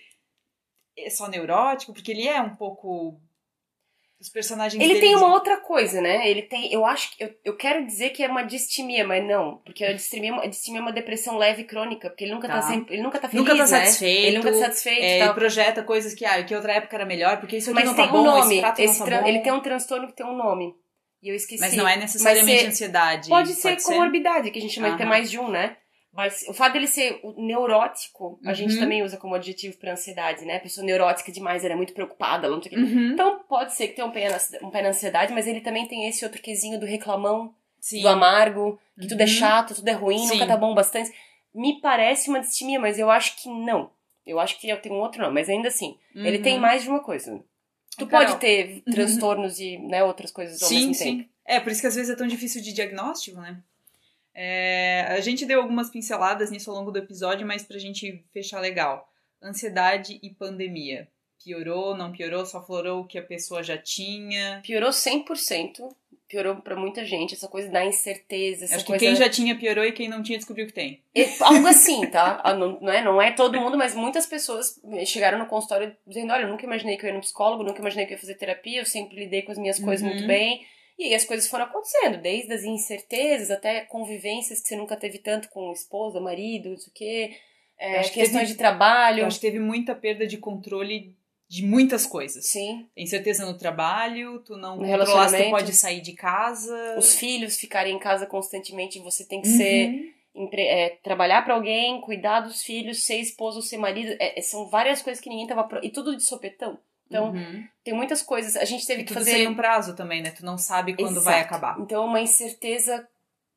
é 0.99 1.09
só 1.09 1.29
neurótico, 1.29 1.95
porque 1.95 2.13
ele 2.13 2.29
é 2.29 2.39
um 2.41 2.55
pouco... 2.55 3.19
Os 4.23 4.29
personagens 4.29 4.81
Ele 4.81 5.01
tem 5.01 5.16
uma 5.16 5.33
outra 5.33 5.57
coisa, 5.57 6.01
né? 6.01 6.31
Ele 6.31 6.43
tem. 6.43 6.73
Eu 6.73 6.87
acho 6.87 7.11
que. 7.11 7.25
Eu, 7.25 7.35
eu 7.45 7.57
quero 7.57 7.85
dizer 7.85 8.11
que 8.11 8.23
é 8.23 8.29
uma 8.29 8.45
distimia, 8.45 9.05
mas 9.05 9.25
não. 9.27 9.57
Porque 9.64 9.85
a 9.85 9.93
distimia, 9.93 10.33
a 10.37 10.47
distimia 10.47 10.79
é 10.79 10.83
uma 10.83 10.93
depressão 10.93 11.37
leve 11.37 11.62
e 11.62 11.64
crônica. 11.64 12.09
Porque 12.09 12.23
ele 12.23 12.33
nunca 12.33 12.47
tá, 12.47 12.55
Tá. 12.61 12.62
sempre. 12.62 12.95
Ele 12.95 13.03
nunca 13.03 13.18
tá 13.18 13.29
feliz. 13.29 13.45
Nunca 13.45 13.57
tá 13.57 13.62
né? 13.62 13.66
satisfeito, 13.85 14.27
Ele 14.29 14.37
nunca 14.39 14.53
tá 14.53 14.59
satisfeito. 14.59 15.03
É, 15.03 15.18
ele 15.25 15.35
projeta 15.35 15.83
coisas 15.83 16.14
que, 16.14 16.25
ah, 16.25 16.41
que 16.45 16.55
outra 16.55 16.75
época 16.75 16.95
era 16.95 17.05
melhor, 17.05 17.41
porque 17.41 17.57
isso 17.57 17.70
aqui 17.70 17.81
Mas 17.81 17.85
não 17.89 17.95
tem 17.97 18.07
tá 18.07 18.11
um 18.12 18.16
bom, 18.16 18.23
nome. 18.25 18.59
esse 18.61 18.83
Esse 18.83 19.05
tá. 19.05 19.29
Ele 19.29 19.41
tem 19.41 19.53
um 19.53 19.61
transtorno 19.61 20.07
que 20.07 20.14
tem 20.14 20.25
um 20.25 20.37
nome. 20.37 20.73
E 21.20 21.29
eu 21.29 21.35
esqueci. 21.35 21.61
Mas 21.61 21.75
não 21.75 21.89
é 21.89 21.97
necessariamente 21.97 22.61
ser- 22.61 22.66
ansiedade. 22.68 23.29
Pode 23.29 23.55
ser 23.55 23.83
comorbidade, 23.83 24.53
que 24.53 24.59
a 24.61 24.62
gente 24.62 24.73
chama 24.75 24.93
de 24.93 24.99
ter 24.99 25.05
mais 25.05 25.29
de 25.29 25.39
um, 25.41 25.49
né? 25.49 25.77
Mas 26.13 26.45
o 26.47 26.53
fato 26.53 26.75
dele 26.75 26.87
ser 26.87 27.21
neurótico, 27.39 28.39
a 28.45 28.49
Uhum. 28.51 28.55
gente 28.55 28.79
também 28.79 29.03
usa 29.03 29.17
como 29.17 29.35
adjetivo 29.35 29.79
pra 29.79 29.93
ansiedade, 29.93 30.45
né? 30.45 30.57
A 30.57 30.61
pessoa 30.61 30.85
neurótica 30.85 31.33
demais, 31.33 31.65
ela 31.65 31.73
é 31.73 31.77
muito 31.77 31.95
preocupada, 31.95 32.47
ela 32.47 32.55
não 32.57 32.63
sei 32.63 32.73
o 32.73 32.75
quê. 32.75 32.81
Uhum. 32.81 33.13
Então 33.13 33.39
pode 33.49 33.75
ser 33.75 33.89
que 33.89 33.95
tenha 33.95 34.07
um 34.07 34.11
pé, 34.11 34.29
na, 34.29 34.67
um 34.67 34.71
pé 34.71 34.83
na 34.83 34.91
ansiedade, 34.91 35.33
mas 35.33 35.47
ele 35.47 35.61
também 35.63 35.87
tem 35.89 36.07
esse 36.07 36.25
outro 36.25 36.43
quesinho 36.43 36.79
do 36.79 36.85
reclamão, 36.87 37.55
Sim. 37.81 38.03
do 38.03 38.09
amargo, 38.09 38.79
que 39.01 39.07
tudo 39.09 39.21
é 39.21 39.25
Uhum. 39.25 39.31
chato, 39.31 39.75
tudo 39.75 39.89
é 39.89 39.93
ruim, 39.93 40.19
Sim. 40.19 40.35
nunca 40.35 40.47
tá 40.47 40.57
bom 40.57 40.75
bastante. 40.75 41.11
Me 41.55 41.81
parece 41.81 42.29
uma 42.29 42.41
distimia, 42.41 42.79
mas 42.79 42.99
eu 42.99 43.11
acho 43.11 43.37
que 43.43 43.49
não. 43.49 43.91
Eu 44.27 44.39
acho 44.39 44.59
que 44.61 44.75
tem 44.77 44.93
um 44.93 45.01
outro 45.01 45.23
não, 45.23 45.33
mas 45.33 45.49
ainda 45.49 45.69
assim, 45.69 45.99
ele 46.15 46.37
Uhum. 46.37 46.43
tem 46.43 46.59
mais 46.59 46.83
de 46.83 46.89
uma 46.91 47.01
coisa. 47.01 47.43
Tu 47.99 48.07
Carol. 48.07 48.27
pode 48.27 48.39
ter 48.41 48.83
transtornos 48.91 49.59
e 49.59 49.79
né, 49.79 50.03
outras 50.05 50.31
coisas 50.31 50.63
ao 50.63 50.69
Sim, 50.69 50.77
mesmo 50.89 50.95
sim. 50.95 51.17
tempo. 51.19 51.31
É, 51.45 51.59
por 51.61 51.73
isso 51.73 51.81
que 51.81 51.87
às 51.87 51.95
vezes 51.95 52.11
é 52.11 52.17
tão 52.17 52.27
difícil 52.27 52.63
de 52.63 52.73
diagnóstico, 52.73 53.41
né? 53.41 53.59
É, 54.35 55.07
a 55.11 55.20
gente 55.20 55.45
deu 55.47 55.61
algumas 55.61 55.91
pinceladas 55.91 56.51
nisso 56.51 56.70
ao 56.70 56.76
longo 56.76 56.91
do 56.91 56.99
episódio, 56.99 57.47
mas 57.47 57.62
pra 57.62 57.78
gente 57.78 58.24
fechar 58.33 58.61
legal. 58.61 59.07
Ansiedade 59.43 60.18
e 60.22 60.30
pandemia. 60.30 61.09
Piorou, 61.45 61.97
não 61.97 62.12
piorou, 62.12 62.47
só 62.47 62.64
florou 62.64 63.01
o 63.01 63.07
que 63.07 63.18
a 63.18 63.22
pessoa 63.22 63.62
já 63.64 63.76
tinha. 63.76 64.61
Piorou 64.64 64.91
100%, 64.91 65.80
piorou 66.28 66.57
pra 66.57 66.76
muita 66.76 67.05
gente, 67.05 67.35
essa 67.35 67.49
coisa 67.49 67.68
da 67.68 67.85
incerteza, 67.85 68.64
essa 68.64 68.76
Acho 68.76 68.85
que 68.85 68.93
coisa... 68.93 69.05
quem 69.05 69.16
já 69.16 69.28
tinha 69.28 69.59
piorou 69.59 69.85
e 69.85 69.91
quem 69.91 70.09
não 70.09 70.22
tinha 70.22 70.39
descobriu 70.39 70.66
que 70.68 70.72
tem. 70.72 71.03
É 71.14 71.24
Algo 71.41 71.66
assim, 71.66 72.07
tá? 72.07 72.41
Ah, 72.45 72.55
Não, 72.55 72.78
não, 72.80 72.93
é, 72.93 73.03
não 73.03 73.20
é 73.20 73.33
todo 73.33 73.61
mundo, 73.61 73.76
mas 73.76 73.93
muitas 73.95 74.24
pessoas 74.24 74.80
chegaram 75.05 75.39
no 75.39 75.47
consultório 75.47 75.97
dizendo: 76.07 76.33
olha, 76.33 76.43
eu 76.43 76.49
nunca 76.49 76.64
imaginei 76.64 76.97
que 76.97 77.05
eu 77.05 77.09
ia 77.09 77.14
no 77.14 77.20
psicólogo, 77.20 77.64
nunca 77.64 77.80
imaginei 77.80 78.07
que 78.07 78.12
eu 78.12 78.16
ia 78.16 78.20
fazer 78.20 78.37
terapia, 78.37 78.80
eu 78.80 78.87
sempre 78.87 79.16
lidei 79.18 79.43
com 79.43 79.51
as 79.51 79.59
minhas 79.59 79.80
coisas 79.80 80.07
Uhum. 80.07 80.12
muito 80.14 80.26
bem. 80.28 80.64
E 81.03 81.07
aí 81.07 81.15
as 81.15 81.25
coisas 81.25 81.49
foram 81.49 81.65
acontecendo, 81.65 82.19
desde 82.19 82.53
as 82.53 82.63
incertezas 82.65 83.51
até 83.51 83.81
convivências 83.83 84.61
que 84.61 84.69
você 84.69 84.77
nunca 84.77 84.97
teve 84.97 85.19
tanto 85.19 85.49
com 85.49 85.73
esposa, 85.73 86.21
marido, 86.21 86.71
não 86.71 86.77
sei 86.79 86.89
o 86.89 86.95
quê, 86.95 87.37
é, 87.79 87.99
Acho 87.99 88.13
que 88.13 88.21
questões 88.21 88.43
teve- 88.43 88.53
de 88.53 88.59
trabalho. 88.59 89.21
Eu 89.21 89.27
acho 89.27 89.41
que 89.41 89.47
teve 89.47 89.59
muita 89.59 89.95
perda 89.95 90.27
de 90.27 90.37
controle 90.39 91.17
de 91.49 91.65
muitas 91.65 92.07
coisas. 92.07 92.47
Sim. 92.47 92.87
Tem 92.95 93.07
certeza 93.07 93.45
no 93.45 93.59
trabalho, 93.59 94.39
tu 94.41 94.57
não 94.57 94.77
No 94.77 94.87
controlar 94.87 95.31
tu 95.33 95.51
pode 95.51 95.73
sair 95.75 96.01
de 96.01 96.13
casa. 96.13 96.95
Os 96.97 97.17
filhos 97.19 97.57
ficarem 97.59 97.95
em 97.97 97.99
casa 97.99 98.25
constantemente, 98.25 98.99
você 99.01 99.25
tem 99.25 99.43
que 99.43 99.49
Uhum. 99.49 99.57
ser. 99.57 100.13
é, 100.57 100.89
trabalhar 101.03 101.43
pra 101.45 101.53
alguém, 101.55 102.01
cuidar 102.01 102.41
dos 102.41 102.63
filhos, 102.63 103.05
ser 103.05 103.17
esposo, 103.17 103.61
ser 103.61 103.77
marido. 103.77 104.17
é, 104.19 104.39
é, 104.39 104.41
são 104.43 104.67
várias 104.71 105.03
coisas 105.03 105.23
que 105.23 105.29
ninguém 105.29 105.47
tava. 105.47 105.65
pro- 105.65 105.85
E 105.85 105.91
tudo 105.91 106.17
de 106.17 106.23
sopetão. 106.25 106.79
Então, 107.13 107.33
Uhum. 107.33 107.65
tem 107.85 107.93
muitas 107.95 108.23
coisas. 108.23 108.57
A 108.57 108.65
gente 108.65 108.87
teve 108.87 109.03
E 109.03 109.05
que 109.05 109.13
fazer. 109.13 109.33
sem 109.33 109.47
um 109.49 109.55
prazo 109.55 109.95
também, 109.95 110.23
né? 110.23 110.31
Tu 110.31 110.45
não 110.45 110.57
sabe 110.57 110.95
quando 110.95 111.11
Exato. 111.13 111.25
vai 111.25 111.41
acabar. 111.41 111.79
Então, 111.81 112.05
uma 112.07 112.21
incerteza, 112.21 113.07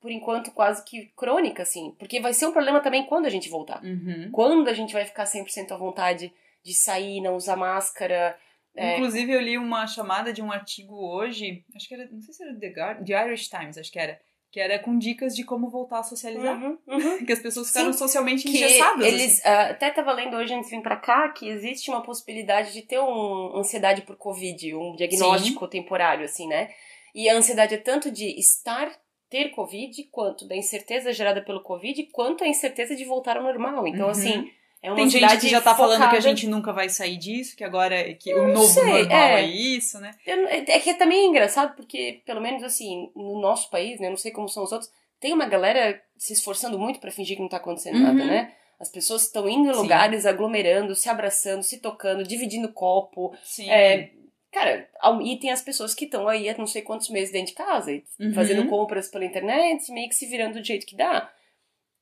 por 0.02 0.12
enquanto, 0.12 0.52
quase 0.52 0.84
que 0.84 1.06
crônica, 1.16 1.64
assim. 1.64 1.96
Porque 1.98 2.20
vai 2.20 2.34
ser 2.34 2.46
um 2.48 2.52
problema 2.52 2.82
também 2.82 3.06
quando 3.06 3.26
a 3.26 3.30
gente 3.30 3.50
voltar. 3.50 3.82
Uhum. 3.84 4.30
Quando 4.32 4.68
a 4.68 4.74
gente 4.74 4.94
vai 4.94 5.06
ficar 5.06 5.26
100% 5.26 5.72
à 5.74 5.78
vontade 5.78 6.34
de 6.64 6.74
sair, 6.74 7.22
não 7.22 7.36
usar 7.36 7.56
máscara. 7.56 8.38
É, 8.76 8.96
Inclusive, 8.98 9.32
eu 9.32 9.40
li 9.42 9.58
uma 9.58 9.88
chamada 9.88 10.34
de 10.34 10.42
um 10.42 10.52
artigo 10.52 10.96
hoje, 10.96 11.64
acho 11.76 11.88
que 11.88 11.94
era, 11.94 12.10
não 12.12 12.22
sei 12.22 12.34
se 12.34 12.44
era 12.44 12.54
The, 12.60 12.70
Guard, 12.70 13.06
The 13.08 13.26
Irish 13.26 13.48
Times, 13.48 13.78
acho 13.78 13.90
que 13.92 13.98
era, 14.00 14.20
que 14.56 14.60
era 14.62 14.80
com 14.80 14.98
dicas 14.98 15.36
de 15.36 15.44
como 15.44 15.70
voltar 15.70 16.00
a 16.00 16.04
socializar. 16.04 16.56
uhum, 16.58 16.78
uhum. 16.88 17.26
Que 17.26 17.34
as 17.34 17.40
pessoas 17.40 17.68
ficaram 17.68 17.92
Sim, 17.92 18.00
socialmente 18.00 18.44
que 18.44 18.56
engessadas. 18.56 19.06
eles 19.06 19.40
assim. 19.42 19.50
ah, 19.50 19.70
até 19.72 19.90
tava 19.90 20.14
lendo 20.14 20.38
hoje 20.38 20.54
antes 20.54 20.70
de 20.70 20.78
vir 20.78 20.82
pra 20.82 20.96
cá 20.96 21.28
que 21.28 21.50
existe 21.50 21.90
uma 21.92 22.02
possibilidade 22.02 22.72
de 22.72 22.82
ter 22.82 22.98
um 22.98 23.58
ansiedade 23.58 24.04
por 24.04 24.16
covid, 24.16 24.74
um 24.74 24.96
diagnóstico 24.96 25.68
temporário 25.68 26.24
assim, 26.24 26.48
né? 26.48 26.70
E 27.14 27.28
a 27.28 27.36
ansiedade 27.36 27.74
é 27.74 27.78
tanto 27.78 28.10
de 28.10 28.28
estar 28.40 28.90
ter 29.30 29.50
covid, 29.50 30.02
quanto 30.06 30.48
da 30.48 30.56
incerteza 30.56 31.12
gerada 31.12 31.42
pelo 31.44 31.62
covid, 31.62 32.02
quanto 32.14 32.46
a 32.46 32.48
incerteza 32.48 32.96
de 32.96 33.04
voltar 33.04 33.36
ao 33.36 33.44
normal. 33.44 33.86
Então 33.86 34.06
Uhum. 34.06 34.12
assim, 34.12 34.50
é 34.86 34.90
uma 34.90 34.96
Tem 34.96 35.10
gente 35.10 35.38
que 35.40 35.48
já 35.50 35.62
tá 35.62 35.76
falando 35.76 35.98
que 35.98 36.04
a 36.04 36.10
focada- 36.10 36.22
gente 36.22 36.48
nunca 36.48 36.72
vai 36.74 36.88
sair 36.90 37.18
disso, 37.18 37.56
que 37.56 37.64
agora 37.64 37.96
é- 37.96 38.14
que 38.14 38.34
o 38.34 38.48
novo 38.54 38.68
sei, 38.68 38.84
normal 38.84 39.18
é. 39.18 39.42
é. 39.42 39.46
isso, 39.48 40.00
né? 40.00 40.12
Eu 40.26 40.38
não- 40.38 40.48
É 40.50 40.62
que 40.80 40.94
também 40.94 41.20
é 41.20 41.26
engraçado 41.26 41.76
porque, 41.76 42.22
pelo 42.26 42.42
menos 42.42 42.64
assim, 42.64 43.12
no 43.16 43.40
nosso 43.40 43.70
país, 43.70 44.00
né? 44.00 44.10
Não 44.10 44.18
sei 44.18 44.32
como 44.32 44.48
são 44.50 44.64
os 44.64 44.72
outros, 44.72 44.92
tem 45.20 45.34
uma 45.34 45.46
galera 45.46 46.02
se 46.18 46.34
esforçando 46.34 46.78
muito 46.80 47.00
pra 47.00 47.12
fingir 47.12 47.36
que 47.36 47.42
não 47.42 47.50
tá 47.50 47.58
acontecendo 47.58 47.96
Uhum. 47.98 48.04
nada, 48.04 48.26
né? 48.26 48.54
As 48.80 48.90
pessoas 48.90 49.24
estão 49.24 49.48
indo 49.48 49.70
em 49.70 49.74
Sim. 49.74 49.80
lugares, 49.80 50.26
aglomerando, 50.26 50.94
se 50.96 51.08
abraçando, 51.10 51.64
se 51.64 51.80
tocando, 51.80 52.24
dividindo 52.24 52.72
copo. 52.74 53.34
Sim. 53.42 53.70
É, 53.70 54.12
cara, 54.52 54.88
e 55.24 55.38
tem 55.40 55.50
as 55.52 55.62
pessoas 55.62 55.96
que 55.96 56.04
estão 56.06 56.28
aí 56.28 56.50
há 56.50 56.58
não 56.58 56.68
sei 56.68 56.82
quantos 56.82 57.10
meses 57.10 57.32
dentro 57.32 57.48
de 57.48 57.54
casa, 57.54 57.92
Uhum. 58.20 58.34
fazendo 58.34 58.68
compras 58.68 59.08
pela 59.08 59.24
internet, 59.26 59.90
meio 59.94 60.10
que 60.10 60.16
se 60.16 60.26
virando 60.26 60.60
do 60.60 60.64
jeito 60.66 60.86
que 60.86 60.96
dá. 60.96 61.32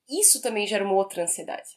Isso 0.08 0.42
também 0.42 0.66
gera 0.66 0.84
uma 0.84 0.94
outra 0.94 1.22
ansiedade. 1.22 1.68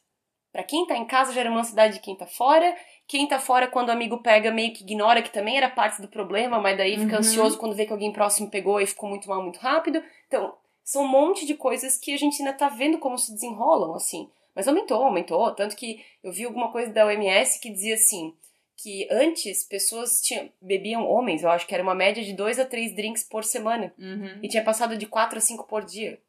Pra 0.58 0.64
quem 0.64 0.88
tá 0.88 0.98
em 0.98 1.06
casa, 1.06 1.34
gera 1.34 1.52
uma 1.52 1.60
ansiedade 1.60 1.94
de 1.94 2.00
quem 2.00 2.16
tá 2.16 2.26
fora. 2.26 2.76
Quem 3.08 3.28
tá 3.28 3.38
fora, 3.38 3.68
quando 3.68 3.90
o 3.90 3.92
amigo 3.92 4.18
pega, 4.24 4.50
meio 4.50 4.74
que 4.74 4.82
ignora 4.82 5.22
que 5.22 5.30
também 5.30 5.56
era 5.56 5.70
parte 5.70 6.02
do 6.02 6.08
problema, 6.08 6.60
mas 6.60 6.76
daí 6.76 6.98
fica 6.98 7.12
Uhum. 7.14 7.20
ansioso 7.20 7.60
quando 7.60 7.76
vê 7.76 7.86
que 7.86 7.92
alguém 7.94 8.12
próximo 8.12 8.50
pegou 8.50 8.82
e 8.82 8.88
ficou 8.88 9.08
muito 9.08 9.30
mal 9.30 9.40
muito 9.44 9.60
rápido. 9.60 10.04
Então, 10.28 10.56
são 10.84 11.04
um 11.04 11.08
monte 11.08 11.46
de 11.46 11.54
coisas 11.54 11.96
que 11.96 12.12
a 12.12 12.18
gente 12.18 12.42
ainda 12.42 12.54
tá 12.54 12.70
vendo 12.70 12.98
como 12.98 13.20
se 13.20 13.32
desenrolam, 13.34 13.94
assim. 13.94 14.28
Mas 14.56 14.68
aumentou, 14.68 15.04
aumentou. 15.04 15.54
Tanto 15.54 15.76
que 15.76 16.04
eu 16.24 16.32
vi 16.32 16.44
alguma 16.46 16.72
coisa 16.72 16.92
da 16.92 17.06
OMS 17.06 17.60
que 17.62 17.70
dizia 17.70 17.94
assim: 17.94 18.34
que 18.76 19.08
antes 19.12 19.64
pessoas 19.64 20.22
tinham, 20.24 20.50
bebiam, 20.60 21.08
homens, 21.08 21.44
eu 21.44 21.52
acho 21.52 21.68
que 21.68 21.74
era 21.76 21.84
uma 21.84 21.94
média 21.94 22.24
de 22.24 22.34
dois 22.34 22.58
a 22.58 22.66
três 22.66 22.96
drinks 22.96 23.24
por 23.24 23.44
semana. 23.44 23.94
Uhum. 24.00 24.40
E 24.42 24.48
tinha 24.50 24.64
passado 24.64 24.98
de 24.98 25.06
quatro 25.06 25.38
a 25.38 25.42
cinco 25.42 25.66
por 25.68 25.86
dia. 25.86 26.20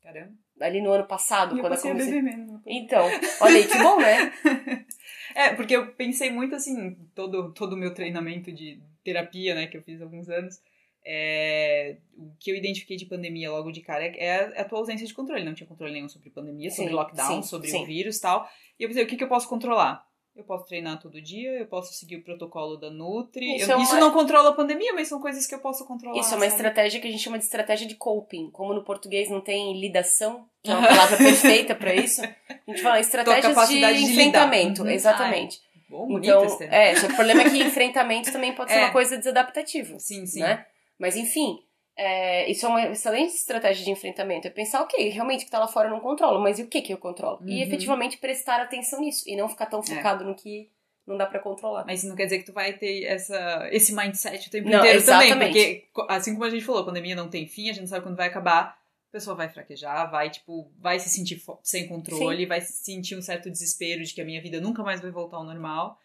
Caramba. 0.00 0.34
Ali 0.60 0.80
no 0.80 0.92
ano 0.92 1.06
passado, 1.06 1.56
E 1.56 1.60
quando 1.60 1.72
eu 1.72 1.78
a 1.78 1.82
comecei. 1.82 2.12
beber 2.12 2.22
menos. 2.22 2.60
Então, 2.66 3.04
olha 3.40 3.56
aí, 3.56 3.66
que 3.66 3.78
bom, 3.78 3.98
né? 4.00 4.32
É, 5.34 5.54
porque 5.54 5.74
eu 5.74 5.86
pensei 5.94 6.30
muito 6.30 6.54
assim, 6.54 6.94
todo, 7.14 7.54
todo 7.54 7.72
o 7.72 7.76
meu 7.76 7.94
treinamento 7.94 8.52
de 8.52 8.82
terapia, 9.02 9.54
né, 9.54 9.66
que 9.66 9.78
eu 9.78 9.82
fiz 9.82 9.98
há 9.98 10.04
alguns 10.04 10.28
anos, 10.28 10.60
é, 11.04 11.96
o 12.16 12.32
que 12.38 12.50
eu 12.50 12.54
identifiquei 12.56 12.96
de 12.96 13.06
pandemia 13.06 13.50
logo 13.50 13.72
de 13.72 13.80
cara 13.80 14.04
é, 14.04 14.18
é 14.18 14.60
a 14.60 14.64
tua 14.64 14.78
ausência 14.78 15.06
de 15.06 15.14
controle. 15.14 15.42
Não 15.44 15.54
tinha 15.54 15.66
controle 15.66 15.92
nenhum 15.92 16.08
sobre 16.08 16.28
pandemia, 16.30 16.70
sobre 16.70 16.90
Sim, 16.90 16.94
lockdown, 16.96 17.42
sim, 17.42 17.48
sobre 17.48 17.68
sim. 17.68 17.82
o 17.82 17.86
vírus 17.86 18.18
e 18.18 18.20
tal. 18.20 18.48
E 18.78 18.82
eu 18.84 18.88
pensei, 18.88 19.02
o 19.02 19.06
que, 19.06 19.16
que 19.16 19.24
eu 19.24 19.28
posso 19.28 19.48
controlar? 19.48 20.06
Eu 20.34 20.44
posso 20.44 20.64
treinar 20.64 20.98
todo 20.98 21.20
dia, 21.20 21.50
eu 21.58 21.66
posso 21.66 21.92
seguir 21.92 22.16
o 22.16 22.22
protocolo 22.24 22.76
da 22.78 22.90
Nutri. 22.90 23.56
Isso 23.56 23.70
Eu- 23.70 23.78
é 23.78 23.82
isso 23.82 23.92
uma- 23.92 24.00
não 24.00 24.10
controla 24.12 24.48
a 24.48 24.52
pandemia, 24.54 24.92
mas 24.94 25.06
são 25.08 25.20
coisas 25.20 25.46
que 25.46 25.54
eu 25.54 25.58
posso 25.58 25.84
controlar. 25.86 26.18
Isso 26.18 26.30
é 26.32 26.36
uma 26.36 26.44
sabe? 26.46 26.54
estratégia 26.54 27.00
que 27.00 27.06
a 27.06 27.10
gente 27.10 27.22
chama 27.22 27.38
de 27.38 27.44
estratégia 27.44 27.86
de 27.86 27.94
coping. 27.96 28.50
Como 28.50 28.72
no 28.72 28.82
português 28.82 29.28
não 29.28 29.42
tem 29.42 29.78
lidação, 29.78 30.46
que 30.62 30.70
é 30.70 30.74
uma 30.74 30.88
palavra 30.88 31.18
perfeita 31.18 31.74
pra 31.74 31.94
isso, 31.94 32.22
a 32.22 32.70
gente 32.70 32.80
fala 32.82 32.98
estratégias 32.98 33.68
de, 33.68 33.78
de 33.78 34.04
enfrentamento. 34.10 34.82
Uhum. 34.82 34.88
Exatamente. 34.90 35.60
Bom, 35.90 36.06
bonito 36.08 36.30
Então, 36.30 36.56
termo. 36.56 36.74
é, 36.74 36.94
que 36.94 37.04
o 37.06 37.14
problema 37.14 37.42
é 37.42 37.50
que 37.50 37.58
enfrentamento 37.62 38.32
também 38.32 38.54
pode 38.54 38.72
ser 38.72 38.78
É. 38.80 38.84
uma 38.84 38.92
coisa 38.92 39.18
desadaptativa. 39.18 39.98
Sim, 39.98 40.24
sim. 40.24 40.40
né? 40.40 40.64
Mas 40.98 41.14
enfim, 41.14 41.58
é, 41.96 42.50
isso 42.50 42.64
é 42.66 42.68
uma 42.68 42.86
excelente 42.90 43.34
estratégia 43.34 43.84
de 43.84 43.90
enfrentamento. 43.90 44.46
É 44.46 44.50
pensar, 44.50 44.82
ok, 44.82 45.08
realmente 45.10 45.42
o 45.42 45.44
que 45.44 45.50
tá 45.50 45.58
lá 45.58 45.68
fora 45.68 45.88
eu 45.88 45.92
não 45.92 46.00
controlo, 46.00 46.40
mas 46.40 46.58
e 46.58 46.62
o 46.62 46.66
que 46.68 46.80
que 46.82 46.92
eu 46.92 46.98
controlo? 46.98 47.38
E 47.42 47.52
Uhum. 47.54 47.58
É. 47.60 47.62
efetivamente 47.62 48.16
prestar 48.18 48.60
atenção 48.60 49.00
nisso 49.00 49.28
e 49.28 49.36
não 49.36 49.48
ficar 49.48 49.66
tão 49.66 49.82
focado 49.82 50.24
no 50.24 50.34
que 50.34 50.70
não 51.06 51.16
dá 51.16 51.26
pra 51.26 51.40
controlar. 51.40 51.84
Mas 51.84 51.98
isso 52.00 52.08
não 52.08 52.16
quer 52.16 52.24
dizer 52.24 52.38
que 52.38 52.44
tu 52.46 52.52
vai 52.52 52.72
ter 52.74 53.04
essa, 53.04 53.68
esse 53.72 53.94
mindset 53.94 54.48
o 54.48 54.50
tempo 54.50 54.68
Não, 54.68 54.78
inteiro 54.78 55.04
também. 55.04 55.26
exatamente. 55.28 55.52
Porque, 55.52 55.88
co- 55.92 56.06
assim 56.08 56.32
como 56.32 56.44
a 56.44 56.50
gente 56.50 56.64
falou, 56.64 56.82
a 56.82 56.84
pandemia 56.86 57.16
não 57.16 57.28
tem 57.28 57.46
fim, 57.46 57.64
a 57.68 57.72
gente 57.72 57.80
não 57.82 57.88
sabe 57.88 58.04
quando 58.04 58.16
vai 58.16 58.28
acabar, 58.28 58.78
a 59.08 59.12
pessoa 59.12 59.36
vai 59.36 59.48
fraquejar, 59.48 60.10
vai, 60.10 60.30
tipo, 60.30 60.72
vai 60.78 60.98
se 61.00 61.08
sentir 61.10 61.42
sem 61.62 61.86
controle, 61.88 62.46
vai 62.46 62.60
sentir 62.62 63.16
um 63.16 63.20
certo 63.20 63.50
desespero 63.50 64.02
de 64.04 64.14
que 64.14 64.20
a 64.22 64.24
minha 64.24 64.40
vida 64.40 64.60
nunca 64.60 64.82
mais 64.82 65.00
vai 65.02 65.10
voltar 65.10 65.36
ao 65.38 65.44
normal. 65.44 65.98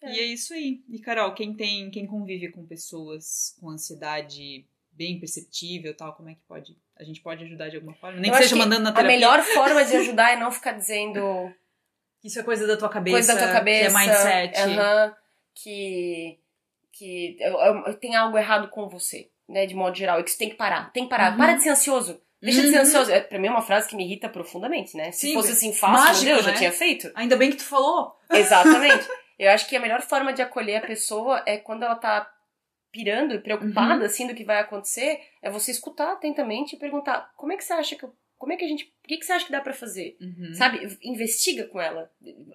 É. 0.00 0.12
E 0.14 0.20
é 0.20 0.24
isso 0.24 0.54
aí. 0.54 0.80
E, 0.88 0.98
Carol, 1.00 1.34
quem 1.34 1.52
tem, 1.52 1.90
quem 1.90 2.06
convive 2.06 2.50
com 2.52 2.64
pessoas 2.64 3.54
com 3.60 3.68
ansiedade 3.68 4.64
bem 4.92 5.18
perceptível 5.18 5.96
tal, 5.96 6.14
como 6.14 6.28
é 6.30 6.34
que 6.34 6.40
pode. 6.46 6.76
A 6.98 7.04
gente 7.04 7.20
pode 7.20 7.44
ajudar 7.44 7.68
de 7.70 7.76
alguma 7.76 7.94
forma? 7.94 8.18
Nem 8.20 8.30
Eu 8.30 8.36
que 8.36 8.42
seja 8.42 8.56
mandando 8.56 8.82
na 8.82 8.90
A 8.90 8.92
terapia. 8.92 9.16
melhor 9.16 9.42
forma 9.42 9.84
de 9.84 9.96
ajudar 9.96 10.32
é 10.32 10.36
não 10.36 10.50
ficar 10.52 10.72
dizendo 10.72 11.20
Isso 12.22 12.38
é 12.38 12.42
coisa 12.42 12.66
da 12.66 12.76
tua 12.76 12.88
cabeça. 12.90 13.14
coisa 13.16 13.34
da 13.34 13.40
tua 13.40 13.52
cabeça. 13.52 13.90
Que 13.90 13.96
é 13.96 13.98
mindset. 14.06 14.58
aham, 14.60 15.14
que 15.54 16.38
que 16.92 17.36
eu- 17.40 17.94
tem 17.94 18.14
algo 18.14 18.36
errado 18.36 18.68
com 18.68 18.86
você, 18.88 19.30
né, 19.48 19.64
de 19.64 19.74
modo 19.74 19.96
geral, 19.96 20.20
e 20.20 20.22
que 20.24 20.30
você 20.30 20.36
tem 20.36 20.50
que 20.50 20.56
parar. 20.56 20.92
Tem 20.92 21.04
que 21.04 21.08
parar. 21.10 21.32
Uhum. 21.32 21.38
Para 21.38 21.54
de 21.54 21.62
ser 21.62 21.70
ansioso. 21.70 22.20
Deixa 22.42 22.60
de 22.60 22.68
ser 22.68 22.74
Uhum. 22.76 22.82
ansioso. 22.82 23.10
É, 23.10 23.20
pra 23.20 23.38
mim 23.38 23.46
é 23.46 23.50
uma 23.50 23.62
frase 23.62 23.88
que 23.88 23.96
me 23.96 24.04
irrita 24.04 24.28
profundamente, 24.28 24.94
né? 24.96 25.10
Se 25.12 25.28
Sim, 25.28 25.34
fosse 25.34 25.52
assim 25.52 25.72
fácil, 25.72 26.04
mágico, 26.06 26.30
eu 26.30 26.36
né? 26.36 26.42
já 26.42 26.52
tinha 26.52 26.72
feito. 26.72 27.10
Ainda 27.14 27.36
bem 27.36 27.50
que 27.50 27.56
tu 27.56 27.64
falou. 27.64 28.14
Exatamente. 28.30 29.06
Eu 29.38 29.50
acho 29.52 29.66
que 29.66 29.74
a 29.76 29.80
melhor 29.80 30.02
forma 30.02 30.34
de 30.34 30.42
acolher 30.42 30.76
a 30.84 30.86
pessoa 30.86 31.42
é 31.46 31.56
quando 31.56 31.82
ela 31.82 31.94
tá 31.94 32.30
pirando 32.92 33.34
e 33.34 33.38
preocupada, 33.40 34.00
Uhum. 34.00 34.06
assim, 34.06 34.26
do 34.26 34.34
que 34.34 34.44
vai 34.44 34.58
acontecer, 34.58 35.20
é 35.42 35.50
você 35.50 35.70
escutar 35.70 36.12
atentamente 36.12 36.74
e 36.74 36.78
perguntar, 36.78 37.32
como 37.36 37.52
é 37.52 37.56
que 37.56 37.64
você 37.64 37.72
acha 37.72 37.94
que 37.96 38.04
eu, 38.04 38.12
como 38.38 38.52
é 38.52 38.56
que 38.56 38.64
a 38.64 38.68
gente, 38.68 38.84
o 39.04 39.08
que, 39.08 39.18
que 39.18 39.24
você 39.24 39.32
acha 39.32 39.46
que 39.46 39.52
dá 39.52 39.60
pra 39.60 39.72
fazer? 39.74 40.16
Uhum. 40.20 40.52
Sabe? 40.54 40.98
Investiga 41.02 41.66
com 41.68 41.80
ela. 41.80 42.10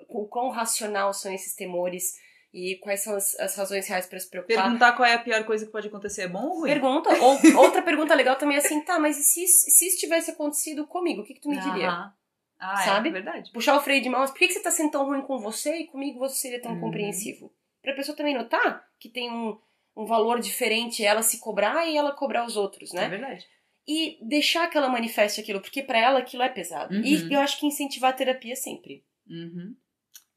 O 0.10 0.26
quão 0.28 0.50
racional 0.50 1.14
são 1.14 1.32
esses 1.34 1.56
temores 1.56 2.14
e 2.54 2.78
quais 2.82 3.02
são 3.02 3.16
as, 3.16 3.38
as 3.40 3.56
razões 3.56 3.88
reais 3.88 4.06
pra 4.08 4.18
se 4.20 4.30
preocupar. 4.30 4.64
Perguntar 4.64 4.94
qual 4.94 5.08
é 5.08 5.14
a 5.14 5.20
pior 5.20 5.44
coisa 5.46 5.66
que 5.66 5.72
pode 5.72 5.88
acontecer 5.88 6.24
é 6.24 6.28
bom 6.28 6.44
ou 6.48 6.60
ruim? 6.62 6.72
Pergunta. 6.72 7.10
Ou, 7.22 7.38
outra 7.64 7.82
pergunta 7.82 8.16
legal 8.16 8.36
também 8.36 8.56
é 8.56 8.60
assim, 8.60 8.82
tá, 8.82 8.98
mas 9.00 9.18
e 9.18 9.24
se, 9.24 9.46
se 9.48 9.88
isso 9.88 10.00
tivesse 10.00 10.32
acontecido 10.32 10.88
comigo, 10.88 11.22
o 11.22 11.26
que, 11.26 11.34
que 11.36 11.42
tu 11.42 11.50
me 11.50 11.60
diria? 11.60 11.90
Aham. 11.90 12.14
Ah, 12.58 12.78
sabe? 12.78 13.10
é 13.10 13.12
verdade. 13.12 13.52
Puxar 13.52 13.76
o 13.78 13.82
freio 13.82 14.02
de 14.02 14.10
mão, 14.10 14.26
por 14.26 14.34
que, 14.36 14.48
que 14.48 14.54
você 14.54 14.62
tá 14.64 14.72
sendo 14.72 14.90
tão 14.90 15.06
ruim 15.06 15.22
com 15.22 15.38
você 15.38 15.76
e 15.80 15.88
comigo 15.88 16.18
você 16.18 16.36
seria 16.38 16.62
tão 16.62 16.74
Uhum. 16.74 16.80
compreensivo? 16.80 17.54
Pra 17.82 17.94
pessoa 17.94 18.16
também 18.18 18.34
notar 18.34 18.88
que 18.98 19.10
tem 19.10 19.30
um, 19.30 19.60
um 19.96 20.06
valor 20.06 20.40
diferente 20.40 21.04
ela 21.04 21.22
se 21.22 21.40
cobrar 21.40 21.88
e 21.88 21.96
ela 21.96 22.12
cobrar 22.12 22.46
os 22.46 22.58
outros, 22.58 22.94
É 22.94 23.02
né? 23.02 23.10
verdade. 23.10 23.46
E 23.88 24.18
deixar 24.22 24.68
que 24.68 24.78
ela 24.78 24.90
manifeste 24.90 25.40
aquilo, 25.40 25.62
porque 25.62 25.84
pra 25.84 26.00
ela 26.00 26.20
aquilo 26.20 26.44
é 26.44 26.50
pesado. 26.50 26.94
Uhum. 26.96 27.02
E 27.04 27.32
eu 27.34 27.40
acho 27.40 27.60
que 27.60 27.68
incentivar 27.68 28.10
a 28.12 28.16
terapia 28.16 28.56
sempre. 28.56 29.04
Uhum. 29.30 29.76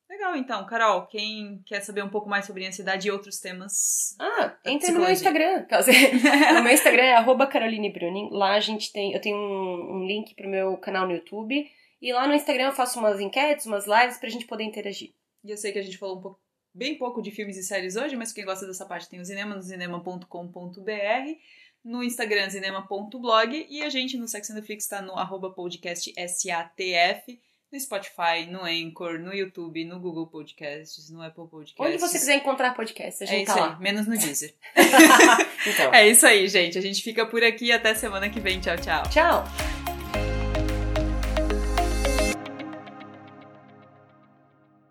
Legal, 0.08 0.36
então. 0.36 0.66
Carol, 0.66 1.06
quem 1.06 1.62
quer 1.66 1.80
saber 1.80 2.02
um 2.02 2.08
pouco 2.08 2.28
mais 2.28 2.46
sobre 2.46 2.66
ansiedade 2.66 3.08
e 3.08 3.10
outros 3.10 3.38
temas... 3.40 4.16
Ah, 4.18 4.56
entra 4.64 4.90
no 4.92 5.00
meu. 5.00 5.10
Instagram. 5.10 5.66
no 6.54 6.62
meu 6.62 6.72
Instagram 6.72 7.02
é 7.02 7.14
arroba 7.14 7.46
Caroline 7.46 7.92
Bruning. 7.92 8.30
Lá 8.32 8.54
a 8.54 8.60
gente 8.60 8.90
tem. 8.92 9.12
Eu 9.12 9.20
tenho 9.20 9.36
um, 9.36 9.96
um 9.96 10.06
link 10.06 10.34
pro 10.34 10.48
meu 10.48 10.76
canal 10.78 11.06
no 11.06 11.14
YouTube. 11.14 11.70
E 12.00 12.12
lá 12.12 12.26
no 12.26 12.34
Instagram 12.34 12.66
eu 12.66 12.72
faço 12.72 12.98
umas 12.98 13.20
enquetes, 13.20 13.66
umas 13.66 13.86
lives 13.86 14.18
pra 14.18 14.28
gente 14.28 14.46
poder 14.46 14.64
interagir. 14.64 15.12
E 15.44 15.50
eu 15.50 15.56
sei 15.56 15.72
que 15.72 15.78
a 15.78 15.82
gente 15.82 15.98
falou 15.98 16.18
um 16.18 16.22
pouco, 16.22 16.40
bem 16.74 16.96
pouco 16.98 17.20
de 17.22 17.30
filmes 17.30 17.56
e 17.56 17.62
séries 17.62 17.96
hoje, 17.96 18.16
mas 18.16 18.32
quem 18.32 18.44
gosta 18.44 18.66
dessa 18.66 18.86
parte 18.86 19.08
tem 19.08 19.20
o 19.20 19.24
cinema 19.24 19.54
no 19.56 19.62
cinema.com.br, 19.62 21.38
no 21.84 22.02
Instagram 22.02 22.50
cinema.blog 22.50 23.66
e 23.68 23.82
a 23.82 23.88
gente 23.88 24.16
no 24.16 24.28
Sex 24.28 24.50
and 24.50 24.54
the 24.56 24.62
Flix 24.62 24.86
tá 24.86 25.00
no 25.02 25.14
arroba 25.14 25.50
podcast 25.50 26.12
SATF, 26.16 27.40
no 27.70 27.78
Spotify, 27.78 28.46
no 28.50 28.62
Anchor, 28.64 29.18
no 29.18 29.32
YouTube, 29.34 29.84
no 29.84 30.00
Google 30.00 30.26
Podcasts, 30.26 31.10
no 31.10 31.20
Apple 31.22 31.46
Podcasts. 31.48 31.74
Onde 31.78 31.98
você 31.98 32.18
quiser 32.18 32.36
encontrar 32.36 32.74
podcast, 32.74 33.22
a 33.22 33.26
É 33.26 33.28
gente 33.30 33.46
isso 33.46 33.54
tá 33.56 33.64
aí, 33.64 33.70
lá. 33.70 33.78
menos 33.78 34.06
no 34.06 34.16
Deezer. 34.16 34.54
então. 35.66 35.92
É 35.94 36.08
isso 36.08 36.26
aí, 36.26 36.48
gente. 36.48 36.78
A 36.78 36.80
gente 36.80 37.02
fica 37.02 37.26
por 37.26 37.42
aqui 37.44 37.70
até 37.70 37.94
semana 37.94 38.30
que 38.30 38.40
vem. 38.40 38.58
Tchau, 38.60 38.76
tchau. 38.78 39.02
Tchau! 39.10 39.77